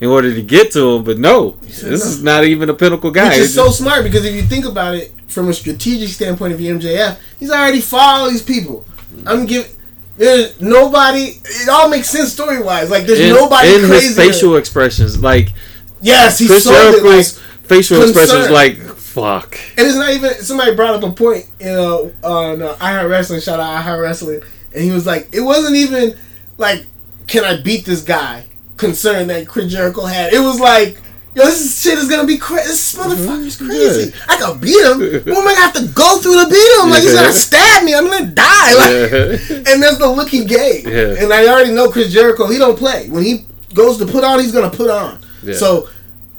in 0.00 0.08
order 0.08 0.34
to 0.34 0.42
get 0.42 0.72
to 0.72 0.96
him, 0.96 1.04
but 1.04 1.18
no, 1.18 1.52
this 1.62 1.82
is 1.82 2.22
not 2.22 2.44
even 2.44 2.68
a 2.68 2.74
pinnacle 2.74 3.10
guy. 3.10 3.30
Which 3.30 3.38
is 3.38 3.54
so 3.54 3.70
smart 3.70 4.04
because 4.04 4.24
if 4.24 4.34
you 4.34 4.42
think 4.42 4.64
about 4.64 4.94
it 4.94 5.12
from 5.28 5.48
a 5.48 5.54
strategic 5.54 6.08
standpoint 6.10 6.52
of 6.52 6.60
MJF, 6.60 7.18
he's 7.38 7.50
already 7.50 7.80
fought 7.80 8.20
all 8.20 8.30
these 8.30 8.42
people. 8.42 8.86
I'm 9.26 9.46
giving. 9.46 9.70
There's 10.16 10.60
nobody. 10.60 11.40
It 11.44 11.68
all 11.68 11.88
makes 11.88 12.08
sense 12.08 12.32
story 12.32 12.62
wise. 12.62 12.90
Like 12.90 13.06
there's 13.06 13.20
in, 13.20 13.34
nobody 13.34 13.68
in 13.74 13.86
crazy. 13.86 14.06
his 14.08 14.16
facial 14.16 14.56
expressions, 14.56 15.22
like 15.22 15.52
yes, 16.00 16.38
he 16.38 16.46
Chris 16.46 16.64
sold. 16.64 17.02
Like, 17.02 17.26
facial 17.66 18.00
concern. 18.00 18.22
expressions, 18.22 18.50
like 18.50 18.76
fuck. 18.76 19.58
and 19.76 19.86
it's 19.86 19.96
not 19.96 20.12
even. 20.12 20.34
Somebody 20.34 20.74
brought 20.74 20.94
up 20.94 21.02
a 21.02 21.12
point, 21.12 21.46
you 21.60 21.66
know, 21.66 22.12
on 22.22 22.62
uh, 22.62 22.76
I 22.80 22.92
Heart 22.92 23.10
Wrestling. 23.10 23.40
Shout 23.40 23.60
out 23.60 23.68
I 23.68 23.80
Heart 23.82 24.00
Wrestling, 24.00 24.42
and 24.74 24.82
he 24.82 24.90
was 24.90 25.06
like, 25.06 25.34
it 25.34 25.40
wasn't 25.40 25.76
even 25.76 26.16
like, 26.58 26.86
can 27.26 27.44
I 27.44 27.60
beat 27.60 27.84
this 27.84 28.02
guy? 28.02 28.46
Concern 28.76 29.28
that 29.28 29.46
Chris 29.48 29.70
Jericho 29.72 30.02
had. 30.02 30.32
It 30.32 30.40
was 30.40 30.60
like. 30.60 30.98
Yo, 31.34 31.44
this 31.44 31.82
shit 31.82 31.98
is 31.98 32.08
gonna 32.08 32.26
be 32.26 32.38
mhm. 32.38 32.40
crazy. 32.40 32.68
This 32.68 32.94
motherfucker's 32.96 33.58
crazy. 33.58 34.10
I 34.26 34.36
can 34.38 34.58
beat 34.58 34.70
him. 34.70 35.00
what 35.34 35.36
am 35.36 35.46
I 35.46 35.52
gonna 35.52 35.60
have 35.60 35.74
to 35.74 35.86
go 35.88 36.16
through 36.18 36.42
to 36.42 36.48
beat 36.48 36.80
him? 36.80 36.88
Like 36.88 37.02
he's 37.02 37.12
gonna 37.12 37.30
stab 37.30 37.84
me. 37.84 37.94
I'm 37.94 38.06
gonna 38.06 38.24
die. 38.32 38.74
Like, 38.74 39.10
Yeah. 39.12 39.56
and 39.70 39.82
that's 39.82 39.98
the 39.98 40.08
look 40.08 40.30
he 40.30 40.46
gave. 40.46 40.88
Yeah. 40.88 41.22
And 41.22 41.30
I 41.34 41.46
already 41.46 41.74
know 41.74 41.90
Chris 41.90 42.10
Jericho. 42.10 42.46
He 42.46 42.56
don't 42.56 42.78
play. 42.78 43.10
When 43.10 43.22
he 43.22 43.44
goes 43.74 43.98
to 43.98 44.06
put 44.06 44.24
on, 44.24 44.40
he's 44.40 44.50
gonna 44.52 44.70
put 44.70 44.88
on. 44.88 45.18
Yeah. 45.42 45.56
So, 45.56 45.90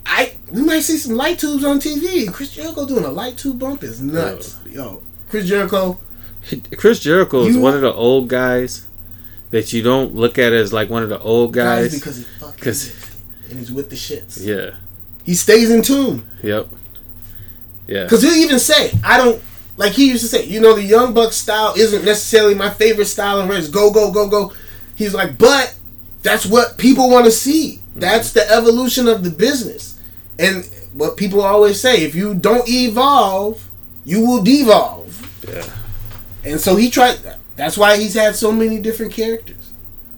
I 0.04 0.34
we 0.52 0.64
might 0.64 0.80
see 0.80 0.98
some 0.98 1.16
light 1.16 1.38
tubes 1.38 1.64
on 1.64 1.80
TV. 1.80 2.34
Chris 2.34 2.54
Jericho 2.54 2.88
doing 2.88 3.04
a 3.06 3.12
light 3.12 3.38
tube 3.38 3.60
bump 3.60 3.84
is 3.84 4.02
nuts. 4.02 4.58
Yo, 4.66 5.04
Chris 5.30 5.48
Jericho. 5.48 6.00
Chris 6.76 7.00
Jericho 7.02 7.44
is 7.44 7.56
You- 7.56 7.62
one 7.62 7.76
of 7.76 7.82
the 7.82 7.94
old 7.94 8.30
guys 8.30 8.87
that 9.52 9.72
you 9.74 9.82
don't 9.82 10.16
look 10.16 10.38
at 10.38 10.54
as 10.54 10.74
like 10.74 10.90
one 10.90 11.04
of 11.04 11.10
the 11.10 11.20
old 11.20 11.54
Guys, 11.54 11.92
guys. 11.92 12.00
because 12.00 12.18
he 12.18 12.24
fucking 12.24 12.64
'Cause- 12.64 12.92
and 13.50 13.60
he's 13.60 13.72
with 13.72 13.90
the 13.90 13.96
shits. 13.96 14.40
yeah. 14.44 14.72
He 15.24 15.36
stays 15.36 15.70
in 15.70 15.82
tune. 15.82 16.26
Yep. 16.44 16.68
Yeah. 17.88 18.04
Because 18.04 18.22
he'll 18.22 18.34
even 18.34 18.60
say, 18.60 18.92
I 19.04 19.18
don't, 19.18 19.42
like 19.78 19.94
he 19.94 20.10
used 20.10 20.24
to 20.24 20.28
say, 20.30 20.46
you 20.46 20.60
know, 20.60 20.74
the 20.74 20.84
Young 20.84 21.14
Buck 21.14 21.32
style 21.34 21.74
isn't 21.78 22.04
necessarily 22.06 22.56
my 22.56 22.70
favorite 22.70 23.06
style 23.06 23.40
of 23.40 23.48
wrestling. 23.50 23.72
Go, 23.72 23.92
go, 23.92 24.12
go, 24.12 24.28
go. 24.28 24.54
He's 24.96 25.14
like, 25.14 25.38
but 25.38 25.76
that's 26.24 26.46
what 26.46 26.78
people 26.78 27.10
want 27.10 27.26
to 27.26 27.32
see. 27.32 27.80
Mm-hmm. 27.90 28.00
That's 28.00 28.32
the 28.34 28.50
evolution 28.52 29.08
of 29.08 29.24
the 29.24 29.30
business. 29.30 30.00
And 30.40 30.66
what 30.94 31.16
people 31.18 31.42
always 31.42 31.80
say, 31.80 32.04
if 32.04 32.16
you 32.16 32.34
don't 32.34 32.68
evolve, 32.70 33.70
you 34.06 34.26
will 34.26 34.44
devolve. 34.44 35.14
Yeah. 35.48 35.66
And 36.44 36.60
so 36.60 36.76
he 36.76 36.90
tried, 36.90 37.20
that's 37.58 37.78
why 37.78 37.98
he's 37.98 38.14
had 38.14 38.36
so 38.36 38.52
many 38.52 38.80
different 38.80 39.12
characters. 39.12 39.74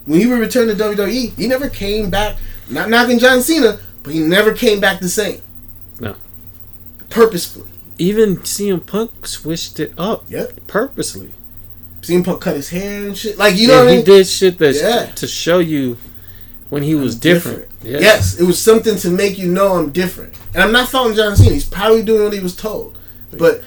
When 0.06 0.19
he 0.19 0.28
would 0.28 0.39
return 0.39 0.67
to 0.67 0.75
WWE, 0.75 1.36
he 1.36 1.47
never 1.47 1.69
came 1.69 2.10
back, 2.10 2.38
not 2.69 2.89
knocking 2.89 3.19
John 3.19 3.41
Cena, 3.41 3.80
but 4.04 4.13
he 4.13 4.19
never 4.19 4.54
came 4.54 4.80
back 4.80 4.99
the 4.99 5.10
same. 5.10 5.41
No. 5.99 6.15
Purposefully. 7.10 7.67
Even 7.97 8.38
CM 8.38 8.86
Punk 8.86 9.25
switched 9.28 9.80
it 9.80 9.93
up 9.97 10.25
Yep. 10.30 10.62
purposely. 10.67 11.32
CM 12.02 12.23
Punk 12.23 12.41
cut 12.41 12.56
his 12.56 12.69
hair 12.69 13.06
and 13.08 13.17
shit. 13.17 13.38
Like 13.38 13.56
you 13.58 13.67
Yeah, 13.67 13.67
know, 13.67 13.80
what 13.80 13.88
I 13.88 13.91
he 13.91 13.95
mean? 13.97 14.06
did 14.06 14.28
shit 14.28 14.58
that 14.60 14.75
Yeah. 14.75 15.06
to 15.15 15.28
show 15.28 15.60
you 15.60 15.97
when 16.69 16.84
he 16.84 16.95
was 16.95 17.15
different. 17.15 17.65
Yeah. 17.84 17.99
Yes, 17.99 18.36
it 18.39 18.43
was 18.43 18.58
something 18.60 18.95
to 18.97 19.10
make 19.10 19.38
you 19.38 19.47
know 19.47 19.75
I'm 19.78 19.89
different. 19.91 20.34
And 20.54 20.63
I'm 20.63 20.71
not 20.71 20.89
faulting 20.89 21.15
John 21.17 21.36
Cena. 21.36 21.52
He's 21.54 21.65
probably 21.65 22.02
doing 22.04 22.23
what 22.23 22.34
he 22.34 22.39
was 22.39 22.56
told, 22.56 22.97
but 23.38 23.63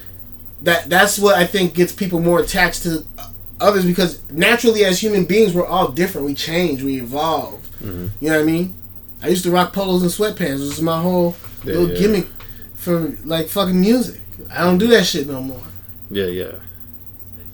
that 0.63 0.89
that's 0.89 1.19
what 1.19 1.35
I 1.37 1.45
think 1.47 1.75
gets 1.75 1.93
people 1.93 2.21
more 2.21 2.41
attached 2.41 2.85
to 2.85 3.05
others 3.63 3.85
because 3.85 4.21
naturally, 4.31 4.85
as 4.85 5.01
human 5.03 5.25
beings, 5.25 5.55
we're 5.55 5.67
all 5.67 5.89
different. 5.89 6.27
We 6.27 6.35
change, 6.35 6.83
we 6.83 7.01
evolve. 7.01 7.61
Mm-hmm. 7.83 8.07
You 8.25 8.31
know 8.31 8.37
what 8.37 8.43
I 8.43 8.45
mean? 8.47 8.75
I 9.23 9.29
used 9.29 9.45
to 9.45 9.51
rock 9.51 9.73
polos 9.73 10.03
and 10.03 10.11
sweatpants. 10.11 10.59
This 10.59 10.79
is 10.79 10.83
my 10.83 11.01
whole 11.01 11.35
Yeah, 11.65 11.75
little 11.75 11.91
yeah. 11.93 11.99
gimmick 11.99 12.27
for 12.75 13.17
like 13.25 13.47
fucking 13.49 13.81
music. 13.81 14.21
I 14.51 14.65
don't 14.65 14.79
do 14.79 14.89
that 14.89 15.05
shit 15.05 15.27
no 15.29 15.41
more. 15.41 15.61
Yeah, 16.11 16.27
yeah. 16.27 16.53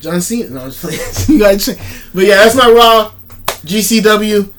John 0.01 0.21
Cena. 0.21 0.51
No, 0.51 0.61
I'm 0.63 0.71
just 0.71 0.81
playing. 0.81 1.01
You 1.29 1.39
gotta 1.45 1.59
check. 1.59 1.79
But 2.15 2.25
yeah, 2.25 2.37
that's 2.37 2.55
my 2.57 2.71
Raw. 2.71 3.13
GCW. 3.67 4.53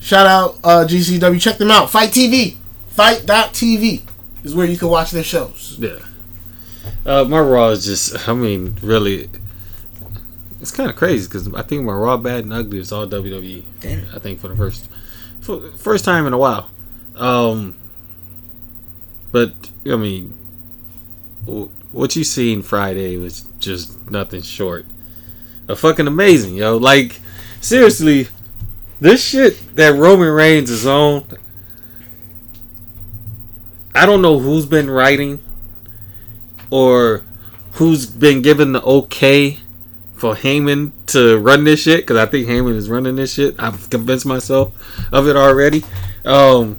Shout 0.00 0.26
out 0.26 0.56
uh, 0.64 0.86
GCW. 0.88 1.40
Check 1.40 1.58
them 1.58 1.70
out. 1.70 1.90
FITE 1.90 2.10
TV. 2.10 2.56
FITE.tv 2.90 4.02
is 4.44 4.54
where 4.54 4.66
you 4.66 4.76
can 4.78 4.88
watch 4.88 5.10
their 5.12 5.22
shows. 5.24 5.76
Yeah. 5.78 5.98
Uh, 7.06 7.24
my 7.24 7.40
Raw 7.40 7.68
is 7.68 7.84
just, 7.84 8.28
I 8.28 8.34
mean, 8.34 8.76
really, 8.82 9.28
it's 10.60 10.70
kind 10.70 10.90
of 10.90 10.96
crazy 10.96 11.26
because 11.26 11.52
I 11.54 11.62
think 11.62 11.84
my 11.84 11.92
Raw 11.92 12.16
Bad 12.16 12.44
and 12.44 12.52
Ugly 12.52 12.78
is 12.78 12.92
all 12.92 13.06
WWE. 13.06 13.64
Damn. 13.80 14.06
I 14.14 14.18
think 14.18 14.40
for 14.40 14.48
the 14.48 14.56
first, 14.56 14.88
for, 15.40 15.70
first 15.72 16.04
time 16.04 16.26
in 16.26 16.32
a 16.32 16.38
while. 16.38 16.68
Um, 17.14 17.76
but 19.30 19.52
I 19.86 19.96
mean, 19.96 20.30
what 21.92 22.16
you 22.16 22.24
seen 22.24 22.62
Friday 22.62 23.16
was 23.16 23.42
just 23.58 24.10
nothing 24.10 24.42
short 24.42 24.86
of 25.68 25.78
fucking 25.78 26.06
amazing, 26.06 26.56
yo. 26.56 26.76
Like 26.76 27.20
seriously, 27.60 28.28
this 29.00 29.24
shit 29.24 29.76
that 29.76 29.94
Roman 29.94 30.30
Reigns 30.30 30.70
is 30.70 30.86
on. 30.86 31.26
I 33.94 34.06
don't 34.06 34.22
know 34.22 34.38
who's 34.38 34.66
been 34.66 34.90
writing 34.90 35.40
or 36.70 37.24
who's 37.72 38.06
been 38.06 38.42
given 38.42 38.72
the 38.72 38.82
okay 38.82 39.58
for 40.18 40.34
Heyman 40.34 40.92
to 41.06 41.38
run 41.38 41.64
this 41.64 41.82
shit 41.82 42.00
because 42.00 42.16
I 42.16 42.26
think 42.26 42.48
Heyman 42.48 42.74
is 42.74 42.90
running 42.90 43.16
this 43.16 43.34
shit. 43.34 43.54
I've 43.58 43.88
convinced 43.88 44.26
myself 44.26 44.74
of 45.12 45.28
it 45.28 45.36
already. 45.36 45.84
Um, 46.24 46.78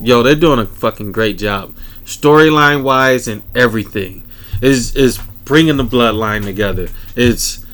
yo, 0.00 0.22
they're 0.22 0.34
doing 0.34 0.58
a 0.58 0.66
fucking 0.66 1.12
great 1.12 1.38
job, 1.38 1.74
storyline 2.04 2.82
wise 2.82 3.26
and 3.26 3.42
everything. 3.54 4.24
Is 4.60 4.94
is 4.94 5.18
bringing 5.44 5.76
the 5.76 5.84
bloodline 5.84 6.44
together. 6.44 6.88
It's 7.16 7.64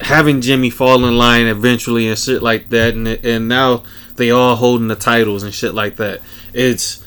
having 0.00 0.40
Jimmy 0.40 0.70
fall 0.70 1.04
in 1.04 1.16
line 1.16 1.46
eventually 1.46 2.08
and 2.08 2.18
shit 2.18 2.42
like 2.42 2.68
that, 2.70 2.94
and 2.94 3.08
and 3.08 3.48
now 3.48 3.84
they 4.16 4.30
all 4.30 4.56
holding 4.56 4.88
the 4.88 4.96
titles 4.96 5.42
and 5.42 5.54
shit 5.54 5.72
like 5.72 5.96
that. 5.96 6.20
It's 6.52 7.02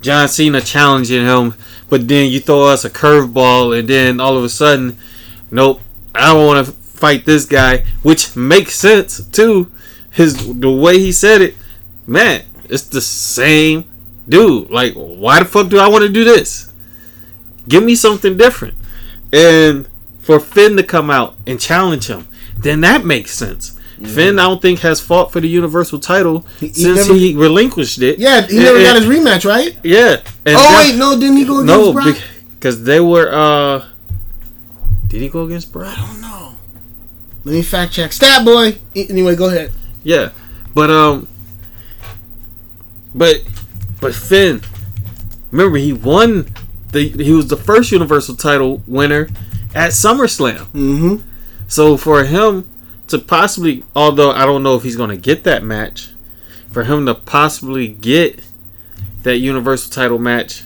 John 0.00 0.28
Cena 0.28 0.60
challenging 0.60 1.24
him, 1.24 1.54
but 1.88 2.08
then 2.08 2.30
you 2.30 2.40
throw 2.40 2.64
us 2.64 2.84
a 2.84 2.90
curveball, 2.90 3.78
and 3.78 3.88
then 3.88 4.20
all 4.20 4.36
of 4.36 4.44
a 4.44 4.48
sudden, 4.48 4.98
nope, 5.50 5.80
I 6.14 6.32
don't 6.32 6.46
want 6.46 6.66
to 6.66 6.72
fight 6.72 7.24
this 7.24 7.44
guy, 7.44 7.84
which 8.02 8.36
makes 8.36 8.74
sense 8.76 9.24
too. 9.28 9.70
His 10.10 10.58
the 10.60 10.70
way 10.70 10.98
he 10.98 11.10
said 11.12 11.42
it, 11.42 11.54
man, 12.06 12.44
it's 12.68 12.84
the 12.84 13.00
same 13.00 13.84
dude. 14.28 14.70
Like, 14.70 14.94
why 14.94 15.40
the 15.40 15.44
fuck 15.44 15.68
do 15.68 15.78
I 15.78 15.88
want 15.88 16.02
to 16.02 16.08
do 16.08 16.24
this? 16.24 16.72
Give 17.68 17.82
me 17.82 17.94
something 17.94 18.36
different. 18.36 18.74
And 19.32 19.88
for 20.20 20.38
Finn 20.38 20.76
to 20.76 20.82
come 20.82 21.10
out 21.10 21.34
and 21.46 21.60
challenge 21.60 22.06
him, 22.06 22.28
then 22.56 22.80
that 22.82 23.04
makes 23.04 23.32
sense. 23.34 23.70
Finn, 24.04 24.38
I 24.38 24.42
don't 24.44 24.60
think 24.60 24.80
has 24.80 25.00
fought 25.00 25.32
for 25.32 25.40
the 25.40 25.48
Universal 25.48 26.00
title 26.00 26.44
He- 26.60 26.68
he 26.68 26.72
since 26.82 27.06
never- 27.06 27.14
he 27.14 27.34
relinquished 27.34 28.02
it. 28.02 28.18
Yeah, 28.18 28.46
he 28.46 28.56
And- 28.56 28.64
never 28.66 28.82
got 28.82 28.96
his 28.96 29.06
rematch, 29.06 29.44
right? 29.44 29.76
yeah. 29.82 30.16
And 30.44 30.56
oh 30.56 30.60
that- 30.60 30.84
wait, 30.90 30.96
no, 30.96 31.18
didn't 31.18 31.36
he 31.38 31.44
go 31.44 31.60
against 31.60 31.66
no, 31.66 31.92
Brock? 31.92 32.16
because 32.58 32.82
they 32.84 33.00
were. 33.00 33.32
uh 33.32 33.84
Did 35.14 35.22
he 35.22 35.28
go 35.28 35.44
against 35.44 35.72
Brock? 35.72 35.96
I 35.96 36.06
don't 36.08 36.20
know. 36.20 36.56
Let 37.44 37.52
me 37.52 37.62
fact 37.62 37.92
check. 37.92 38.12
Stat 38.12 38.44
boy. 38.44 38.76
Anyway, 38.96 39.36
go 39.36 39.46
ahead. 39.46 39.70
Yeah, 40.02 40.32
but 40.74 40.90
um, 40.90 41.28
but 43.14 43.44
but 44.00 44.12
Finn, 44.12 44.60
remember 45.52 45.78
he 45.78 45.92
won 45.92 46.48
the 46.90 47.10
he 47.10 47.30
was 47.30 47.46
the 47.46 47.56
first 47.56 47.92
Universal 47.92 48.34
title 48.34 48.82
winner 48.88 49.28
at 49.72 49.92
SummerSlam. 49.92 50.64
Mm-hmm. 50.72 51.28
So 51.68 51.96
for 51.96 52.24
him 52.24 52.68
to 53.06 53.20
possibly, 53.20 53.84
although 53.94 54.32
I 54.32 54.44
don't 54.44 54.64
know 54.64 54.74
if 54.74 54.82
he's 54.82 54.96
going 54.96 55.10
to 55.10 55.16
get 55.16 55.44
that 55.44 55.62
match, 55.62 56.10
for 56.72 56.82
him 56.82 57.06
to 57.06 57.14
possibly 57.14 57.86
get 57.86 58.40
that 59.22 59.36
Universal 59.36 59.92
title 59.92 60.18
match 60.18 60.64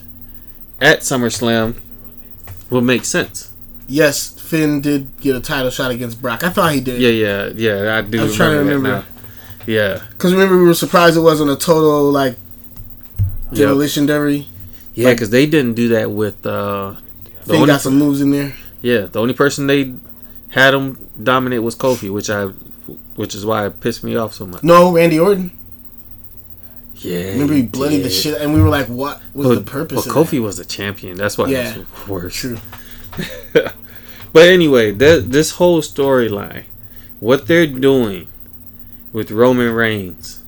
at 0.81 1.01
SummerSlam 1.01 1.79
will 2.71 2.81
make 2.81 3.05
sense. 3.05 3.53
Yes, 3.91 4.38
Finn 4.49 4.81
did 4.81 5.21
get 5.21 5.37
a 5.37 5.41
title 5.41 5.71
shot 5.71 5.91
against 5.91 6.21
Brock. 6.23 6.43
I 6.43 6.49
thought 6.51 6.73
he 6.73 6.81
did. 6.81 7.01
Yeah, 7.01 7.11
yeah, 7.11 7.51
yeah. 7.55 7.97
I 7.99 8.01
do. 8.03 8.21
I 8.21 8.23
was 8.25 8.35
trying 8.37 8.53
to 8.53 8.59
remember. 8.59 9.05
Yeah, 9.67 10.01
Because 10.13 10.33
remember, 10.33 10.57
we 10.57 10.65
were 10.65 10.73
surprised 10.73 11.17
it 11.19 11.21
wasn't 11.21 11.51
a 11.51 11.57
total 11.57 12.11
like 12.11 12.37
Yep. 13.53 13.77
derby. 14.07 14.49
yeah, 14.95 15.13
because 15.13 15.29
they 15.31 15.45
didn't 15.47 15.75
do 15.75 15.89
that 15.89 16.11
with 16.11 16.45
uh, 16.47 16.95
the 17.45 17.47
Finn 17.47 17.57
only 17.57 17.67
got 17.67 17.81
some 17.83 17.99
moves 17.99 18.21
in 18.23 18.31
there. 18.31 18.55
Yeah, 18.81 19.03
the 19.07 19.21
only 19.21 19.35
person 19.35 19.67
they 19.67 19.95
had 20.51 20.73
him 20.73 21.09
dominate 21.23 21.63
was 21.63 21.77
Kofi, 21.77 22.11
which 22.11 22.31
I, 22.31 22.47
which 23.17 23.35
is 23.35 23.45
why 23.45 23.67
it 23.67 23.81
pissed 23.81 24.03
me 24.05 24.17
off 24.17 24.33
so 24.33 24.47
much. 24.47 24.63
No, 24.63 24.93
Randy 24.95 25.19
Orton. 25.19 25.51
Yeah, 26.97 27.33
Remember 27.33 27.53
he 27.55 27.63
bloodied 27.63 28.03
the 28.05 28.11
shit, 28.11 28.41
and 28.41 28.53
we 28.55 28.61
were 28.63 28.69
like, 28.71 28.87
"What 28.89 29.21
was 29.35 29.49
But, 29.49 29.55
the 29.57 29.71
purpose?" 29.71 30.07
but 30.07 30.11
of 30.17 30.29
Kofi 30.29 30.41
was 30.43 30.57
the 30.57 30.65
champion. 30.65 31.17
That's 31.19 31.37
why 31.39 31.49
Yeah. 31.49 31.75
it's 31.77 32.09
worse. 32.09 32.35
True. 32.35 32.59
But 34.33 34.49
anyway, 34.49 34.93
that 34.93 35.33
this 35.33 35.53
whole 35.53 35.81
storyline, 35.81 36.65
what 37.21 37.47
they're 37.47 37.67
doing 37.67 38.29
with 39.13 39.31
Roman 39.31 39.73
Reigns, 39.73 40.43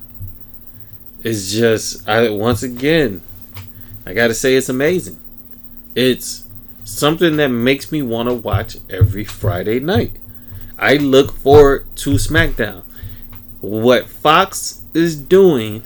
is 1.23 1.53
just 1.53 2.09
I 2.09 2.29
once 2.31 2.63
again, 2.63 3.23
I 4.07 4.13
gotta 4.13 4.35
say 4.35 4.55
it's 4.55 4.69
amazing. 4.69 5.19
It's 5.95 6.45
something 6.85 7.37
that 7.37 7.49
makes 7.49 7.91
me 7.93 8.03
want 8.03 8.29
to 8.29 8.35
watch 8.35 8.77
every 8.89 9.25
Friday 9.25 9.81
night. 9.81 10.17
I 10.79 10.97
look 10.97 11.33
forward 11.33 11.87
to 11.97 12.13
SmackDown. 12.13 12.83
What 13.61 14.09
Fox 14.09 14.83
is 14.95 15.17
doing 15.17 15.83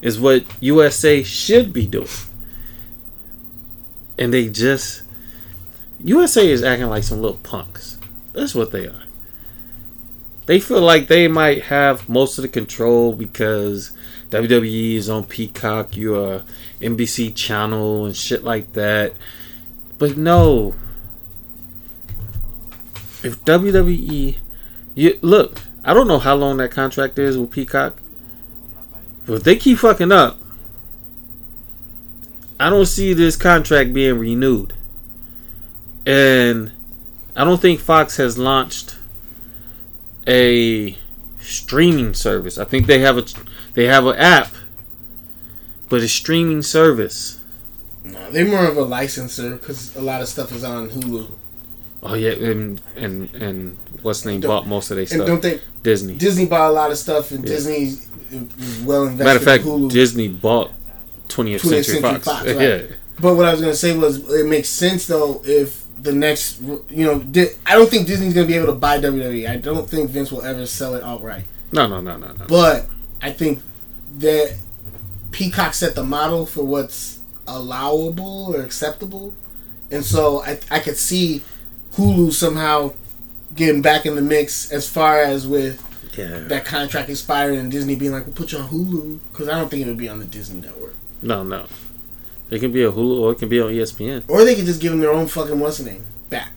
is 0.00 0.20
what 0.20 0.44
USA 0.60 1.22
should 1.22 1.72
be 1.72 1.86
doing. 1.86 2.08
And 4.18 4.32
they 4.32 4.48
just 4.48 5.01
USA 6.04 6.48
is 6.48 6.62
acting 6.62 6.88
like 6.88 7.04
some 7.04 7.20
little 7.20 7.38
punks. 7.38 7.98
That's 8.32 8.54
what 8.54 8.72
they 8.72 8.86
are. 8.86 9.02
They 10.46 10.58
feel 10.58 10.80
like 10.80 11.06
they 11.06 11.28
might 11.28 11.64
have 11.64 12.08
most 12.08 12.38
of 12.38 12.42
the 12.42 12.48
control 12.48 13.14
because 13.14 13.92
WWE 14.30 14.94
is 14.94 15.08
on 15.08 15.24
Peacock, 15.24 15.96
you're 15.96 16.34
a 16.34 16.44
NBC 16.80 17.34
channel 17.34 18.06
and 18.06 18.16
shit 18.16 18.42
like 18.42 18.72
that. 18.72 19.14
But 19.98 20.16
no. 20.16 20.74
If 23.22 23.44
WWE 23.44 24.38
you 24.94 25.18
look, 25.22 25.60
I 25.84 25.94
don't 25.94 26.08
know 26.08 26.18
how 26.18 26.34
long 26.34 26.58
that 26.58 26.70
contract 26.70 27.18
is 27.18 27.38
with 27.38 27.50
Peacock. 27.50 27.96
But 29.26 29.34
if 29.34 29.42
they 29.44 29.56
keep 29.56 29.78
fucking 29.78 30.12
up, 30.12 30.38
I 32.60 32.70
don't 32.70 32.86
see 32.86 33.14
this 33.14 33.36
contract 33.36 33.92
being 33.92 34.18
renewed. 34.18 34.74
And 36.06 36.72
I 37.36 37.44
don't 37.44 37.60
think 37.60 37.80
Fox 37.80 38.16
has 38.16 38.36
launched 38.38 38.96
a 40.26 40.96
streaming 41.40 42.14
service. 42.14 42.58
I 42.58 42.64
think 42.64 42.86
they 42.86 43.00
have 43.00 43.18
a 43.18 43.24
they 43.74 43.86
have 43.86 44.06
an 44.06 44.16
app, 44.16 44.52
but 45.88 46.00
a 46.02 46.08
streaming 46.08 46.62
service. 46.62 47.40
No, 48.04 48.30
they're 48.30 48.46
more 48.46 48.66
of 48.66 48.76
a 48.76 48.82
licensor 48.82 49.50
because 49.56 49.94
a 49.96 50.02
lot 50.02 50.20
of 50.22 50.28
stuff 50.28 50.52
is 50.52 50.64
on 50.64 50.90
Hulu. 50.90 51.30
Oh 52.02 52.14
yeah, 52.14 52.30
and 52.32 52.80
and 52.96 53.32
and 53.34 53.76
what's 54.02 54.24
name 54.24 54.40
bought 54.40 54.66
most 54.66 54.90
of 54.90 54.96
their 54.96 55.02
And 55.02 55.08
stuff. 55.10 55.26
don't 55.26 55.42
they? 55.42 55.60
Disney. 55.84 56.16
Disney 56.16 56.46
bought 56.46 56.68
a 56.70 56.72
lot 56.72 56.90
of 56.90 56.98
stuff, 56.98 57.30
and 57.30 57.44
Yeah. 57.44 57.54
Disney 57.54 57.76
is 57.84 58.08
well 58.84 59.04
invested. 59.04 59.24
Matter 59.24 59.38
of 59.38 59.44
fact, 59.44 59.64
in 59.64 59.70
Hulu. 59.70 59.90
Disney 59.90 60.28
bought 60.28 60.72
20th, 61.28 61.60
20th 61.60 61.60
Century, 61.60 61.82
Century 61.84 62.00
Fox. 62.02 62.24
Fox, 62.26 62.44
right. 62.46 62.60
Yeah, 62.60 62.82
But 63.20 63.36
what 63.36 63.46
I 63.46 63.52
was 63.52 63.60
gonna 63.60 63.74
say 63.74 63.96
was, 63.96 64.18
it 64.32 64.46
makes 64.46 64.68
sense 64.68 65.06
though 65.06 65.40
if 65.44 65.81
the 66.02 66.12
next, 66.12 66.60
you 66.60 67.04
know, 67.06 67.24
I 67.66 67.74
don't 67.74 67.88
think 67.90 68.06
Disney's 68.06 68.34
gonna 68.34 68.46
be 68.46 68.54
able 68.54 68.66
to 68.66 68.72
buy 68.72 68.98
WWE. 68.98 69.48
I 69.48 69.56
don't 69.56 69.88
think 69.88 70.10
Vince 70.10 70.30
will 70.32 70.42
ever 70.42 70.66
sell 70.66 70.94
it 70.94 71.02
outright. 71.02 71.44
no, 71.72 71.86
no, 71.86 72.00
no, 72.00 72.16
no, 72.16 72.26
no. 72.32 72.44
But 72.48 72.86
I 73.20 73.30
think 73.30 73.60
that 74.18 74.56
Peacock 75.30 75.74
set 75.74 75.94
the 75.94 76.04
model 76.04 76.44
for 76.46 76.64
what's 76.64 77.20
allowable 77.46 78.54
or 78.54 78.62
acceptable, 78.62 79.32
and 79.90 80.04
so 80.04 80.42
I 80.42 80.58
I 80.70 80.80
could 80.80 80.96
see 80.96 81.42
Hulu 81.94 82.32
somehow 82.32 82.92
getting 83.54 83.82
back 83.82 84.06
in 84.06 84.14
the 84.14 84.22
mix 84.22 84.70
as 84.72 84.88
far 84.88 85.18
as 85.22 85.46
with 85.46 85.80
Yeah, 86.16 86.40
that 86.48 86.64
contract 86.64 87.08
expiring 87.10 87.58
and 87.58 87.70
Disney 87.70 87.94
being 87.96 88.12
like, 88.12 88.26
"We'll 88.26 88.34
put 88.34 88.52
you 88.52 88.58
on 88.58 88.68
Hulu," 88.68 89.18
because 89.30 89.48
I 89.48 89.58
don't 89.58 89.70
think 89.70 89.82
it 89.84 89.88
would 89.88 89.98
be 89.98 90.08
on 90.08 90.18
the 90.18 90.24
Disney 90.26 90.60
network. 90.60 90.94
no, 91.22 91.42
no. 91.44 91.66
It 92.52 92.60
can 92.60 92.70
be 92.70 92.82
a 92.84 92.92
Hulu 92.92 93.20
or 93.20 93.32
it 93.32 93.38
can 93.38 93.48
be 93.48 93.60
on 93.60 93.72
ESPN. 93.72 94.24
Or 94.28 94.44
they 94.44 94.54
can 94.54 94.66
just 94.66 94.80
give 94.80 94.90
them 94.92 95.00
their 95.00 95.10
own 95.12 95.26
fucking 95.26 95.58
what's 95.58 95.80
name 95.80 96.04
back, 96.28 96.52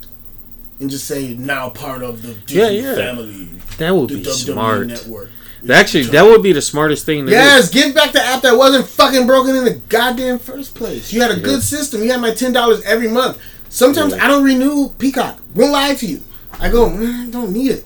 and 0.80 0.90
just 0.90 1.06
say 1.06 1.36
now 1.36 1.70
part 1.70 2.04
of 2.04 2.22
the 2.22 2.34
Disney 2.34 2.80
Yeah, 2.82 2.90
yeah. 2.90 2.96
family, 2.96 3.48
That 3.78 3.96
would 3.96 4.10
the 4.10 4.16
be 4.18 4.22
WWE 4.24 4.34
smart. 4.54 4.88
network. 4.88 5.30
Actually, 5.70 6.04
that 6.08 6.24
would 6.26 6.44
be 6.44 6.52
the 6.54 6.62
smartest 6.62 7.06
thing 7.08 7.26
to 7.26 7.32
Yes, 7.32 7.70
give 7.72 7.96
back 7.96 8.12
the 8.12 8.22
app 8.22 8.44
that 8.44 8.56
wasn't 8.56 8.86
fucking 8.88 9.26
broken 9.26 9.56
in 9.56 9.64
the 9.66 9.74
goddamn 9.90 10.38
first 10.38 10.76
place. 10.76 11.12
You 11.12 11.22
had 11.22 11.32
a 11.32 11.36
Yeah. 11.38 11.42
good 11.44 11.64
system. 11.64 12.04
You 12.04 12.12
had 12.12 12.22
my 12.22 12.32
ten 12.36 12.52
dollars 12.54 12.82
every 12.86 13.08
month. 13.08 13.38
Sometimes 13.70 14.14
Yeah. 14.14 14.26
I 14.26 14.28
don't 14.28 14.44
renew 14.44 14.90
Peacock. 15.00 15.40
Won't 15.56 15.72
lie 15.72 15.96
to 15.96 16.06
you. 16.06 16.20
I 16.60 16.70
go, 16.70 16.88
"Mm, 16.90 17.28
I 17.28 17.32
don't 17.32 17.52
need 17.52 17.72
it. 17.72 17.86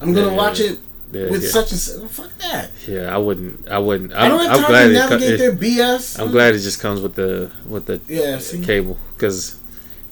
I'm 0.00 0.12
gonna 0.14 0.28
Yeah, 0.28 0.34
watch 0.36 0.60
it 0.60 0.68
do. 0.74 0.78
Yeah, 1.10 1.30
with 1.30 1.42
yeah. 1.42 1.48
such 1.50 1.68
such. 1.70 2.10
Fuck 2.10 2.36
that. 2.38 2.70
Yeah, 2.86 3.14
I 3.14 3.18
wouldn't. 3.18 3.66
I 3.68 3.78
wouldn't. 3.78 4.12
I 4.12 4.24
I'm, 4.26 4.30
don't 4.30 4.40
have 4.40 4.50
I'm 4.50 4.60
time 4.62 4.68
glad 4.70 4.86
to 4.88 4.92
navigate 4.92 5.38
their 5.38 5.52
BS. 5.56 6.20
I'm 6.20 6.30
glad 6.30 6.54
it 6.54 6.58
just 6.58 6.80
comes 6.80 7.00
with 7.00 7.14
the 7.14 7.50
with 7.66 7.86
the 7.86 8.00
Yeah, 8.08 8.38
see? 8.38 8.62
cable 8.62 8.98
because 9.16 9.56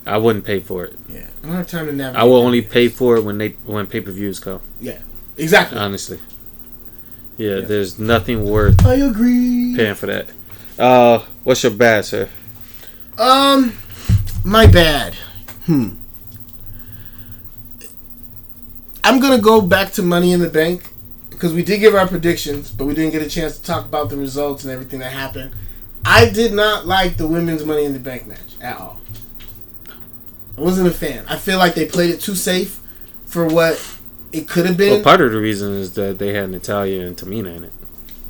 I 0.07 0.17
wouldn't 0.17 0.43
pay 0.45 0.59
for 0.59 0.85
it. 0.85 0.95
Yeah, 1.07 1.27
I 1.43 1.47
don't 1.47 1.55
have 1.55 1.67
time 1.67 1.85
to 1.85 1.93
navigate. 1.93 2.19
I 2.21 2.23
will 2.25 2.37
only 2.37 2.63
BS. 2.63 2.69
pay 2.71 2.87
for 2.89 3.15
it 3.17 3.21
when 3.23 3.37
they 3.37 3.49
when 3.65 3.85
pay 3.87 4.01
per 4.01 4.11
views 4.11 4.39
come. 4.39 4.61
Yeah, 4.79 4.99
exactly. 5.37 5.77
Honestly, 5.77 6.19
yeah, 7.37 7.57
Yeah. 7.57 7.65
there's 7.65 7.99
nothing 7.99 8.49
worth 8.49 8.83
I 8.85 8.95
agree. 8.95 9.75
paying 9.75 9.95
for 9.95 10.07
that. 10.07 10.27
Uh, 10.79 11.19
what's 11.43 11.61
your 11.63 11.73
bad, 11.73 12.05
sir? 12.05 12.27
Um, 13.19 13.73
my 14.43 14.65
bad. 14.65 15.13
Hmm. 15.65 15.89
I'm 19.03 19.19
gonna 19.19 19.39
go 19.39 19.61
back 19.61 19.91
to 19.93 20.03
Money 20.03 20.33
in 20.33 20.39
the 20.39 20.49
Bank 20.49 20.91
because 21.29 21.53
we 21.53 21.63
did 21.63 21.79
give 21.79 21.95
our 21.95 22.07
predictions, 22.07 22.71
but 22.71 22.85
we 22.85 22.93
didn't 22.93 23.11
get 23.11 23.21
a 23.21 23.29
chance 23.29 23.57
to 23.57 23.63
talk 23.63 23.85
about 23.85 24.09
the 24.09 24.17
results 24.17 24.63
and 24.63 24.73
everything 24.73 24.99
that 24.99 25.11
happened. 25.13 25.51
I 26.05 26.29
did 26.29 26.53
not 26.53 26.85
like 26.87 27.17
the 27.17 27.27
women's 27.27 27.63
Money 27.65 27.85
in 27.85 27.93
the 27.93 27.99
Bank 27.99 28.27
match 28.27 28.39
at 28.61 28.77
all. 28.77 28.99
I 30.57 30.61
wasn't 30.61 30.87
a 30.87 30.91
fan. 30.93 31.25
I 31.27 31.37
feel 31.37 31.57
like 31.59 31.75
they 31.75 31.85
played 31.85 32.09
it 32.09 32.19
too 32.21 32.35
safe 32.35 32.79
for 33.25 33.45
what 33.45 33.79
it 34.31 34.47
could 34.47 34.65
have 34.65 34.77
Well, 34.79 34.95
been. 34.95 35.03
part 35.03 35.21
of 35.21 35.31
the 35.31 35.37
reason 35.39 35.73
is 35.73 35.93
that 35.93 36.17
they 36.17 36.33
had 36.33 36.49
Natalya 36.49 37.05
and 37.05 37.15
Tamina 37.15 37.55
in 37.55 37.63
it. 37.65 37.73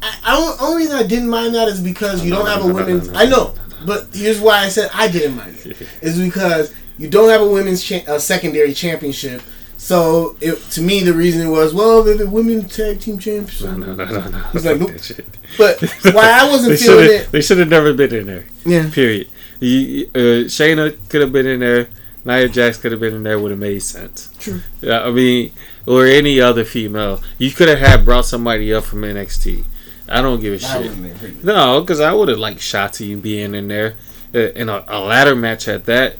I, 0.01 0.17
I 0.23 0.57
only 0.61 0.83
reason 0.83 0.97
I 0.97 1.03
didn't 1.03 1.29
mind 1.29 1.55
that 1.55 1.67
is 1.67 1.79
because 1.81 2.23
you 2.23 2.31
don't 2.31 2.45
have 2.47 2.63
a 2.63 2.71
women's. 2.71 3.09
I 3.09 3.25
know, 3.25 3.53
no, 3.55 3.79
no. 3.79 3.85
but 3.85 4.07
here's 4.13 4.39
why 4.39 4.59
I 4.59 4.69
said 4.69 4.89
I 4.93 5.07
didn't 5.07 5.35
mind 5.37 5.57
it. 5.65 5.77
Is 6.01 6.19
because 6.19 6.73
you 6.99 7.09
don't 7.09 7.29
have 7.29 7.41
a 7.41 7.47
women's 7.47 7.83
cha- 7.83 8.03
uh, 8.07 8.19
secondary 8.19 8.73
championship. 8.73 9.41
So 9.77 10.35
it, 10.41 10.59
to 10.71 10.81
me, 10.81 11.03
the 11.03 11.13
reason 11.13 11.49
was 11.51 11.73
well, 11.73 12.03
they're 12.03 12.17
the 12.17 12.29
women's 12.29 12.75
tag 12.75 12.99
team 12.99 13.19
champions. 13.19 13.63
No, 13.63 13.75
no, 13.75 13.93
no, 13.93 14.05
no, 14.05 14.27
no. 14.29 14.39
He's 14.51 14.65
like, 14.65 14.79
Fuck 14.79 14.89
nope. 14.89 15.01
shit. 15.01 15.37
But 15.57 15.79
why 16.13 16.31
I 16.41 16.49
wasn't 16.49 16.79
feeling 16.79 17.09
it? 17.11 17.31
They 17.31 17.41
should 17.41 17.59
have 17.59 17.69
never 17.69 17.93
been 17.93 18.13
in 18.13 18.25
there. 18.25 18.45
Yeah, 18.65 18.89
Period. 18.91 19.27
You, 19.59 20.07
uh, 20.13 20.45
Shayna 20.49 20.97
could 21.09 21.21
have 21.21 21.31
been 21.31 21.45
in 21.47 21.59
there. 21.59 21.89
Nia 22.25 22.49
Jax 22.49 22.77
could 22.77 22.91
have 22.91 22.99
been 23.01 23.15
in 23.15 23.23
there. 23.23 23.39
Would 23.39 23.51
have 23.51 23.59
made 23.59 23.79
sense. 23.81 24.31
True. 24.39 24.61
Yeah, 24.81 25.03
I 25.03 25.11
mean, 25.11 25.51
or 25.85 26.05
any 26.05 26.41
other 26.41 26.65
female. 26.65 27.21
You 27.37 27.51
could 27.51 27.69
have 27.69 27.79
had 27.79 28.03
brought 28.03 28.25
somebody 28.25 28.73
up 28.73 28.83
from 28.83 29.01
NXT. 29.01 29.63
I 30.09 30.21
don't 30.21 30.39
give 30.39 30.61
a 30.61 30.65
I 30.65 30.81
shit. 30.83 31.43
No, 31.43 31.81
because 31.81 31.99
I 31.99 32.13
would 32.13 32.27
have 32.29 32.39
liked 32.39 32.59
Shotzi 32.59 33.19
being 33.21 33.55
in 33.55 33.67
there 33.67 33.95
uh, 34.33 34.39
in 34.39 34.69
a, 34.69 34.83
a 34.87 34.99
ladder 34.99 35.35
match 35.35 35.67
at 35.67 35.85
that. 35.85 36.17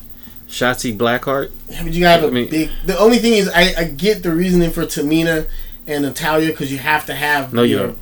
Shotzi 0.48 0.98
Blackheart. 0.98 1.52
Yeah, 1.70 1.84
but 1.84 1.94
you 1.94 2.02
gotta 2.02 2.22
have 2.22 2.30
I 2.30 2.34
mean- 2.34 2.50
big. 2.50 2.70
The 2.86 2.98
only 2.98 3.18
thing 3.20 3.34
is, 3.34 3.50
I, 3.50 3.74
I 3.78 3.84
get 3.86 4.24
the 4.24 4.32
reasoning 4.32 4.72
for 4.72 4.84
Tamina 4.86 5.48
and 5.86 6.04
Natalya 6.04 6.48
because 6.50 6.72
you 6.72 6.78
have 6.78 7.06
to 7.08 7.16
have. 7.16 7.54
No, 7.54 7.64
you 7.64 7.78
your- 7.78 7.88
don't. 7.88 7.98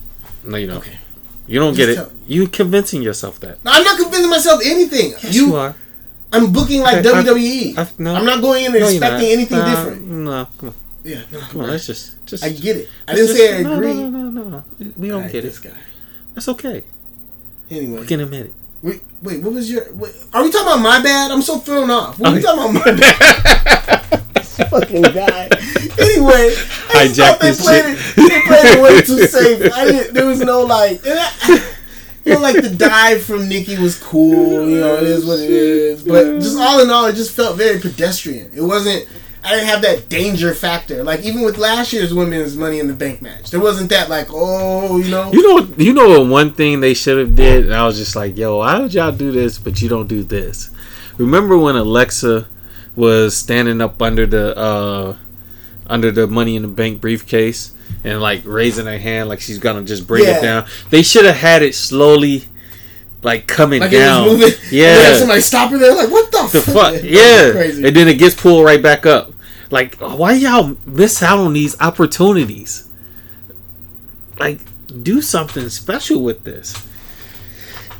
No, 0.45 0.57
you 0.57 0.67
don't. 0.67 0.77
Okay. 0.77 0.97
You 1.47 1.59
don't 1.59 1.73
Just 1.75 1.77
get 1.77 1.89
it. 1.89 1.95
tell- 1.95 2.11
You 2.27 2.47
convincing 2.47 3.01
yourself 3.01 3.39
that. 3.41 3.63
No, 3.63 3.71
I'm 3.71 3.83
not 3.83 3.99
convincing 3.99 4.29
myself 4.29 4.61
anything. 4.63 5.11
Yes, 5.11 5.35
you, 5.35 5.55
are. 5.55 5.75
I'm 6.31 6.51
booking 6.51 6.81
like 6.81 6.97
Okay, 7.05 7.09
WWE. 7.09 7.77
I've- 7.77 7.91
no. 7.97 8.15
I'm 8.15 8.25
not 8.25 8.41
going 8.41 8.65
in 8.65 8.73
No, 8.73 8.87
expecting 8.87 9.29
anything 9.31 9.57
Uh, 9.59 9.69
different. 9.69 10.07
No, 10.07 10.47
come 10.57 10.69
on, 10.69 10.75
Yeah, 11.03 11.21
no, 11.31 11.39
come 11.39 11.61
on. 11.61 11.69
Let's 11.69 11.85
just, 11.87 12.25
just. 12.25 12.43
I 12.43 12.49
get 12.49 12.77
it. 12.77 12.89
I 13.07 13.13
didn't 13.15 13.27
just- 13.27 13.39
say 13.39 13.53
I 13.53 13.57
agree. 13.59 13.93
No, 13.93 14.09
no, 14.09 14.29
no, 14.29 14.43
no. 14.49 14.63
We 14.97 15.07
don't 15.07 15.17
Alright, 15.17 15.31
get 15.31 15.43
this 15.43 15.59
it. 15.59 15.69
guy. 15.69 15.77
That's 16.33 16.47
okay. 16.49 16.83
Anyway, 17.69 18.01
We 18.01 18.05
can 18.07 18.19
admit 18.21 18.47
it. 18.47 18.53
Wait, 18.81 19.01
wait, 19.21 19.41
what 19.41 19.53
was 19.53 19.71
your? 19.71 19.91
Wait, 19.93 20.13
are 20.33 20.43
we 20.43 20.51
talking 20.51 20.67
about 20.67 20.81
my 20.81 21.01
bad? 21.01 21.31
I'm 21.31 21.41
so 21.41 21.59
thrown 21.59 21.89
off. 21.89 22.19
What 22.19 22.29
are 22.29 22.35
we 22.35 22.41
talking 22.41 22.75
about 22.75 22.85
my 22.85 22.91
bad? 22.91 24.21
fucking 24.69 25.01
guy. 25.01 25.49
Anyway, 25.97 26.53
I 26.93 27.09
just 27.11 27.19
thought 27.19 27.39
they 27.39 27.53
played 27.53 27.97
shit. 27.97 28.17
it. 28.17 28.29
They 28.29 28.41
played 28.47 28.65
it 28.65 28.81
way 28.81 29.01
too 29.01 29.25
safe. 29.25 29.73
I 29.73 29.85
didn't. 29.85 30.13
There 30.13 30.25
was 30.25 30.39
no 30.41 30.61
like. 30.61 31.01
You 31.05 32.33
know, 32.33 32.39
like 32.39 32.55
the 32.55 32.71
dive 32.71 33.23
from 33.23 33.47
Nikki 33.47 33.77
was 33.77 34.01
cool. 34.01 34.67
You 34.67 34.79
know, 34.79 34.95
it 34.95 35.03
is 35.03 35.25
what 35.27 35.39
it 35.39 35.51
is. 35.51 36.03
But 36.03 36.39
just 36.39 36.57
all 36.57 36.81
in 36.81 36.89
all, 36.89 37.05
it 37.05 37.15
just 37.15 37.35
felt 37.35 37.55
very 37.55 37.79
pedestrian. 37.79 38.51
It 38.55 38.61
wasn't. 38.61 39.07
I 39.45 39.51
didn't 39.51 39.67
have 39.67 39.81
that 39.83 40.09
danger 40.09 40.53
factor. 40.53 41.03
Like 41.03 41.21
even 41.23 41.43
with 41.43 41.57
last 41.57 41.93
year's 41.93 42.13
women's 42.13 42.57
Money 42.57 42.79
in 42.79 42.87
the 42.87 42.93
Bank 42.93 43.21
match, 43.21 43.51
there 43.51 43.59
wasn't 43.59 43.89
that 43.91 44.09
like, 44.09 44.27
oh, 44.31 44.97
you 44.97 45.11
know. 45.11 45.31
You 45.31 45.41
know, 45.43 45.67
you 45.77 45.93
know 45.93 46.09
what 46.19 46.27
one 46.27 46.51
thing 46.53 46.79
they 46.79 46.93
should 46.93 47.17
have 47.19 47.35
did, 47.35 47.65
and 47.65 47.73
I 47.75 47.85
was 47.85 47.97
just 47.97 48.15
like, 48.15 48.37
"Yo, 48.37 48.57
why 48.57 48.79
would 48.79 48.93
y'all 48.93 49.11
do 49.11 49.31
this, 49.31 49.57
but 49.59 49.81
you 49.81 49.87
don't 49.89 50.07
do 50.07 50.23
this?" 50.23 50.69
Remember 51.17 51.57
when 51.57 51.75
Alexa 51.75 52.47
was 52.95 53.35
standing 53.35 53.81
up 53.81 54.01
under 54.01 54.25
the 54.25 54.57
uh 54.57 55.15
under 55.87 56.11
the 56.11 56.25
money 56.27 56.55
in 56.55 56.61
the 56.61 56.67
bank 56.67 56.99
briefcase 57.01 57.73
and 58.03 58.21
like 58.21 58.41
raising 58.45 58.85
her 58.85 58.97
hand 58.97 59.27
like 59.29 59.39
she's 59.41 59.57
gonna 59.59 59.83
just 59.83 60.07
bring 60.07 60.23
Yeah. 60.23 60.39
it 60.39 60.41
down. 60.41 60.65
They 60.89 61.03
should 61.03 61.25
have 61.25 61.35
had 61.35 61.61
it 61.61 61.75
slowly 61.75 62.45
like 63.21 63.47
coming 63.47 63.81
Like 63.81 63.91
down. 63.91 64.27
it 64.27 64.29
was 64.31 64.39
moving. 64.39 64.53
Yeah. 64.71 65.15
Somebody 65.17 65.41
stop 65.41 65.71
her 65.71 65.77
there. 65.77 65.93
Like 65.95 66.09
what 66.09 66.31
the, 66.31 66.49
the 66.53 66.61
fuck? 66.73 66.93
That's 66.93 67.03
Yeah. 67.03 67.87
And 67.87 67.95
then 67.95 68.07
it 68.07 68.17
gets 68.17 68.33
pulled 68.35 68.65
right 68.65 68.81
back 68.81 69.05
up. 69.05 69.31
Like, 69.71 69.95
why 69.95 70.33
y'all 70.33 70.77
miss 70.85 71.23
out 71.23 71.39
on 71.39 71.53
these 71.53 71.79
opportunities? 71.81 72.89
Like, 74.37 74.59
do 75.03 75.21
something 75.21 75.69
special 75.69 76.23
with 76.23 76.43
this. 76.43 76.87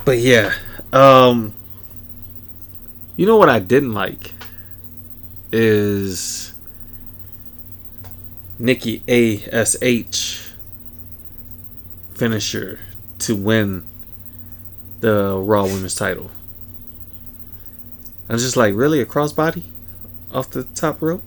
But 0.04 0.20
yeah, 0.20 0.54
um, 0.94 1.54
you 3.16 3.26
know 3.26 3.38
what 3.38 3.50
I 3.50 3.60
didn't 3.60 3.94
like 3.94 4.34
is 5.52 6.54
Nikki 8.60 9.02
Ash 9.08 10.54
finisher 12.14 12.80
to 13.20 13.36
win 13.36 13.86
the 15.00 15.38
Raw 15.38 15.64
Women's 15.64 15.96
title. 15.96 16.32
I'm 18.30 18.38
just 18.38 18.58
like, 18.58 18.74
really, 18.76 19.02
a 19.02 19.06
crossbody 19.06 19.64
off 20.32 20.50
the 20.50 20.64
top 20.64 21.02
rope? 21.02 21.24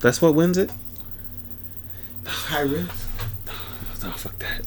That's 0.00 0.20
what 0.20 0.34
wins 0.34 0.58
it? 0.58 0.70
High 2.26 2.60
risk. 2.62 3.08
Oh, 4.04 4.10
fuck 4.16 4.38
that. 4.40 4.62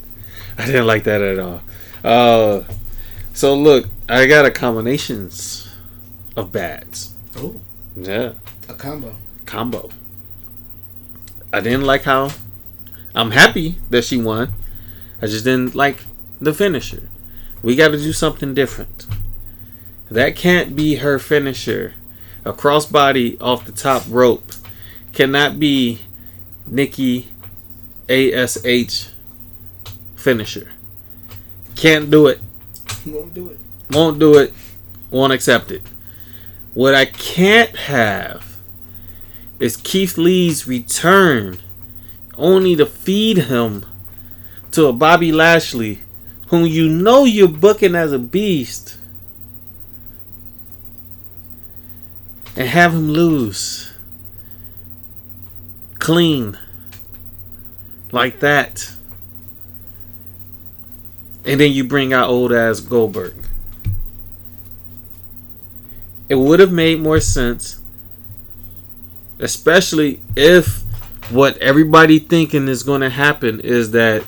I 0.58 0.66
didn't 0.66 0.88
like 0.88 1.04
that 1.06 1.22
at 1.22 1.40
all. 1.40 1.62
Uh, 2.04 2.64
so 3.34 3.56
look, 3.56 3.88
I 4.08 4.26
got 4.26 4.46
a 4.46 4.52
combinations 4.52 5.74
of 6.36 6.52
bats. 6.52 7.16
Oh, 7.38 7.56
Yeah, 7.96 8.34
a 8.68 8.74
combo. 8.74 9.16
combo. 9.46 9.90
I 11.54 11.60
didn't 11.62 11.84
like 11.86 12.04
how. 12.04 12.32
I'm 13.16 13.32
happy 13.32 13.78
that 13.90 14.04
she 14.04 14.18
won. 14.22 14.54
I 15.22 15.26
just 15.28 15.44
didn't 15.46 15.76
like 15.76 16.00
the 16.40 16.54
finisher. 16.54 17.10
We 17.62 17.76
got 17.76 17.90
to 17.90 17.98
do 17.98 18.14
something 18.14 18.54
different. 18.54 19.06
That 20.12 20.36
can't 20.36 20.76
be 20.76 20.96
her 20.96 21.20
finisher. 21.20 21.94
A 22.46 22.54
crossbody 22.54 23.38
off 23.42 23.66
the 23.66 23.72
top 23.72 24.04
rope 24.08 24.52
cannot 25.14 25.60
be 25.60 26.00
Nikki 26.66 27.28
ASH 28.08 29.10
finisher. 30.16 30.72
Can't 31.76 32.10
do 32.10 32.28
it. 32.28 32.40
Won't 33.06 33.34
do 33.34 33.50
it. 33.50 33.60
Won't 33.92 34.20
do 34.20 34.38
it. 34.38 34.54
Won't 35.10 35.34
accept 35.34 35.72
it. 35.72 35.82
What 36.74 36.94
I 36.94 37.06
can't 37.06 37.76
have 37.76 38.58
is 39.60 39.78
Keith 39.78 40.18
Lee's 40.18 40.68
return 40.68 41.60
only 42.38 42.76
to 42.76 42.86
feed 42.86 43.38
him 43.38 43.86
to 44.72 44.86
a 44.86 44.94
Bobby 44.94 45.32
Lashley 45.32 46.00
whom 46.48 46.66
you 46.66 46.88
know 46.88 47.26
you're 47.26 47.48
booking 47.48 47.96
as 47.96 48.12
a 48.12 48.20
beast 48.20 48.98
and 52.56 52.68
have 52.68 52.94
him 52.94 53.10
lose 53.10 53.89
clean 56.00 56.58
like 58.12 58.40
that. 58.40 58.94
And 61.46 61.60
then 61.60 61.72
you 61.72 61.84
bring 61.84 62.14
out 62.14 62.30
old 62.30 62.52
ass 62.52 62.80
Goldberg. 62.80 63.34
It 66.28 66.36
would 66.36 66.60
have 66.60 66.72
made 66.72 67.00
more 67.00 67.20
sense, 67.20 67.82
especially 69.40 70.22
if 70.36 70.84
what 71.32 71.58
everybody 71.58 72.20
thinking 72.20 72.68
is 72.68 72.84
going 72.84 73.02
to 73.02 73.10
happen 73.10 73.60
is 73.60 73.92
that 73.92 74.24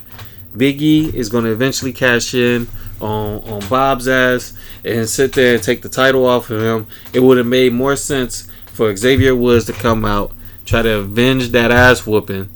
Big 0.56 0.82
E 0.82 1.16
is 1.16 1.28
going 1.28 1.44
to 1.44 1.52
eventually 1.52 1.92
cash 1.92 2.34
in 2.34 2.68
on 3.00 3.42
on 3.44 3.68
Bob's 3.68 4.06
ass 4.08 4.56
and 4.84 5.08
sit 5.08 5.32
there 5.32 5.54
and 5.54 5.62
take 5.62 5.82
the 5.82 5.88
title 5.88 6.26
off 6.26 6.50
of 6.50 6.60
him. 6.60 6.86
It 7.12 7.20
would 7.20 7.38
have 7.38 7.46
made 7.46 7.72
more 7.72 7.96
sense 7.96 8.48
for 8.66 8.94
Xavier 8.96 9.34
Woods 9.34 9.64
to 9.66 9.72
come 9.72 10.04
out, 10.04 10.32
try 10.64 10.82
to 10.82 10.98
avenge 10.98 11.50
that 11.50 11.70
ass 11.70 12.06
whooping 12.06 12.48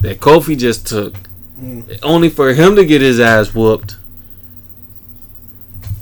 that 0.00 0.20
Kofi 0.20 0.58
just 0.58 0.86
took, 0.86 1.14
mm. 1.58 1.98
only 2.02 2.28
for 2.28 2.52
him 2.52 2.76
to 2.76 2.84
get 2.84 3.00
his 3.00 3.18
ass 3.18 3.54
whooped. 3.54 3.96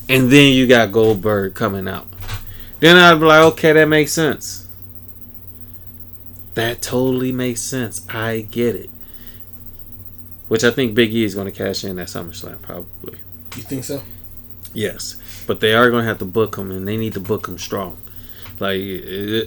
And 0.09 0.30
then 0.30 0.53
you 0.53 0.66
got 0.66 0.92
Goldberg 0.92 1.55
coming 1.55 1.88
out. 1.88 2.07
Then 2.80 2.96
I'd 2.96 3.20
be 3.20 3.26
like, 3.26 3.44
okay, 3.53 3.72
that 3.72 3.86
makes 3.86 4.12
sense. 4.12 4.66
That 6.55 6.82
totally 6.82 7.32
makes 7.32 7.62
sense. 7.62 8.05
I 8.11 8.40
get 8.50 8.74
it. 8.74 8.90
Which 10.48 10.64
I 10.64 10.70
think 10.70 10.94
Big 10.94 11.14
E 11.14 11.24
is 11.24 11.34
going 11.34 11.46
to 11.46 11.53
cash 11.53 11.84
in 11.84 11.98
at 11.98 12.09
SummerSlam, 12.09 12.61
probably. 12.61 13.20
You 13.57 13.62
think 13.62 13.84
so? 13.84 14.03
Yes, 14.74 15.16
but 15.46 15.61
they 15.61 15.74
are 15.74 15.90
going 15.90 16.03
to 16.03 16.09
have 16.09 16.18
to 16.18 16.24
book 16.24 16.57
him, 16.57 16.70
and 16.70 16.86
they 16.86 16.96
need 16.96 17.14
to 17.14 17.20
book 17.20 17.46
him 17.46 17.57
strong. 17.57 17.96
Like, 18.59 18.80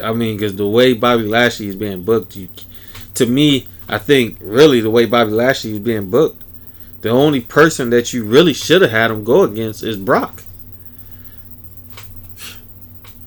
I 0.02 0.14
mean, 0.14 0.38
because 0.38 0.56
the 0.56 0.68
way 0.68 0.94
Bobby 0.94 1.24
Lashley 1.24 1.68
is 1.68 1.76
being 1.76 2.04
booked, 2.04 2.36
you, 2.36 2.50
to 3.16 3.26
me, 3.26 3.68
I 3.88 3.98
think 3.98 4.38
really 4.42 4.82
the 4.82 4.90
way 4.90 5.06
Bobby 5.06 5.32
Lashley 5.32 5.72
is 5.74 5.80
being 5.80 6.10
booked, 6.10 6.44
the 7.02 7.10
only 7.10 7.42
person 7.42 7.92
that 7.92 8.14
you 8.14 8.24
really 8.24 8.54
should 8.54 8.82
have 8.82 8.92
had 8.92 9.12
him 9.12 9.24
go 9.24 9.44
against 9.44 9.84
is 9.84 9.98
Brock. 9.98 10.44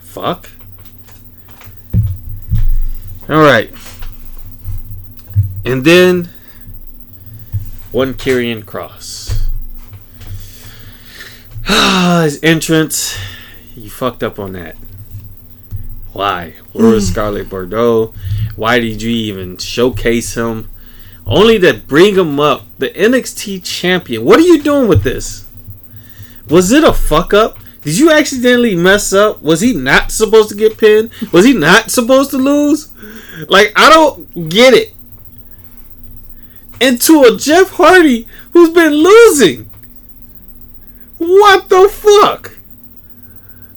Fuck. 0.00 0.50
All 3.28 3.42
right, 3.42 3.70
and 5.64 5.84
then 5.84 6.30
one 7.92 8.14
Karrion 8.14 8.64
Kross. 8.64 9.44
His 12.24 12.42
entrance, 12.42 13.18
you 13.76 13.90
fucked 13.90 14.22
up 14.22 14.38
on 14.38 14.52
that. 14.52 14.76
Why? 16.18 16.54
Where 16.72 16.88
was 16.88 17.08
mm. 17.08 17.12
Scarlett 17.12 17.48
Bordeaux? 17.48 18.12
Why 18.56 18.80
did 18.80 19.00
you 19.00 19.08
even 19.08 19.56
showcase 19.56 20.34
him? 20.34 20.68
Only 21.24 21.60
to 21.60 21.74
bring 21.74 22.16
him 22.16 22.40
up, 22.40 22.64
the 22.76 22.88
NXT 22.88 23.64
champion. 23.64 24.24
What 24.24 24.40
are 24.40 24.42
you 24.42 24.60
doing 24.60 24.88
with 24.88 25.04
this? 25.04 25.46
Was 26.50 26.72
it 26.72 26.82
a 26.82 26.92
fuck 26.92 27.32
up? 27.32 27.60
Did 27.82 27.96
you 27.96 28.10
accidentally 28.10 28.74
mess 28.74 29.12
up? 29.12 29.42
Was 29.42 29.60
he 29.60 29.72
not 29.72 30.10
supposed 30.10 30.48
to 30.48 30.56
get 30.56 30.76
pinned? 30.76 31.12
Was 31.30 31.44
he 31.44 31.52
not 31.52 31.92
supposed 31.92 32.32
to 32.32 32.36
lose? 32.36 32.92
Like, 33.48 33.72
I 33.76 33.88
don't 33.88 34.48
get 34.48 34.74
it. 34.74 34.94
And 36.80 37.00
to 37.02 37.22
a 37.32 37.36
Jeff 37.36 37.70
Hardy 37.70 38.26
who's 38.52 38.70
been 38.70 38.92
losing. 38.92 39.70
What 41.18 41.68
the 41.68 41.88
fuck? 41.88 42.58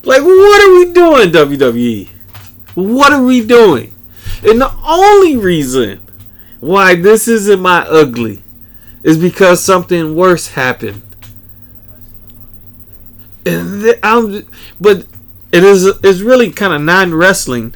Like, 0.03 0.23
what 0.23 0.67
are 0.67 0.73
we 0.73 0.91
doing, 0.91 1.31
WWE? 1.31 2.09
What 2.75 3.13
are 3.13 3.23
we 3.23 3.45
doing? 3.45 3.93
And 4.43 4.61
the 4.61 4.73
only 4.85 5.37
reason 5.37 6.01
why 6.59 6.95
this 6.95 7.27
isn't 7.27 7.59
my 7.59 7.81
ugly 7.87 8.43
is 9.03 9.17
because 9.17 9.63
something 9.63 10.15
worse 10.15 10.49
happened. 10.49 11.01
And 13.45 13.81
th- 13.81 13.99
I'm, 14.03 14.47
but 14.79 15.05
it 15.51 15.63
is 15.63 15.85
it's 15.85 16.21
really 16.21 16.51
kind 16.51 16.73
of 16.73 16.81
non 16.81 17.13
wrestling, 17.13 17.75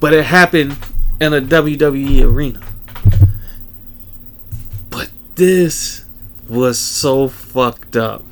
but 0.00 0.12
it 0.14 0.26
happened 0.26 0.76
in 1.20 1.32
a 1.34 1.40
WWE 1.40 2.22
arena. 2.22 2.60
But 4.90 5.10
this 5.34 6.04
was 6.48 6.78
so 6.78 7.28
fucked 7.28 7.96
up. 7.96 8.24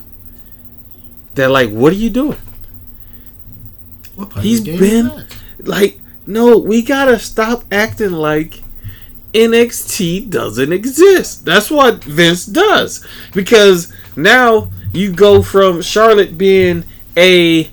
They're 1.34 1.48
like, 1.48 1.70
what 1.70 1.92
are 1.92 1.96
you 1.96 2.10
doing? 2.10 2.38
What 4.14 4.30
part 4.30 4.44
He's 4.44 4.60
of 4.60 4.66
the 4.66 4.70
game 4.72 5.08
been-? 5.08 5.26
Like, 5.62 6.00
no, 6.26 6.58
we 6.58 6.82
gotta 6.82 7.18
stop 7.18 7.64
acting 7.72 8.12
like 8.12 8.62
NXT 9.32 10.30
doesn't 10.30 10.72
exist. 10.72 11.44
That's 11.44 11.70
what 11.70 12.04
Vince 12.04 12.46
does. 12.46 13.04
Because 13.32 13.92
now 14.16 14.70
you 14.92 15.12
go 15.12 15.42
from 15.42 15.82
Charlotte 15.82 16.36
being 16.36 16.84
a 17.16 17.64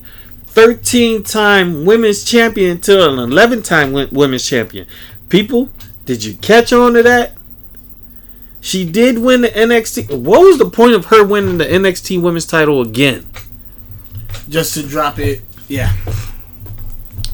13 0.46 1.24
time 1.24 1.86
women's 1.86 2.24
champion 2.24 2.80
to 2.82 3.10
an 3.10 3.20
11 3.20 3.62
time 3.64 3.94
women's 3.94 4.48
champion. 4.48 4.88
People, 5.28 5.70
did 6.06 6.24
you 6.24 6.36
catch 6.36 6.74
on 6.74 6.94
to 6.94 7.04
that? 7.04 7.38
She 8.62 8.90
did 8.90 9.20
win 9.20 9.42
the 9.42 9.50
NXT. 9.50 10.20
What 10.22 10.42
was 10.42 10.58
the 10.58 10.70
point 10.70 10.94
of 10.94 11.06
her 11.06 11.26
winning 11.26 11.60
the 11.60 11.66
NXT 11.66 12.22
women's 12.22 12.46
title 12.46 12.82
again? 12.82 13.30
Just 14.50 14.74
to 14.74 14.86
drop 14.86 15.20
it. 15.20 15.42
Yeah. 15.68 15.94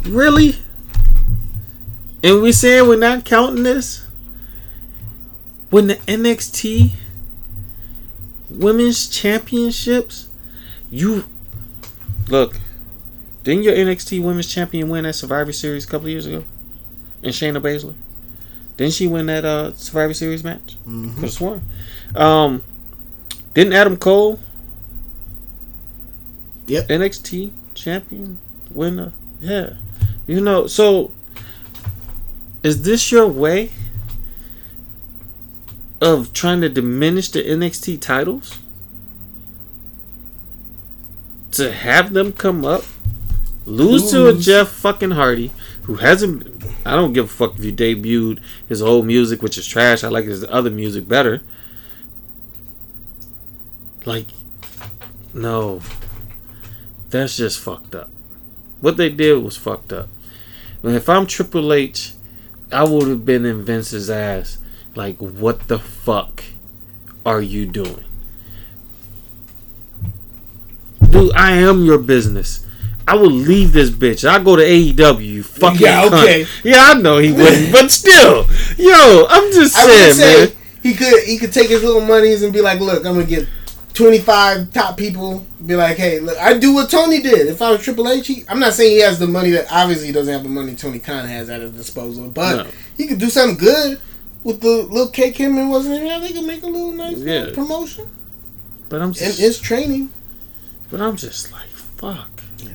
Really? 0.08 0.56
And 2.24 2.41
we 2.41 2.51
saying 2.51 2.88
we're 2.88 2.97
not 2.97 3.26
counting 3.26 3.64
this? 3.64 4.06
When 5.70 5.88
the 5.88 5.95
NXT 5.95 6.91
Women's 8.49 9.08
Championships, 9.10 10.30
you 10.89 11.26
look, 12.30 12.56
Didn't 13.43 13.64
your 13.64 13.76
NXT 13.76 14.24
Women's 14.24 14.47
Champion 14.47 14.89
win 14.89 15.03
that 15.03 15.14
Survivor 15.14 15.51
Series 15.51 15.86
a 15.86 15.88
couple 15.88 16.10
years 16.10 16.26
ago? 16.26 16.43
And 17.22 17.34
Shayna 17.34 17.62
Baszler? 17.62 17.93
Didn't 18.78 18.93
she 18.93 19.08
win 19.08 19.28
that 19.28 19.45
uh, 19.45 19.74
Survivor 19.76 20.14
Series 20.14 20.43
match? 20.43 20.78
Mhm. 20.88 21.14
Could 21.16 21.24
have 21.24 21.32
sworn. 21.32 21.62
Um, 22.16 22.64
didn't 23.53 23.74
Adam 23.74 23.97
Cole? 23.97 24.39
Yep. 26.68 26.88
NXT 26.88 27.51
champion 27.76 28.39
winner. 28.72 29.14
Yeah. 29.39 29.74
You 30.28 30.41
know, 30.41 30.68
so 30.68 31.12
is 32.64 32.82
this 32.82 33.12
your 33.12 33.28
way 33.28 33.72
of 36.01 36.34
trying 36.34 36.62
to 36.62 36.70
diminish 36.70 37.30
the 37.30 37.43
NXT 37.43 38.01
titles? 38.01 38.60
To 41.51 41.72
have 41.72 42.12
them 42.14 42.34
come 42.34 42.66
up, 42.66 42.84
lose 43.66 44.12
to 44.12 44.28
a 44.28 44.34
Jeff 44.34 44.70
fucking 44.70 45.12
Hardy, 45.12 45.51
who 45.84 45.95
hasn't. 45.95 46.47
I 46.86 46.95
don't 46.95 47.14
give 47.14 47.26
a 47.26 47.28
fuck 47.28 47.58
if 47.58 47.64
you 47.64 47.72
debuted 47.72 48.39
his 48.68 48.82
old 48.82 49.06
music, 49.06 49.41
which 49.41 49.58
is 49.58 49.66
trash. 49.66 50.03
I 50.03 50.10
like 50.10 50.26
his 50.26 50.43
other 50.43 50.70
music 50.70 51.08
better. 51.08 51.41
Like, 54.06 54.28
no. 55.34 55.82
That's 57.10 57.38
just 57.38 57.60
fucked 57.60 57.95
up. 57.95 58.10
What 58.86 58.98
they 58.98 59.10
did 59.10 59.44
was 59.44 59.58
fucked 59.58 59.92
up. 59.92 60.10
And 60.84 60.96
if 60.96 61.10
I'm 61.10 61.26
Triple 61.26 61.74
H, 61.74 62.14
I 62.72 62.84
would 62.84 63.08
have 63.08 63.26
been 63.26 63.44
in 63.44 63.64
Vince's 63.64 64.12
ass. 64.12 64.60
Like, 64.94 65.18
what 65.18 65.68
the 65.70 65.80
fuck 65.80 66.44
are 67.26 67.42
you 67.42 67.66
doing? 67.66 68.04
Dude, 71.10 71.36
I 71.36 71.54
am 71.54 71.84
your 71.84 71.98
business. 71.98 72.64
I 73.08 73.16
will 73.16 73.32
leave 73.32 73.74
this 73.74 73.90
bitch. 73.90 74.24
I 74.24 74.38
go 74.44 74.56
to 74.56 74.62
AEW. 74.62 75.26
You 75.26 75.42
fucking 75.42 75.80
Yeah, 75.82 76.04
cunt. 76.08 76.22
okay. 76.24 76.46
Yeah, 76.64 76.84
I 76.92 76.94
know 77.02 77.18
he 77.18 77.32
wouldn't, 77.32 77.72
but 77.72 77.90
still, 77.90 78.46
yo, 78.78 79.26
I'm 79.28 79.52
just 79.52 79.76
I 79.76 79.86
would 79.86 79.94
saying, 79.94 80.14
say 80.14 80.46
man. 80.46 80.64
he 80.84 80.94
could 80.94 81.24
he 81.24 81.40
could 81.40 81.52
take 81.54 81.70
his 81.70 81.84
little 81.84 82.02
monies 82.02 82.44
and 82.44 82.54
be 82.54 82.62
like, 82.62 82.80
look, 82.80 82.98
I'm 83.04 83.14
gonna 83.16 83.26
get 83.26 83.48
25 83.96 84.72
top 84.74 84.98
people. 84.98 85.46
Be 85.66 85.76
like, 85.76 85.98
hey, 85.98 86.20
look, 86.20 86.38
I 86.38 86.58
do 86.58 86.74
what 86.74 86.89
Tony 86.89 87.22
did. 87.22 87.48
If 87.48 87.62
I 87.62 87.72
was 87.72 87.82
Triple 87.82 88.08
H, 88.10 88.28
he, 88.28 88.43
I'm 88.48 88.60
not 88.60 88.74
saying 88.74 88.91
he 88.91 89.00
has 89.02 89.18
the 89.20 89.28
money 89.28 89.50
that 89.52 89.68
obviously 89.72 90.08
he 90.08 90.14
doesn't 90.14 90.32
have 90.34 90.43
the 90.43 90.50
money 90.50 90.76
Tony 90.76 91.00
Khan 91.00 91.26
has 91.28 91.50
at 91.50 91.62
his 91.62 91.72
disposal, 91.72 92.30
but 92.30 92.66
No. 92.66 92.72
he 92.98 93.08
could 93.08 93.18
do 93.20 93.30
something 93.30 93.58
good 93.58 94.00
with 94.43 94.62
the 94.62 94.84
little 94.84 95.08
cake 95.10 95.38
him 95.38 95.58
and 95.58 95.70
wasn't 95.72 96.04
yeah, 96.06 96.20
they 96.20 96.32
could 96.32 96.46
make 96.46 96.62
a 96.62 96.68
little 96.68 96.91
nice 96.91 97.18
Yeah. 97.18 97.46
little 97.46 97.56
promotion 97.56 98.08
But 98.89 98.98
I'm 99.02 99.08
and 99.08 99.16
just, 99.16 99.39
it's 99.39 99.60
training. 99.60 100.12
but 100.91 101.02
I'm 101.02 101.16
just 101.16 101.52
like, 101.52 101.68
fuck. 101.70 102.30
Yeah. 102.60 102.74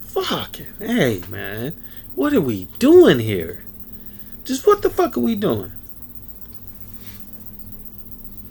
Fucking, 0.00 0.66
hey, 0.78 1.22
man. 1.28 1.74
What 2.14 2.32
are 2.32 2.40
we 2.40 2.68
doing 2.78 3.18
here? 3.18 3.64
Just 4.44 4.66
what 4.66 4.80
the 4.82 4.88
fuck 4.90 5.16
are 5.16 5.20
we 5.20 5.34
doing? 5.34 5.72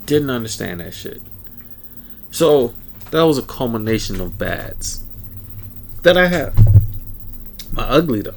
Didn't 0.06 0.30
understand 0.30 0.80
that 0.80 0.92
shit. 0.92 1.22
So, 2.34 2.74
that 3.12 3.22
was 3.22 3.38
a 3.38 3.42
culmination 3.42 4.20
of 4.20 4.36
bads 4.36 5.04
that 6.02 6.18
I 6.18 6.26
have. 6.26 6.52
My 7.72 7.84
ugly, 7.84 8.22
though. 8.22 8.34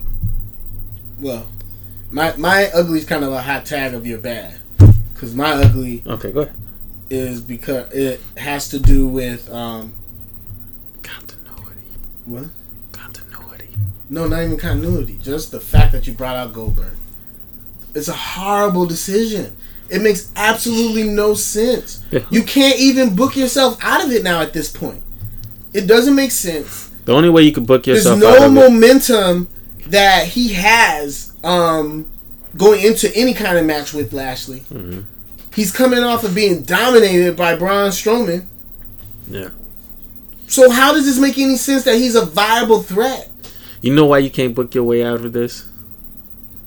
Well, 1.20 1.48
my 2.12 2.36
my 2.38 2.70
ugly 2.76 3.00
is 3.00 3.06
kind 3.06 3.24
of 3.24 3.34
a 3.34 3.42
hot 3.42 3.66
tag 3.66 3.96
of 3.96 4.06
your 4.06 4.20
bad, 4.20 4.60
because 5.14 5.34
my 5.34 5.50
ugly 5.52 6.04
Okay, 6.06 6.32
go 6.32 6.42
ahead. 6.42 6.56
is 7.10 7.42
because 7.42 7.92
it 7.92 8.22
has 8.38 8.70
to 8.70 8.80
do 8.80 9.08
with 9.08 9.50
um 9.52 9.94
Continuity. 11.02 11.82
what? 12.26 12.46
Continuity. 12.92 13.70
No, 14.12 14.28
not 14.28 14.44
even 14.44 14.58
continuity. 14.58 15.18
Just 15.24 15.50
the 15.50 15.60
fact 15.60 15.92
that 15.94 16.06
you 16.06 16.14
brought 16.14 16.36
out 16.36 16.54
Goldberg. 16.54 16.94
It's 17.96 18.08
a 18.10 18.14
horrible 18.14 18.86
decision. 18.86 19.58
It 19.90 20.02
makes 20.02 20.32
absolutely 20.36 21.04
no 21.04 21.34
sense. 21.34 22.04
Yeah. 22.12 22.22
You 22.30 22.44
can't 22.44 22.78
even 22.80 23.16
book 23.16 23.36
yourself 23.36 23.78
out 23.82 24.04
of 24.04 24.12
it 24.12 24.24
now 24.24 24.42
at 24.42 24.54
this 24.54 24.70
point. 24.70 25.02
It 25.74 25.88
doesn't 25.88 26.16
make 26.16 26.32
sense. 26.32 26.90
The 27.06 27.14
only 27.14 27.30
way 27.30 27.44
you 27.44 27.52
could 27.54 27.66
book 27.68 27.88
yourself 27.88 28.20
no 28.20 28.28
out 28.28 28.36
of 28.38 28.38
it- 28.38 28.40
There's 28.42 28.52
no 28.54 28.70
momentum 28.70 29.48
that 29.88 30.26
he 30.28 30.54
has 30.54 31.32
um, 31.44 32.06
going 32.58 32.84
into 32.84 33.16
any 33.16 33.34
kind 33.34 33.58
of 33.58 33.66
match 33.66 33.94
with 33.94 34.12
Lashley. 34.12 34.64
Mhm. 34.74 35.06
He's 35.56 35.72
coming 35.72 36.04
off 36.04 36.24
of 36.24 36.36
being 36.36 36.64
dominated 36.64 37.36
by 37.38 37.56
Braun 37.56 37.92
Strowman. 37.92 38.46
Yeah. 39.32 39.50
So 40.48 40.70
how 40.70 40.94
does 40.94 41.06
this 41.06 41.18
make 41.20 41.38
any 41.38 41.56
sense 41.58 41.84
that 41.84 41.96
he's 41.96 42.16
a 42.16 42.26
viable 42.26 42.82
threat? 42.84 43.30
You 43.82 43.94
know 43.96 44.06
why 44.06 44.20
you 44.20 44.30
can't 44.30 44.54
book 44.56 44.74
your 44.76 44.84
way 44.84 45.04
out 45.04 45.24
of 45.26 45.34
this? 45.34 45.64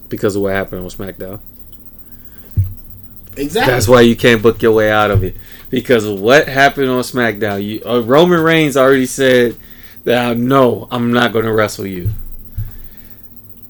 Because 0.09 0.37
of 0.37 0.43
what 0.43 0.53
happened 0.55 0.83
on 0.83 0.89
SmackDown. 0.91 1.41
Exactly. 3.41 3.73
That's 3.73 3.89
why 3.89 4.03
you 4.03 4.17
can't 4.17 4.43
book 4.43 4.63
your 4.63 4.73
way 4.73 4.91
out 4.91 5.11
of 5.11 5.25
it. 5.25 5.37
Because 5.71 6.07
what 6.07 6.49
happened 6.49 6.89
on 6.89 7.03
SmackDown. 7.03 7.65
You, 7.65 7.83
uh, 7.85 8.03
Roman 8.03 8.41
Reigns 8.41 8.77
already 8.77 9.07
said 9.07 9.57
that 10.05 10.37
no, 10.37 10.89
I'm 10.91 11.13
not 11.13 11.33
going 11.33 11.45
to 11.45 11.53
wrestle 11.53 11.87
you. 11.87 12.11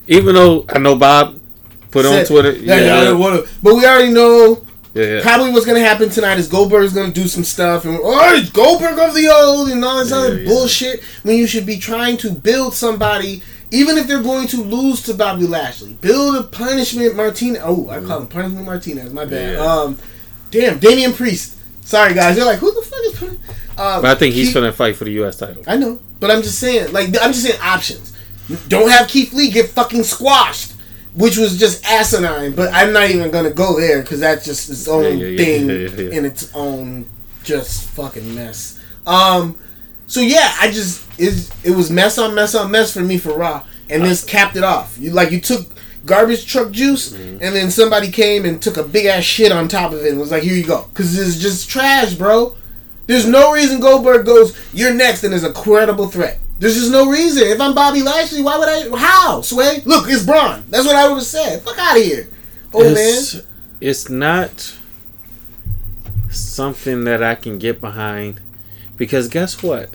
Even 0.07 0.35
though 0.35 0.65
I 0.69 0.79
know 0.79 0.97
Bob 0.97 1.39
put 1.91 2.07
on 2.07 2.25
Twitter, 2.25 2.53
Yeah, 2.53 2.77
yeah, 2.77 3.13
yeah, 3.13 3.43
but 3.63 3.75
we 3.75 3.87
already 3.87 4.13
know 4.13 4.65
yeah, 4.95 5.05
yeah. 5.05 5.23
probably 5.23 5.53
what's 5.53 5.67
gonna 5.67 5.79
happen 5.79 6.09
tonight 6.11 6.39
is 6.39 6.49
Goldberg's 6.49 6.93
gonna 6.93 7.13
do 7.13 7.29
some 7.29 7.45
stuff 7.45 7.85
and 7.85 7.99
oh 8.03 8.35
it's 8.35 8.51
Goldberg 8.51 8.99
of 8.99 9.15
the 9.15 9.29
old 9.29 9.69
and 9.69 9.85
all 9.85 9.99
this 9.99 10.11
other 10.11 10.45
bullshit 10.45 11.03
when 11.23 11.37
you 11.37 11.47
should 11.47 11.65
be 11.65 11.79
trying 11.79 12.17
to 12.19 12.33
build 12.33 12.75
somebody 12.75 13.43
even 13.71 13.97
if 13.99 14.07
they're 14.07 14.23
going 14.23 14.47
to 14.49 14.63
lose 14.63 15.03
to 15.05 15.15
Bobby 15.15 15.47
Lashley. 15.47 15.93
Build 15.95 16.37
a 16.37 16.43
punishment 16.43 17.17
Martinez 17.17 17.61
oh 17.65 17.89
I 17.89 18.01
call 18.01 18.21
him 18.21 18.27
punishment 18.27 18.67
Martinez, 18.67 19.13
my 19.13 19.25
bad. 19.25 19.55
Yeah. 19.55 19.61
Um 19.65 19.99
damn, 20.51 20.79
Damian 20.79 21.13
Priest. 21.13 21.57
Sorry 21.83 22.15
guys, 22.15 22.37
you're 22.37 22.47
like, 22.47 22.59
who 22.59 22.73
the 22.73 22.83
fuck 22.83 23.01
is 23.05 23.19
Pun-" 23.19 23.39
um, 23.79 24.03
But 24.03 24.07
I 24.07 24.15
think 24.15 24.35
he's 24.35 24.49
Keith- 24.49 24.55
gonna 24.55 24.73
fight 24.73 24.97
for 24.97 25.05
the 25.05 25.13
U.S. 25.13 25.37
title. 25.39 25.63
I 25.67 25.77
know, 25.77 26.01
but 26.21 26.31
I'm 26.31 26.43
just 26.43 26.59
saying, 26.59 26.93
like, 26.93 27.07
I'm 27.21 27.33
just 27.33 27.45
saying 27.45 27.61
options. 27.63 28.13
Don't 28.69 28.91
have 28.91 29.09
Keith 29.09 29.33
Lee 29.33 29.51
get 29.51 29.71
fucking 29.71 30.03
squashed, 30.05 30.73
which 31.15 31.37
was 31.37 31.59
just 31.59 31.85
asinine. 31.87 32.53
But 32.53 32.73
I'm 32.73 32.93
not 32.93 33.09
even 33.11 33.31
gonna 33.31 33.51
go 33.51 33.79
there 33.81 34.03
because 34.03 34.21
that's 34.21 34.45
just 34.45 34.69
its 34.71 34.87
own 34.89 35.19
Yeah, 35.19 35.27
yeah, 35.27 35.37
thing 35.37 36.13
in 36.13 36.25
its 36.25 36.53
own 36.55 37.07
just 37.45 37.89
fucking 37.91 38.35
mess. 38.35 38.79
Um, 39.07 39.57
so 40.11 40.21
yeah, 40.21 40.53
I 40.61 40.71
just 40.73 41.07
it, 41.19 41.49
it 41.63 41.71
was 41.71 41.89
mess 41.91 42.19
on 42.19 42.35
mess 42.35 42.55
on 42.57 42.71
mess 42.71 42.93
for 42.93 43.01
me 43.01 43.17
for 43.17 43.33
Raw, 43.39 43.65
and 43.89 44.03
this 44.05 44.25
capped 44.25 44.57
it 44.57 44.65
off. 44.65 44.99
You 44.99 45.11
like 45.13 45.31
you 45.31 45.41
took 45.41 45.67
garbage 46.05 46.47
truck 46.47 46.71
juice, 46.73 47.13
Mm-hmm. 47.13 47.43
and 47.45 47.55
then 47.55 47.71
somebody 47.71 48.11
came 48.11 48.45
and 48.45 48.61
took 48.61 48.77
a 48.77 48.83
big 48.83 49.07
ass 49.07 49.23
shit 49.23 49.53
on 49.53 49.69
top 49.69 49.93
of 49.93 50.01
it 50.05 50.11
and 50.11 50.19
was 50.19 50.31
like, 50.33 50.43
"Here 50.43 50.55
you 50.57 50.67
go," 50.67 50.87
because 50.93 51.17
it's 51.19 51.39
just 51.39 51.71
trash, 51.71 52.15
bro. 52.15 52.57
There's 53.07 53.27
no 53.27 53.53
reason 53.53 53.81
Goldberg 53.81 54.27
goes, 54.27 54.57
"You're 54.73 54.95
next," 54.95 55.23
and 55.25 55.33
is 55.33 55.45
a 55.45 55.53
credible 55.53 56.09
threat. 56.09 56.39
There's 56.59 56.75
just 56.75 56.91
no 56.93 57.09
reason. 57.09 57.45
If 57.45 57.61
I'm 57.61 57.75
Bobby 57.75 58.03
Lashley, 58.03 58.43
why 58.43 58.59
would 58.59 58.69
I? 58.69 58.99
How? 58.99 59.41
Sway? 59.43 59.81
Look, 59.87 60.11
it's 60.11 60.25
Braun. 60.27 60.65
That's 60.69 60.87
what 60.87 60.97
I 60.97 61.07
would 61.09 61.15
have 61.19 61.25
said. 61.25 61.63
Fuck 61.63 61.79
out 61.79 61.97
of 61.97 62.03
here, 62.03 62.29
old 62.73 62.87
it's, 62.87 63.35
man. 63.35 63.45
it's 63.81 64.09
not 64.11 64.75
something 66.31 67.05
that 67.05 67.23
I 67.23 67.35
can 67.35 67.59
get 67.59 67.81
behind 67.81 68.41
because 68.97 69.29
guess 69.29 69.63
what? 69.63 69.91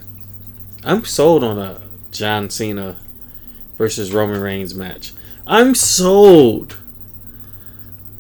I'm 0.86 1.04
sold 1.04 1.44
on 1.44 1.58
a 1.58 1.82
John 2.12 2.52
Cena 2.52 2.98
versus 3.76 4.14
Roman 4.14 4.40
Reigns 4.40 4.76
match. 4.76 5.14
I'm 5.48 5.74
sold 5.74 6.78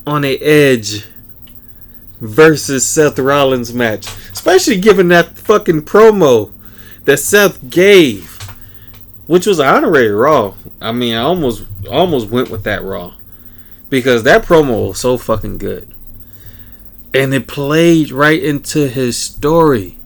on 0.08 0.26
a 0.26 0.36
Edge 0.38 1.06
versus 2.20 2.84
Seth 2.84 3.20
Rollins 3.20 3.72
match, 3.72 4.08
especially 4.32 4.80
given 4.80 5.10
that 5.10 5.38
fucking 5.38 5.84
promo 5.84 6.52
that 7.04 7.20
Seth 7.20 7.70
gave, 7.70 8.40
which 9.28 9.46
was 9.46 9.60
an 9.60 9.68
honorary 9.68 10.10
Raw. 10.10 10.56
I 10.82 10.92
mean, 10.92 11.14
I 11.14 11.22
almost 11.22 11.66
almost 11.88 12.32
went 12.32 12.50
with 12.50 12.64
that 12.64 12.84
Raw 12.84 13.14
because 13.92 14.24
that 14.24 14.44
promo 14.44 14.90
was 14.90 15.00
so 15.00 15.20
fucking 15.20 15.60
good. 15.60 15.94
And 17.14 17.32
it 17.32 17.48
played 17.48 18.12
right 18.12 18.42
into 18.42 18.88
his 18.88 19.18
story. 19.18 20.00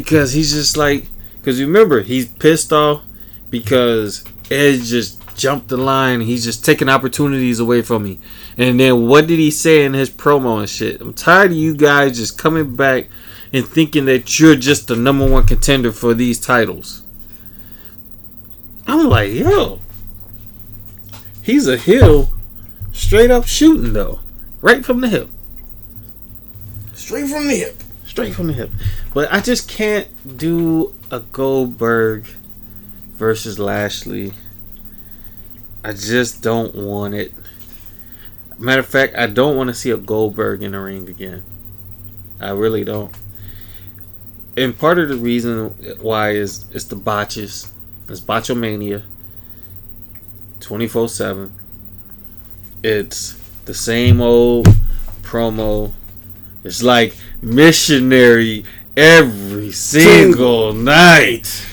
Because 0.00 0.32
he's 0.32 0.52
just 0.52 0.76
like, 0.76 1.06
because 1.38 1.60
remember, 1.60 2.02
he's 2.02 2.26
pissed 2.26 2.72
off 2.72 3.02
because 3.48 4.24
Edge 4.50 4.84
just 4.84 5.36
jumped 5.36 5.68
the 5.68 5.76
line. 5.76 6.20
He's 6.20 6.44
just 6.44 6.64
taking 6.64 6.88
opportunities 6.88 7.60
away 7.60 7.82
from 7.82 8.04
me. 8.04 8.18
And 8.58 8.78
then 8.78 9.06
what 9.06 9.26
did 9.26 9.38
he 9.38 9.50
say 9.50 9.84
in 9.84 9.94
his 9.94 10.10
promo 10.10 10.58
and 10.60 10.68
shit? 10.68 11.00
I'm 11.00 11.14
tired 11.14 11.52
of 11.52 11.56
you 11.56 11.74
guys 11.74 12.18
just 12.18 12.36
coming 12.36 12.76
back 12.76 13.08
and 13.52 13.66
thinking 13.66 14.04
that 14.04 14.38
you're 14.38 14.56
just 14.56 14.88
the 14.88 14.96
number 14.96 15.26
one 15.26 15.46
contender 15.46 15.92
for 15.92 16.12
these 16.12 16.38
titles. 16.38 17.02
I'm 18.86 19.08
like, 19.08 19.32
yo, 19.32 19.80
He's 21.46 21.68
a 21.68 21.76
heel, 21.76 22.32
straight 22.90 23.30
up 23.30 23.46
shooting 23.46 23.92
though, 23.92 24.18
right 24.60 24.84
from 24.84 25.00
the 25.00 25.08
hip, 25.08 25.30
Straight 26.92 27.28
from 27.28 27.46
the 27.46 27.54
hip. 27.54 27.80
Straight 28.16 28.32
from 28.32 28.46
the 28.46 28.54
hip. 28.54 28.70
But 29.12 29.30
I 29.30 29.42
just 29.42 29.68
can't 29.68 30.08
do 30.38 30.94
a 31.10 31.20
Goldberg 31.20 32.24
versus 33.12 33.58
Lashley. 33.58 34.32
I 35.84 35.92
just 35.92 36.42
don't 36.42 36.74
want 36.74 37.12
it. 37.12 37.34
Matter 38.58 38.80
of 38.80 38.86
fact, 38.86 39.16
I 39.16 39.26
don't 39.26 39.54
want 39.54 39.68
to 39.68 39.74
see 39.74 39.90
a 39.90 39.98
Goldberg 39.98 40.62
in 40.62 40.72
the 40.72 40.80
ring 40.80 41.10
again. 41.10 41.44
I 42.40 42.52
really 42.52 42.84
don't. 42.84 43.14
And 44.56 44.78
part 44.78 44.98
of 44.98 45.10
the 45.10 45.16
reason 45.18 45.98
why 46.00 46.30
is 46.30 46.64
it's 46.72 46.86
the 46.86 46.96
botches. 46.96 47.70
It's 48.08 48.22
Botchamania. 48.22 49.02
24 50.60 51.10
7. 51.10 51.52
It's 52.82 53.34
the 53.66 53.74
same 53.74 54.22
old 54.22 54.68
promo. 55.20 55.92
It's 56.66 56.82
like 56.82 57.16
missionary 57.40 58.64
every 58.96 59.72
single 59.72 60.72
night. 60.72 61.66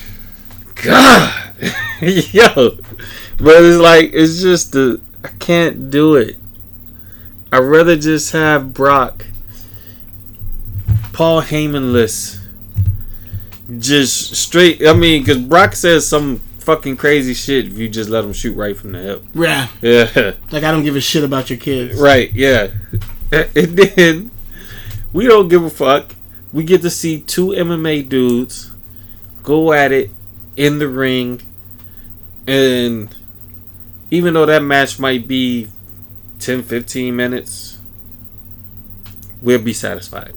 God. 0.76 1.56
Yo. 2.02 2.78
But 3.38 3.64
it's 3.64 3.82
like, 3.82 4.12
it's 4.14 4.42
just 4.42 4.72
the. 4.72 5.02
I 5.24 5.30
can't 5.40 5.90
do 5.90 6.16
it. 6.16 6.38
I'd 7.52 7.60
rather 7.60 7.96
just 7.96 8.32
have 8.34 8.74
Brock 8.74 9.26
Paul 11.14 11.42
Heymanless. 11.42 12.40
Just 13.80 14.36
straight. 14.36 14.86
I 14.86 14.94
mean, 14.94 15.22
because 15.22 15.38
Brock 15.38 15.76
says 15.76 16.08
some 16.08 16.40
fucking 16.60 16.98
crazy 16.98 17.34
shit 17.34 17.68
if 17.68 17.78
you 17.78 17.90
just 17.90 18.10
let 18.10 18.24
him 18.24 18.34
shoot 18.34 18.56
right 18.56 18.76
from 18.76 18.94
the 18.94 19.00
hip. 19.00 19.26
Yeah. 19.34 19.68
Yeah. 19.82 20.34
Like 20.52 20.64
I 20.64 20.72
don't 20.72 20.84
give 20.84 20.96
a 20.96 21.02
shit 21.02 21.24
about 21.24 21.50
your 21.50 21.60
kids. 21.60 22.00
Right, 22.00 22.34
yeah. 22.34 22.68
And 23.32 23.76
then 23.78 24.32
we 25.14 25.28
don't 25.28 25.48
give 25.48 25.64
a 25.64 25.70
fuck. 25.70 26.16
We 26.52 26.64
get 26.64 26.82
to 26.82 26.90
see 26.90 27.22
two 27.22 27.48
MMA 27.48 28.10
dudes 28.10 28.72
go 29.44 29.72
at 29.72 29.92
it 29.92 30.12
in 30.56 30.80
the 30.80 30.88
ring. 30.88 31.42
And 32.48 33.16
even 34.12 34.34
though 34.34 34.46
that 34.46 34.64
match 34.64 35.00
might 35.00 35.28
be 35.28 35.70
10, 36.40 36.64
15 36.64 37.16
minutes, 37.16 37.80
we'll 39.42 39.62
be 39.62 39.74
satisfied. 39.74 40.34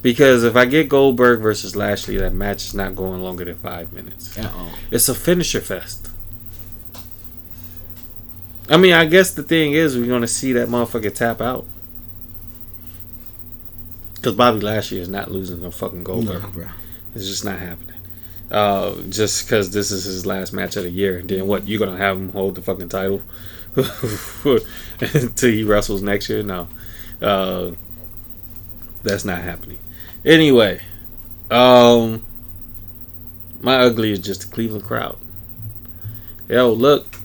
Because 0.00 0.44
if 0.44 0.56
I 0.56 0.64
get 0.64 0.88
Goldberg 0.88 1.40
versus 1.40 1.74
Lashley, 1.74 2.16
that 2.18 2.32
match 2.32 2.66
is 2.66 2.74
not 2.74 2.94
going 2.94 3.20
longer 3.20 3.44
than 3.44 3.56
five 3.56 3.92
minutes. 3.92 4.38
Uh-oh. 4.38 4.74
It's 4.90 5.08
a 5.08 5.14
finisher 5.14 5.60
fest. 5.60 6.10
I 8.70 8.76
mean, 8.76 8.92
I 8.92 9.06
guess 9.06 9.32
the 9.32 9.42
thing 9.42 9.72
is, 9.72 9.96
we're 9.96 10.06
going 10.06 10.20
to 10.20 10.28
see 10.28 10.52
that 10.52 10.68
motherfucker 10.68 11.12
tap 11.14 11.40
out. 11.40 11.66
Because 14.18 14.34
Bobby 14.34 14.60
Lashley 14.60 14.98
is 14.98 15.08
not 15.08 15.30
losing 15.30 15.62
no 15.62 15.70
fucking 15.70 16.02
Goldberg. 16.02 16.42
No, 16.42 16.48
bro. 16.48 16.66
It's 17.14 17.26
just 17.26 17.44
not 17.44 17.58
happening. 17.58 17.96
Uh, 18.50 18.94
just 19.08 19.44
because 19.44 19.70
this 19.70 19.90
is 19.90 20.04
his 20.04 20.26
last 20.26 20.52
match 20.52 20.76
of 20.76 20.82
the 20.82 20.90
year. 20.90 21.22
Then 21.22 21.46
what? 21.46 21.68
You're 21.68 21.78
going 21.78 21.92
to 21.92 22.02
have 22.02 22.16
him 22.16 22.32
hold 22.32 22.56
the 22.56 22.62
fucking 22.62 22.88
title 22.88 23.22
until 23.76 25.50
he 25.50 25.62
wrestles 25.62 26.02
next 26.02 26.28
year? 26.28 26.42
No. 26.42 26.68
Uh, 27.22 27.72
that's 29.02 29.24
not 29.24 29.38
happening. 29.38 29.78
Anyway, 30.24 30.80
um, 31.50 32.24
my 33.60 33.76
ugly 33.76 34.10
is 34.10 34.18
just 34.18 34.40
the 34.42 34.54
Cleveland 34.54 34.84
crowd. 34.84 35.18
Yo, 36.48 36.72
look. 36.72 37.17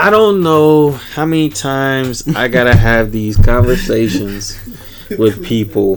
I 0.00 0.10
don't 0.10 0.42
know 0.44 0.92
how 0.92 1.26
many 1.26 1.48
times 1.48 2.26
I 2.28 2.46
gotta 2.46 2.76
have 2.76 3.10
these 3.10 3.36
conversations 3.36 4.56
with 5.18 5.44
people, 5.44 5.96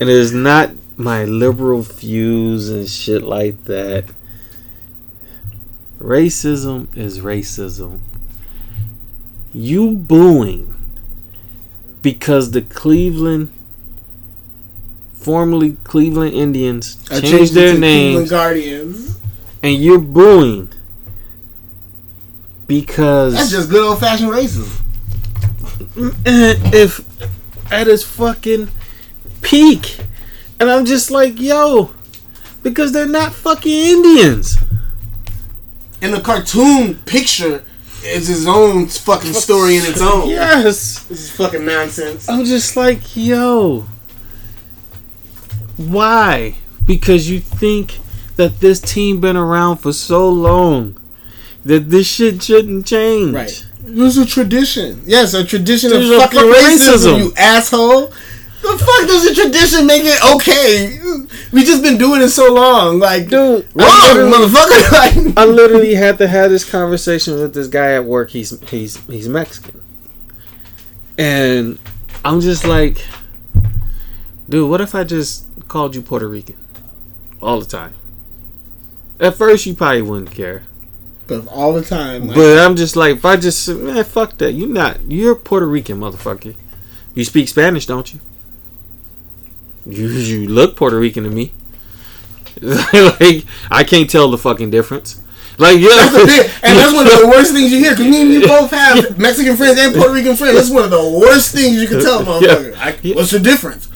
and 0.00 0.08
it's 0.08 0.32
not 0.32 0.70
my 0.96 1.24
liberal 1.24 1.82
views 1.82 2.70
and 2.70 2.88
shit 2.88 3.22
like 3.22 3.64
that. 3.64 4.06
Racism 5.98 6.88
is 6.96 7.20
racism. 7.20 7.98
You 9.52 9.90
booing 9.92 10.74
because 12.00 12.52
the 12.52 12.62
Cleveland, 12.62 13.52
formerly 15.12 15.76
Cleveland 15.84 16.32
Indians, 16.32 17.06
I 17.10 17.20
changed 17.20 17.52
their 17.52 17.78
name, 17.78 18.24
Cleveland 18.24 18.30
Guardians. 18.30 19.20
and 19.62 19.74
you're 19.74 19.98
booing 19.98 20.72
because 22.68 23.34
That's 23.34 23.50
just 23.50 23.70
good 23.70 23.82
old 23.84 23.98
fashioned 23.98 24.30
racism. 24.30 24.84
if 25.96 27.72
at 27.72 27.88
its 27.88 28.04
fucking 28.04 28.68
peak, 29.42 29.98
and 30.60 30.70
I'm 30.70 30.84
just 30.84 31.10
like, 31.10 31.40
yo, 31.40 31.92
because 32.62 32.92
they're 32.92 33.06
not 33.06 33.32
fucking 33.34 33.72
Indians. 33.72 34.56
And 36.00 36.14
the 36.14 36.20
cartoon 36.20 36.94
picture 37.06 37.64
is 38.04 38.28
his 38.28 38.46
own 38.46 38.86
fucking 38.86 39.32
story 39.32 39.76
in 39.76 39.84
its 39.84 40.00
own. 40.00 40.28
Yes. 40.28 41.02
This 41.04 41.20
is 41.22 41.30
fucking 41.32 41.64
nonsense. 41.64 42.28
I'm 42.28 42.44
just 42.44 42.76
like, 42.76 43.16
yo, 43.16 43.86
why? 45.76 46.54
Because 46.86 47.28
you 47.28 47.40
think 47.40 47.98
that 48.36 48.60
this 48.60 48.80
team 48.80 49.20
been 49.20 49.36
around 49.36 49.78
for 49.78 49.92
so 49.92 50.28
long 50.28 50.96
that 51.64 51.90
this 51.90 52.06
shit 52.06 52.42
shouldn't 52.42 52.86
change. 52.86 53.34
Right. 53.34 53.64
It 53.86 53.94
was 53.94 54.16
a 54.18 54.26
tradition. 54.26 55.02
Yes, 55.06 55.34
a 55.34 55.44
tradition 55.44 55.90
There's 55.90 56.10
of 56.10 56.16
a 56.16 56.20
fucking 56.20 56.38
fucking 56.40 56.52
racism, 56.52 57.14
racism. 57.14 57.18
you 57.18 57.32
asshole. 57.36 58.12
The 58.60 58.76
fuck 58.76 59.06
does 59.06 59.24
a 59.26 59.34
tradition 59.34 59.86
make 59.86 60.02
it 60.04 60.18
okay? 60.34 60.98
We 61.52 61.64
just 61.64 61.82
been 61.82 61.96
doing 61.96 62.20
it 62.20 62.28
so 62.30 62.52
long. 62.52 62.98
Like, 62.98 63.28
Dude, 63.28 63.66
wrong, 63.74 63.86
I 63.88 64.14
motherfucker. 64.16 65.24
Like, 65.26 65.38
I 65.38 65.44
literally 65.44 65.94
had 65.94 66.18
to 66.18 66.26
have 66.28 66.50
this 66.50 66.68
conversation 66.68 67.34
with 67.34 67.54
this 67.54 67.68
guy 67.68 67.92
at 67.94 68.04
work. 68.04 68.30
He's 68.30 68.58
he's 68.68 68.96
he's 69.06 69.28
Mexican, 69.28 69.80
and 71.16 71.78
I'm 72.24 72.40
just 72.40 72.66
like, 72.66 73.04
dude, 74.48 74.68
what 74.68 74.80
if 74.80 74.94
I 74.94 75.04
just 75.04 75.46
called 75.68 75.94
you 75.94 76.02
Puerto 76.02 76.26
Rican 76.28 76.56
all 77.40 77.60
the 77.60 77.66
time? 77.66 77.94
At 79.20 79.34
first, 79.36 79.66
you 79.66 79.74
probably 79.74 80.02
wouldn't 80.02 80.32
care, 80.32 80.64
but 81.28 81.46
all 81.46 81.72
the 81.74 81.82
time. 81.82 82.26
Like, 82.26 82.36
but 82.36 82.58
I'm 82.58 82.74
just 82.74 82.96
like, 82.96 83.16
if 83.16 83.24
I 83.24 83.36
just 83.36 83.68
man, 83.68 84.02
fuck 84.02 84.38
that. 84.38 84.52
You're 84.52 84.68
not 84.68 84.98
you're 85.08 85.36
Puerto 85.36 85.66
Rican, 85.66 86.00
motherfucker. 86.00 86.56
You 87.14 87.24
speak 87.24 87.48
Spanish, 87.48 87.86
don't 87.86 88.12
you? 88.12 88.20
You 89.86 90.08
you 90.08 90.48
look 90.48 90.74
Puerto 90.74 90.98
Rican 90.98 91.24
to 91.24 91.30
me. 91.30 91.52
like 92.62 93.44
I 93.70 93.84
can't 93.84 94.10
tell 94.10 94.30
the 94.30 94.38
fucking 94.38 94.70
difference. 94.70 95.22
Like 95.58 95.78
yeah, 95.78 95.88
That's 95.90 96.12
big, 96.12 96.50
and 96.62 96.78
that's 96.78 96.94
one 96.94 97.06
of 97.06 97.12
the 97.20 97.26
worst 97.32 97.52
things 97.52 97.72
you 97.72 97.78
hear. 97.78 97.90
Cause 97.94 98.06
me 98.06 98.22
and 98.22 98.30
you 98.30 98.46
both 98.46 98.70
have 98.70 99.18
Mexican 99.18 99.56
friends 99.56 99.78
and 99.78 99.94
Puerto 99.94 100.12
Rican 100.12 100.34
friends. 100.34 100.54
That's 100.56 100.70
one 100.70 100.84
of 100.84 100.90
the 100.90 101.18
worst 101.20 101.52
things 101.52 101.80
you 101.80 101.88
can 101.88 102.00
tell 102.00 102.20
motherfucker. 102.24 102.72
Yeah. 102.72 103.10
I, 103.12 103.14
what's 103.14 103.30
the 103.32 103.40
difference? 103.40 103.88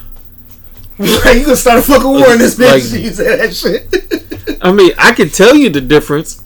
Like, 0.99 1.39
you 1.39 1.45
gonna 1.45 1.57
start 1.57 1.79
a 1.79 1.83
fucking 1.83 2.07
war 2.07 2.33
in 2.33 2.39
this 2.39 2.57
bitch? 2.57 2.93
Like- 2.93 3.03
you 3.03 3.11
that 3.11 3.55
shit. 3.55 4.59
I 4.63 4.73
mean, 4.73 4.93
I 4.99 5.13
can 5.13 5.31
tell 5.31 5.55
you 5.55 5.71
the 5.71 5.81
difference 5.81 6.42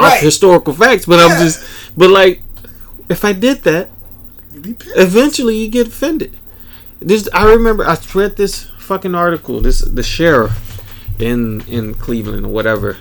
Right. 0.00 0.16
of 0.16 0.22
historical 0.22 0.74
facts, 0.74 1.06
but 1.06 1.18
Yeah. 1.18 1.26
I'm 1.26 1.38
just, 1.42 1.64
but 1.96 2.10
like, 2.10 2.42
if 3.08 3.24
I 3.24 3.32
did 3.32 3.62
that, 3.64 3.90
You 4.54 4.60
be 4.60 4.74
pissed. 4.74 4.96
eventually 4.96 5.56
you 5.56 5.68
get 5.68 5.86
offended. 5.88 6.36
This 7.00 7.28
I 7.32 7.44
remember 7.50 7.84
I 7.86 7.96
read 8.14 8.36
this 8.36 8.64
fucking 8.78 9.14
article. 9.14 9.60
This 9.60 9.80
the 9.80 10.02
sheriff 10.02 10.82
in 11.18 11.62
in 11.62 11.94
Cleveland 11.94 12.44
or 12.46 12.50
whatever, 12.50 12.98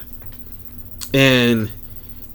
and 1.13 1.69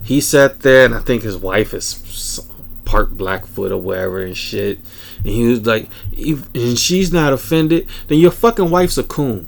he 0.03 0.21
sat 0.21 0.59
there, 0.61 0.85
and 0.85 0.93
I 0.93 0.99
think 0.99 1.23
his 1.23 1.37
wife 1.37 1.73
is 1.73 2.39
part 2.85 3.17
Blackfoot 3.17 3.71
or 3.71 3.77
whatever 3.81 4.21
and 4.21 4.37
shit. 4.37 4.77
And 5.17 5.27
he 5.33 5.47
was 5.47 5.65
like, 5.65 5.89
if, 6.11 6.47
and 6.53 6.77
she's 6.77 7.11
not 7.11 7.33
offended, 7.33 7.87
then 8.07 8.19
your 8.19 8.29
fucking 8.31 8.69
wife's 8.69 8.99
a 8.99 9.03
coon. 9.03 9.47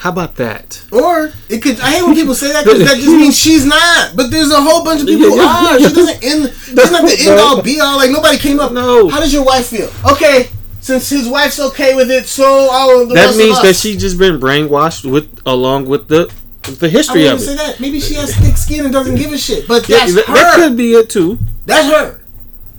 How 0.00 0.08
about 0.08 0.36
that? 0.36 0.82
Or 0.90 1.30
it 1.50 1.60
could. 1.62 1.78
I 1.80 1.90
hate 1.92 2.02
when 2.02 2.14
people 2.14 2.34
say 2.34 2.50
that 2.52 2.64
because 2.64 2.80
that 2.88 2.96
just 2.96 3.08
means 3.14 3.36
she's 3.38 3.66
not. 3.66 4.16
But 4.16 4.30
there's 4.30 4.50
a 4.50 4.60
whole 4.60 4.82
bunch 4.82 5.02
of 5.02 5.06
people 5.06 5.26
who 5.30 5.38
are. 5.38 5.44
Ah, 5.46 5.76
she 5.78 5.92
doesn't 5.94 6.24
end. 6.24 6.54
She's 6.64 6.74
not 6.90 7.02
the 7.04 7.16
end 7.28 7.38
all 7.38 7.60
be 7.60 7.80
all. 7.80 7.98
Like 7.98 8.10
nobody 8.10 8.38
came 8.38 8.60
up. 8.60 8.72
No. 8.72 9.08
How 9.10 9.20
does 9.20 9.30
your 9.32 9.44
wife 9.44 9.66
feel? 9.66 9.90
Okay, 10.10 10.48
since 10.80 11.10
his 11.10 11.28
wife's 11.28 11.60
okay 11.60 11.94
with 11.94 12.10
it, 12.10 12.24
so 12.24 12.44
all 12.72 13.06
the 13.06 13.14
That 13.14 13.36
means 13.36 13.60
that 13.60 13.76
she 13.76 13.96
just 13.98 14.16
been 14.18 14.40
brainwashed 14.40 15.04
with 15.10 15.28
along 15.44 15.84
with 15.84 16.08
the 16.08 16.32
the 16.78 16.86
I 16.86 16.90
history 16.90 17.22
wouldn't 17.24 17.40
of 17.40 17.44
say 17.46 17.52
it. 17.52 17.56
that. 17.58 17.80
Maybe 17.80 18.00
she 18.00 18.14
has 18.14 18.34
thick 18.34 18.56
skin 18.56 18.84
and 18.86 18.92
doesn't 18.94 19.16
give 19.16 19.32
a 19.32 19.38
shit. 19.38 19.68
But 19.68 19.86
Yeah, 19.86 19.98
that's 19.98 20.14
that, 20.14 20.24
her. 20.26 20.34
that 20.34 20.54
could 20.56 20.76
be 20.78 20.92
it 20.94 21.10
too. 21.10 21.38
That's 21.66 21.86
her. 21.94 22.20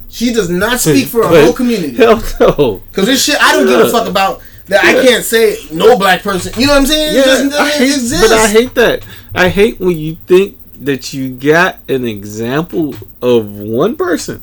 She 0.09 0.33
does 0.33 0.49
not 0.49 0.79
speak 0.79 1.05
for 1.07 1.21
a 1.21 1.27
whole 1.27 1.53
community. 1.53 1.95
Hell 1.97 2.21
no. 2.39 2.81
Because 2.89 3.05
this 3.05 3.23
shit, 3.23 3.37
I 3.39 3.51
don't 3.53 3.67
give 3.67 3.79
a 3.79 3.89
fuck 3.91 4.07
about 4.09 4.41
that. 4.71 4.83
I 4.83 4.93
can't 5.05 5.23
say 5.23 5.57
no 5.71 5.97
black 5.97 6.21
person. 6.23 6.53
You 6.59 6.67
know 6.67 6.73
what 6.73 6.79
I'm 6.79 6.85
saying? 6.87 7.15
Yeah, 7.15 7.21
it 7.21 7.25
doesn't, 7.25 7.53
I 7.53 7.69
hate, 7.69 7.83
exist. 7.93 8.21
but 8.29 8.31
I 8.37 8.47
hate 8.47 8.75
that. 8.75 9.05
I 9.35 9.49
hate 9.49 9.79
when 9.79 9.97
you 9.97 10.15
think 10.27 10.57
that 10.83 11.13
you 11.13 11.29
got 11.35 11.77
an 11.87 12.05
example 12.07 12.95
of 13.21 13.47
one 13.55 13.95
person 13.95 14.41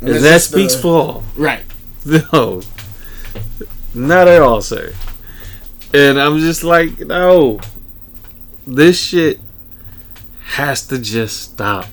And 0.00 0.08
that's 0.10 0.22
that 0.22 0.30
just 0.30 0.52
the- 0.52 0.58
speaks 0.68 0.74
for 0.80 0.94
all. 1.00 1.24
Right. 1.36 1.64
No, 2.32 2.62
not 3.94 4.26
at 4.28 4.42
all, 4.42 4.60
sir. 4.62 4.92
And 5.94 6.18
I'm 6.18 6.38
just 6.38 6.64
like, 6.64 6.98
no, 7.00 7.60
this 8.66 8.98
shit 8.98 9.38
has 10.44 10.86
to 10.88 10.98
just 10.98 11.40
stop. 11.52 11.86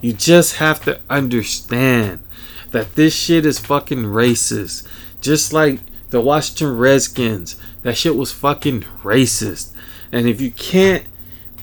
You 0.00 0.12
just 0.12 0.56
have 0.56 0.84
to 0.84 1.00
understand 1.10 2.20
that 2.70 2.94
this 2.94 3.14
shit 3.14 3.44
is 3.44 3.58
fucking 3.58 4.04
racist. 4.04 4.86
Just 5.20 5.52
like 5.52 5.80
the 6.10 6.20
Washington 6.20 6.76
Redskins, 6.76 7.56
that 7.82 7.96
shit 7.96 8.16
was 8.16 8.32
fucking 8.32 8.82
racist. 9.02 9.72
And 10.12 10.28
if 10.28 10.40
you 10.40 10.50
can't 10.50 11.04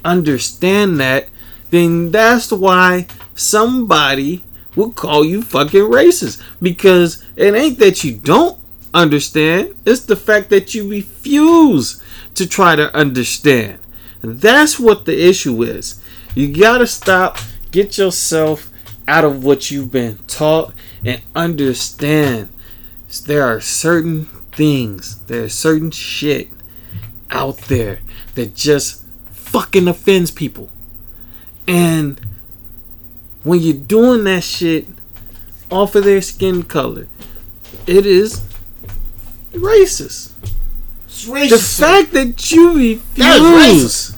understand 0.03 0.99
that, 0.99 1.27
then 1.69 2.11
that's 2.11 2.51
why 2.51 3.07
somebody 3.35 4.43
will 4.75 4.91
call 4.91 5.25
you 5.25 5.41
fucking 5.41 5.81
racist. 5.81 6.41
Because 6.61 7.25
it 7.35 7.53
ain't 7.53 7.79
that 7.79 8.03
you 8.03 8.15
don't 8.15 8.59
understand, 8.93 9.75
it's 9.85 10.05
the 10.05 10.15
fact 10.15 10.49
that 10.49 10.73
you 10.73 10.89
refuse 10.89 12.01
to 12.35 12.47
try 12.47 12.75
to 12.75 12.95
understand. 12.95 13.79
And 14.21 14.39
that's 14.39 14.79
what 14.79 15.05
the 15.05 15.27
issue 15.27 15.61
is. 15.63 16.01
You 16.35 16.55
gotta 16.55 16.87
stop, 16.87 17.37
get 17.71 17.97
yourself 17.97 18.71
out 19.07 19.23
of 19.23 19.43
what 19.43 19.71
you've 19.71 19.91
been 19.91 20.17
taught, 20.27 20.73
and 21.05 21.21
understand 21.35 22.49
there 23.25 23.43
are 23.43 23.61
certain 23.61 24.27
things, 24.57 25.19
there's 25.27 25.53
certain 25.53 25.91
shit 25.91 26.49
out 27.29 27.57
there 27.69 27.99
that 28.33 28.55
just 28.55 29.05
fucking 29.31 29.87
offends 29.87 30.31
people. 30.31 30.69
And 31.67 32.19
when 33.43 33.61
you're 33.61 33.75
doing 33.75 34.23
that 34.23 34.43
shit 34.43 34.87
off 35.69 35.95
of 35.95 36.03
their 36.03 36.21
skin 36.21 36.63
color, 36.63 37.07
it 37.85 38.05
is 38.05 38.41
racist. 39.53 40.31
It's 41.05 41.27
racist. 41.27 41.49
The 41.49 41.57
fact 41.83 42.11
that 42.13 42.51
you 42.51 42.95
That 43.15 43.39
refuse 43.39 44.17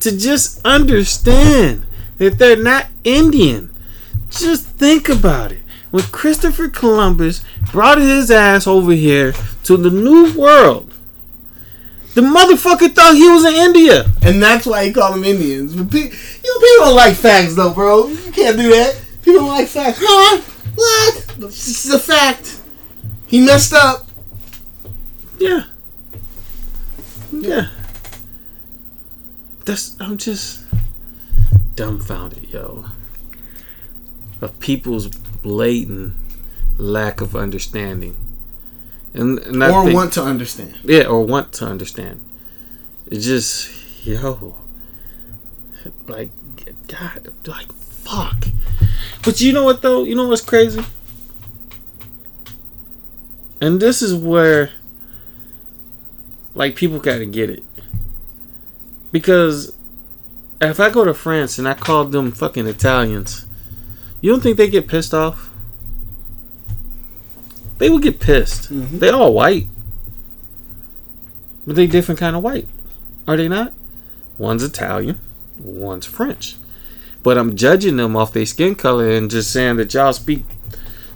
to 0.00 0.16
just 0.16 0.64
understand 0.64 1.84
that 2.18 2.38
they're 2.38 2.62
not 2.62 2.86
Indian, 3.02 3.74
just 4.30 4.66
think 4.66 5.08
about 5.08 5.50
it. 5.50 5.62
When 5.90 6.04
Christopher 6.04 6.68
Columbus 6.68 7.42
brought 7.72 7.98
his 7.98 8.30
ass 8.30 8.66
over 8.66 8.92
here 8.92 9.32
to 9.64 9.76
the 9.76 9.90
New 9.90 10.38
World, 10.38 10.92
the 12.14 12.20
motherfucker 12.20 12.92
thought 12.94 13.14
he 13.14 13.28
was 13.28 13.44
in 13.44 13.54
India. 13.54 14.04
and 14.22 14.42
that's 14.42 14.66
why 14.66 14.84
he 14.84 14.92
called 14.92 15.14
them 15.14 15.24
Indians. 15.24 15.74
But 15.74 15.90
pe- 15.90 15.98
you 15.98 16.08
know, 16.08 16.60
people 16.60 16.86
don't 16.86 16.96
like 16.96 17.14
facts, 17.16 17.54
though, 17.54 17.72
bro. 17.72 18.08
You 18.08 18.32
can't 18.32 18.56
do 18.56 18.70
that. 18.70 19.00
People 19.22 19.40
don't 19.40 19.48
like 19.48 19.68
facts. 19.68 19.98
Huh? 20.02 20.42
What? 20.74 21.26
This 21.38 21.84
is 21.86 21.92
a 21.92 21.98
fact. 21.98 22.60
He 23.26 23.44
messed 23.44 23.72
up. 23.72 24.08
Yeah. 25.38 25.64
Yeah. 27.32 27.68
That's 29.64 29.96
I'm 30.00 30.18
just 30.18 30.64
dumbfounded, 31.74 32.50
yo. 32.50 32.86
Of 34.40 34.58
people's 34.60 35.08
blatant 35.42 36.14
lack 36.76 37.20
of 37.20 37.34
understanding. 37.34 38.16
And, 39.14 39.38
and 39.40 39.62
or 39.62 39.84
think- 39.84 39.94
want 39.94 40.12
to 40.14 40.22
understand. 40.22 40.78
yeah, 40.84 41.04
or 41.04 41.24
want 41.24 41.52
to 41.54 41.66
understand. 41.66 42.24
It 43.10 43.20
just 43.20 44.06
yo 44.06 44.54
like 46.06 46.30
God 46.86 47.32
like 47.46 47.72
fuck. 47.72 48.46
But 49.24 49.40
you 49.40 49.52
know 49.52 49.64
what 49.64 49.82
though? 49.82 50.04
You 50.04 50.14
know 50.14 50.28
what's 50.28 50.42
crazy? 50.42 50.84
And 53.60 53.80
this 53.80 54.02
is 54.02 54.14
where 54.14 54.70
like 56.54 56.76
people 56.76 56.98
gotta 56.98 57.26
get 57.26 57.50
it. 57.50 57.64
Because 59.10 59.72
if 60.60 60.80
I 60.80 60.90
go 60.90 61.04
to 61.04 61.14
France 61.14 61.58
and 61.58 61.66
I 61.66 61.74
call 61.74 62.04
them 62.04 62.30
fucking 62.30 62.66
Italians, 62.66 63.46
you 64.20 64.30
don't 64.30 64.40
think 64.42 64.56
they 64.56 64.68
get 64.68 64.88
pissed 64.88 65.14
off? 65.14 65.50
They 67.78 67.88
would 67.88 68.02
get 68.02 68.18
pissed. 68.20 68.72
Mhm. 68.72 68.98
They 68.98 69.10
all 69.10 69.32
white. 69.32 69.66
But 71.66 71.76
they 71.76 71.86
different 71.86 72.18
kind 72.18 72.34
of 72.34 72.42
white. 72.42 72.66
Are 73.26 73.36
they 73.36 73.48
not? 73.48 73.72
One's 74.38 74.62
Italian, 74.62 75.20
one's 75.58 76.06
French. 76.06 76.56
But 77.22 77.36
I'm 77.36 77.56
judging 77.56 77.96
them 77.96 78.16
off 78.16 78.32
their 78.32 78.46
skin 78.46 78.74
color 78.74 79.10
and 79.10 79.30
just 79.30 79.50
saying 79.52 79.76
that 79.76 79.92
y'all 79.92 80.12
speak 80.12 80.44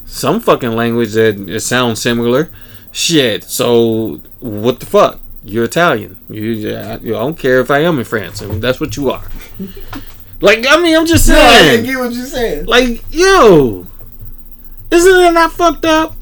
some 0.05 0.41
fucking 0.41 0.73
language 0.73 1.13
that 1.13 1.61
sounds 1.63 2.03
similar. 2.03 2.51
Shit. 2.91 3.45
So 3.45 4.21
what 4.41 4.81
the 4.81 4.87
fuck? 4.87 5.21
You're 5.45 5.65
Italian. 5.65 6.19
You, 6.29 6.75
I, 6.77 6.95
I 6.95 6.99
don't 6.99 7.39
care 7.39 7.61
if 7.61 7.71
I 7.71 7.79
am 7.81 7.99
in 7.99 8.05
France. 8.05 8.43
I 8.43 8.47
mean, 8.47 8.61
that's 8.61 8.79
what 8.81 8.97
you 8.97 9.11
are. 9.11 9.25
like 10.43 10.67
I 10.69 10.81
mean, 10.83 10.95
I'm 10.97 11.07
just 11.07 11.27
saying. 11.27 11.39
No, 11.39 11.45
I 11.49 11.63
saying. 11.63 11.85
get 11.85 11.99
what 11.99 12.13
you're 12.13 12.27
saying. 12.27 12.67
Like 12.67 13.03
yo, 13.11 13.87
isn't 14.91 15.21
it 15.21 15.33
not 15.33 15.53
fucked 15.53 15.85
up? 15.87 16.17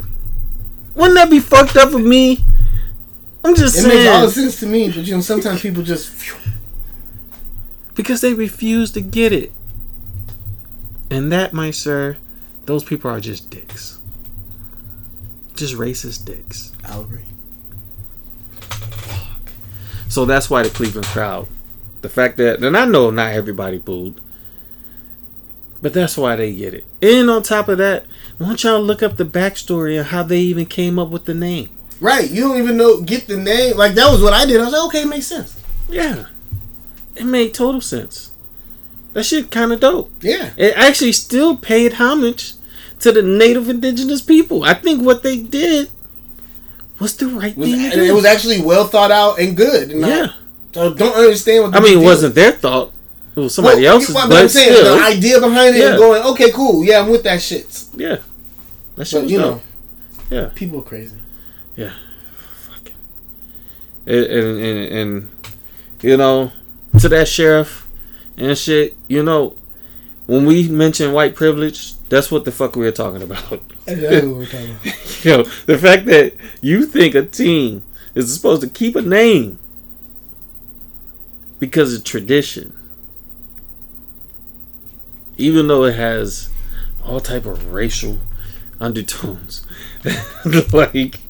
Wouldn't 0.94 1.14
that 1.16 1.30
be 1.30 1.40
fucked 1.40 1.76
up 1.76 1.92
with 1.92 2.04
me? 2.06 2.44
I'm 3.42 3.54
just 3.56 3.76
It 3.78 3.82
saying 3.82 3.92
It 3.92 4.04
makes 4.04 4.10
all 4.10 4.26
the 4.26 4.30
sense 4.30 4.60
to 4.60 4.66
me, 4.66 4.88
but 4.90 5.04
you 5.06 5.14
know, 5.14 5.20
sometimes 5.22 5.62
people 5.62 5.82
just. 5.82 6.12
because 7.94 8.20
they 8.20 8.34
refuse 8.34 8.90
to 8.92 9.00
get 9.00 9.32
it. 9.32 9.52
And 11.10 11.32
that, 11.32 11.52
my 11.52 11.70
sir, 11.70 12.18
those 12.66 12.84
people 12.84 13.10
are 13.10 13.18
just 13.20 13.50
dicks. 13.50 13.98
Just 15.56 15.74
racist 15.74 16.24
dicks. 16.24 16.72
I'll 16.84 17.00
agree. 17.02 17.24
So 20.08 20.24
that's 20.24 20.50
why 20.50 20.62
the 20.62 20.70
Cleveland 20.70 21.06
crowd, 21.06 21.46
the 22.03 22.09
fact 22.09 22.36
that, 22.38 22.62
and 22.62 22.76
I 22.76 22.84
know 22.84 23.11
not 23.11 23.32
everybody 23.32 23.78
booed, 23.78 24.20
but 25.82 25.92
that's 25.94 26.16
why 26.16 26.36
they 26.36 26.53
get 26.55 26.74
it. 26.74 26.84
And 27.01 27.30
on 27.30 27.42
top 27.42 27.68
of 27.68 27.78
that, 27.78 28.05
why 28.38 28.48
don't 28.48 28.64
y'all 28.64 28.80
look 28.80 29.03
up 29.03 29.16
the 29.16 29.24
backstory 29.24 29.98
and 29.98 30.07
how 30.09 30.22
they 30.22 30.38
even 30.40 30.66
came 30.66 30.98
up 30.98 31.09
with 31.09 31.24
the 31.24 31.34
name? 31.34 31.70
Right, 32.01 32.30
you 32.30 32.42
don't 32.42 32.59
even 32.59 32.76
know 32.76 33.01
get 33.03 33.26
the 33.26 33.36
name. 33.36 33.76
Like 33.76 33.94
that 33.94 34.11
was 34.11 34.22
what 34.22 34.32
I 34.32 34.46
did. 34.46 34.61
I 34.61 34.64
was 34.64 34.72
like, 34.72 34.84
okay, 34.86 35.03
it 35.03 35.09
makes 35.09 35.26
sense. 35.26 35.61
Yeah, 35.88 36.26
it 37.14 37.24
made 37.24 37.53
total 37.55 37.80
sense. 37.80 38.30
That 39.12 39.24
shit 39.24 39.51
kind 39.51 39.72
of 39.72 39.80
dope. 39.80 40.11
Yeah, 40.22 40.53
It 40.57 40.76
actually 40.76 41.12
still 41.12 41.57
paid 41.57 41.94
homage 41.94 42.55
to 43.01 43.11
the 43.11 43.22
native 43.22 43.68
indigenous 43.68 44.20
people. 44.22 44.62
I 44.62 44.74
think 44.74 45.03
what 45.03 45.22
they 45.24 45.36
did 45.42 45.90
was 47.01 47.16
the 47.16 47.26
right 47.26 47.57
was, 47.57 47.70
thing 47.70 47.90
to 47.90 47.96
do. 47.96 48.05
it 48.05 48.14
was 48.14 48.24
actually 48.24 48.61
well 48.61 48.86
thought 48.86 49.11
out 49.11 49.40
and 49.40 49.57
good. 49.57 49.90
And 49.90 50.07
I- 50.07 50.32
yeah. 50.74 50.90
don't 50.96 51.16
understand 51.16 51.64
what. 51.64 51.76
I 51.76 51.80
mean, 51.80 51.98
it 52.00 52.04
wasn't 52.04 52.34
their 52.34 52.52
thought. 52.52 52.92
It 53.36 53.40
was 53.40 53.54
somebody 53.54 53.82
Well, 53.84 53.94
else's. 53.94 54.14
well, 54.14 54.28
but 54.28 54.42
I'm 54.42 54.48
saying 54.48 54.74
still, 54.74 54.96
the 54.96 55.02
idea 55.04 55.40
behind 55.40 55.76
it 55.76 55.78
Yeah. 55.80 55.96
going, 55.96 56.22
okay, 56.32 56.50
cool, 56.50 56.84
yeah, 56.84 57.00
I'm 57.00 57.08
with 57.08 57.22
that 57.24 57.40
shit. 57.40 57.84
yeah. 57.96 58.16
That 58.96 59.06
shit 59.06 59.18
But 59.18 59.22
was 59.24 59.32
you 59.32 59.38
dope. 59.38 59.62
know, 60.30 60.36
Yeah. 60.36 60.50
people 60.54 60.80
are 60.80 60.82
crazy. 60.82 61.16
Yeah, 61.76 61.92
fucking. 62.68 62.94
And, 64.06 64.24
and, 64.26 64.58
and, 64.60 64.92
and, 64.98 65.28
you 66.02 66.16
know, 66.16 66.50
to 66.98 67.08
that 67.08 67.28
sheriff 67.28 67.86
and 68.36 68.58
shit, 68.58 68.96
you 69.08 69.22
know, 69.22 69.56
when 70.26 70.44
we 70.44 70.68
mention 70.68 71.12
white 71.12 71.34
privilege, 71.36 71.94
that's 72.08 72.30
what 72.30 72.44
the 72.44 72.50
fuck 72.52 72.74
we 72.76 72.84
were 72.84 72.90
talking 72.92 73.22
about. 73.22 73.60
That's 73.86 74.24
what 74.26 74.36
we're 74.36 74.46
talking 74.46 74.70
about. 74.72 75.24
Yo, 75.24 75.42
the 75.66 75.78
fact 75.78 76.06
that 76.06 76.34
you 76.60 76.84
think 76.84 77.14
a 77.14 77.24
team 77.24 77.84
is 78.14 78.32
supposed 78.34 78.62
to 78.62 78.68
keep 78.68 78.94
a 78.96 79.02
name 79.02 79.58
because 81.61 81.94
of 81.94 82.02
tradition, 82.02 82.72
even 85.36 85.68
though 85.68 85.84
it 85.84 85.94
has 85.94 86.50
all 87.04 87.20
type 87.20 87.46
of 87.46 87.72
racial 87.72 88.18
undertones, 88.80 89.64
like, 90.72 91.20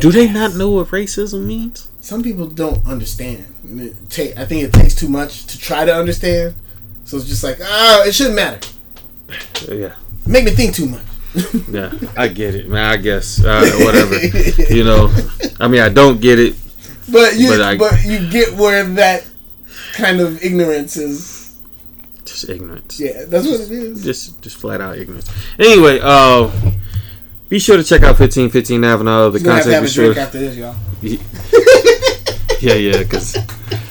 do 0.00 0.10
they 0.10 0.28
not 0.30 0.54
know 0.56 0.70
what 0.70 0.88
racism 0.88 1.44
means? 1.44 1.86
Some 2.00 2.22
people 2.22 2.46
don't 2.46 2.84
understand. 2.86 3.46
And 3.62 3.80
it 3.80 3.94
ta- 4.10 4.40
I 4.40 4.46
think 4.46 4.64
it 4.64 4.72
takes 4.72 4.94
too 4.94 5.08
much 5.08 5.46
to 5.46 5.58
try 5.58 5.84
to 5.84 5.94
understand. 5.94 6.54
So 7.04 7.18
it's 7.18 7.26
just 7.26 7.44
like, 7.44 7.58
ah, 7.62 8.04
it 8.04 8.14
shouldn't 8.14 8.36
matter. 8.36 8.68
Yeah, 9.70 9.94
Make 10.26 10.44
me 10.44 10.50
think 10.52 10.74
too 10.74 10.86
much. 10.86 11.02
yeah, 11.70 11.92
I 12.16 12.28
get 12.28 12.54
it, 12.54 12.68
man. 12.68 12.90
I 12.90 12.96
guess 12.96 13.44
uh, 13.44 13.70
whatever, 13.84 14.18
you 14.72 14.82
know. 14.82 15.14
I 15.60 15.68
mean, 15.68 15.80
I 15.82 15.88
don't 15.88 16.20
get 16.20 16.38
it. 16.40 16.54
But 17.12 17.36
you, 17.36 17.48
But 17.56 17.78
but, 17.78 18.04
you 18.04 18.30
get 18.30 18.54
where 18.54 18.84
that 18.84 19.26
kind 19.94 20.20
of 20.20 20.42
ignorance 20.42 20.96
is. 20.96 21.58
Just 22.24 22.48
ignorance. 22.48 23.00
Yeah, 23.00 23.24
that's 23.26 23.46
what 23.46 23.60
it 23.60 23.70
is. 23.70 24.04
just 24.04 24.40
just 24.42 24.56
flat 24.56 24.80
out 24.80 24.96
ignorance. 24.98 25.28
Anyway, 25.58 25.98
uh, 26.02 26.50
be 27.48 27.58
sure 27.58 27.76
to 27.76 27.84
check 27.84 28.02
out 28.02 28.16
fifteen 28.16 28.50
fifteen 28.50 28.84
Avenue. 28.84 29.30
The 29.30 29.38
You're 29.38 29.44
gonna 29.44 29.54
have 29.56 29.64
to 29.64 29.70
content. 29.70 29.74
have 29.74 29.84
a 29.84 29.88
sure. 29.88 30.04
drink 30.14 30.18
after 30.18 30.38
this, 30.38 30.56
y'all. 30.56 30.76
Yeah, 32.60 32.74
yeah, 32.74 32.98
because 32.98 33.36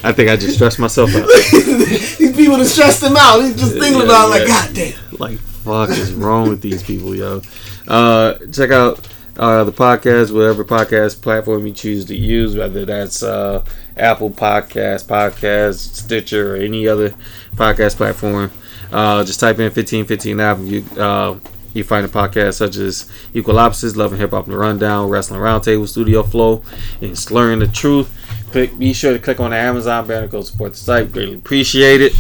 I 0.03 0.11
think 0.13 0.29
I 0.29 0.35
just 0.37 0.53
stressed 0.55 0.77
myself 0.77 1.09
out. 1.15 1.27
These 1.51 2.35
people 2.35 2.57
that 2.57 2.65
stressed 2.65 3.01
him 3.01 3.17
out. 3.17 3.39
He's 3.41 3.55
just 3.59 3.73
thinking 3.73 3.97
Yeah, 3.97 4.05
about 4.05 4.27
it 4.27 4.29
like, 4.29 4.47
yeah. 4.47 4.67
God 4.67 4.75
damn. 4.75 5.17
Like 5.17 5.39
fuck 5.39 5.89
is 5.89 6.13
wrong 6.13 6.49
with 6.49 6.61
these 6.61 6.83
people, 6.83 7.15
yo? 7.15 7.41
Uh, 7.87 8.35
check 8.53 8.69
out 8.69 8.99
uh, 9.39 9.63
the 9.63 9.71
podcast, 9.71 10.31
whatever 10.33 10.63
podcast 10.63 11.21
platform 11.21 11.65
you 11.65 11.73
choose 11.73 12.05
to 12.05 12.15
use, 12.15 12.55
whether 12.55 12.85
that's 12.85 13.23
uh, 13.23 13.63
Apple 13.97 14.29
Podcast, 14.29 15.05
Podcast, 15.07 15.95
Stitcher, 15.95 16.53
or 16.53 16.57
any 16.57 16.87
other 16.87 17.15
podcast 17.55 17.95
platform. 17.95 18.51
Uh, 18.91 19.23
just 19.23 19.39
type 19.39 19.55
in 19.57 19.63
1515 19.65 20.39
Avenue. 20.39 20.69
You, 20.81 21.01
uh, 21.01 21.39
you 21.73 21.83
find 21.83 22.05
a 22.05 22.09
podcast 22.09 22.55
such 22.55 22.75
as 22.77 23.09
Equal 23.33 23.59
Opposites, 23.59 23.95
Love 23.95 24.11
and 24.11 24.19
Hip 24.19 24.31
Hop 24.31 24.47
the 24.47 24.57
Rundown, 24.57 25.07
Wrestling 25.09 25.39
Roundtable, 25.39 25.87
Studio 25.87 26.23
Flow, 26.23 26.63
and 26.99 27.17
Slurring 27.17 27.59
the 27.59 27.67
Truth. 27.67 28.11
Click, 28.51 28.77
be 28.79 28.91
sure 28.93 29.13
to 29.13 29.19
click 29.19 29.39
on 29.39 29.51
the 29.51 29.57
Amazon 29.57 30.07
banner, 30.07 30.27
go 30.27 30.41
support 30.41 30.71
the 30.73 30.79
site. 30.79 31.11
Greatly 31.11 31.35
appreciate 31.35 32.01
it. 32.01 32.13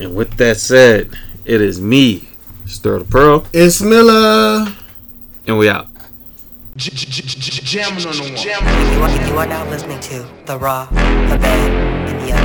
And 0.00 0.16
with 0.16 0.36
that 0.38 0.56
said, 0.56 1.16
it 1.44 1.60
is 1.60 1.80
me, 1.80 2.28
Sterldapearl, 2.66 3.46
It's 3.52 3.80
Miller. 3.80 4.66
and 5.46 5.56
we 5.56 5.68
out. 5.68 5.93
Jamming 6.76 8.04
on 8.04 8.16
the 8.16 8.22
one. 8.22 9.30
You 9.30 9.36
are, 9.38 9.46
now 9.46 9.68
listening 9.70 10.00
to 10.00 10.26
The 10.46 10.58
Raw, 10.58 10.86
The 10.86 11.38
Bad, 11.38 12.43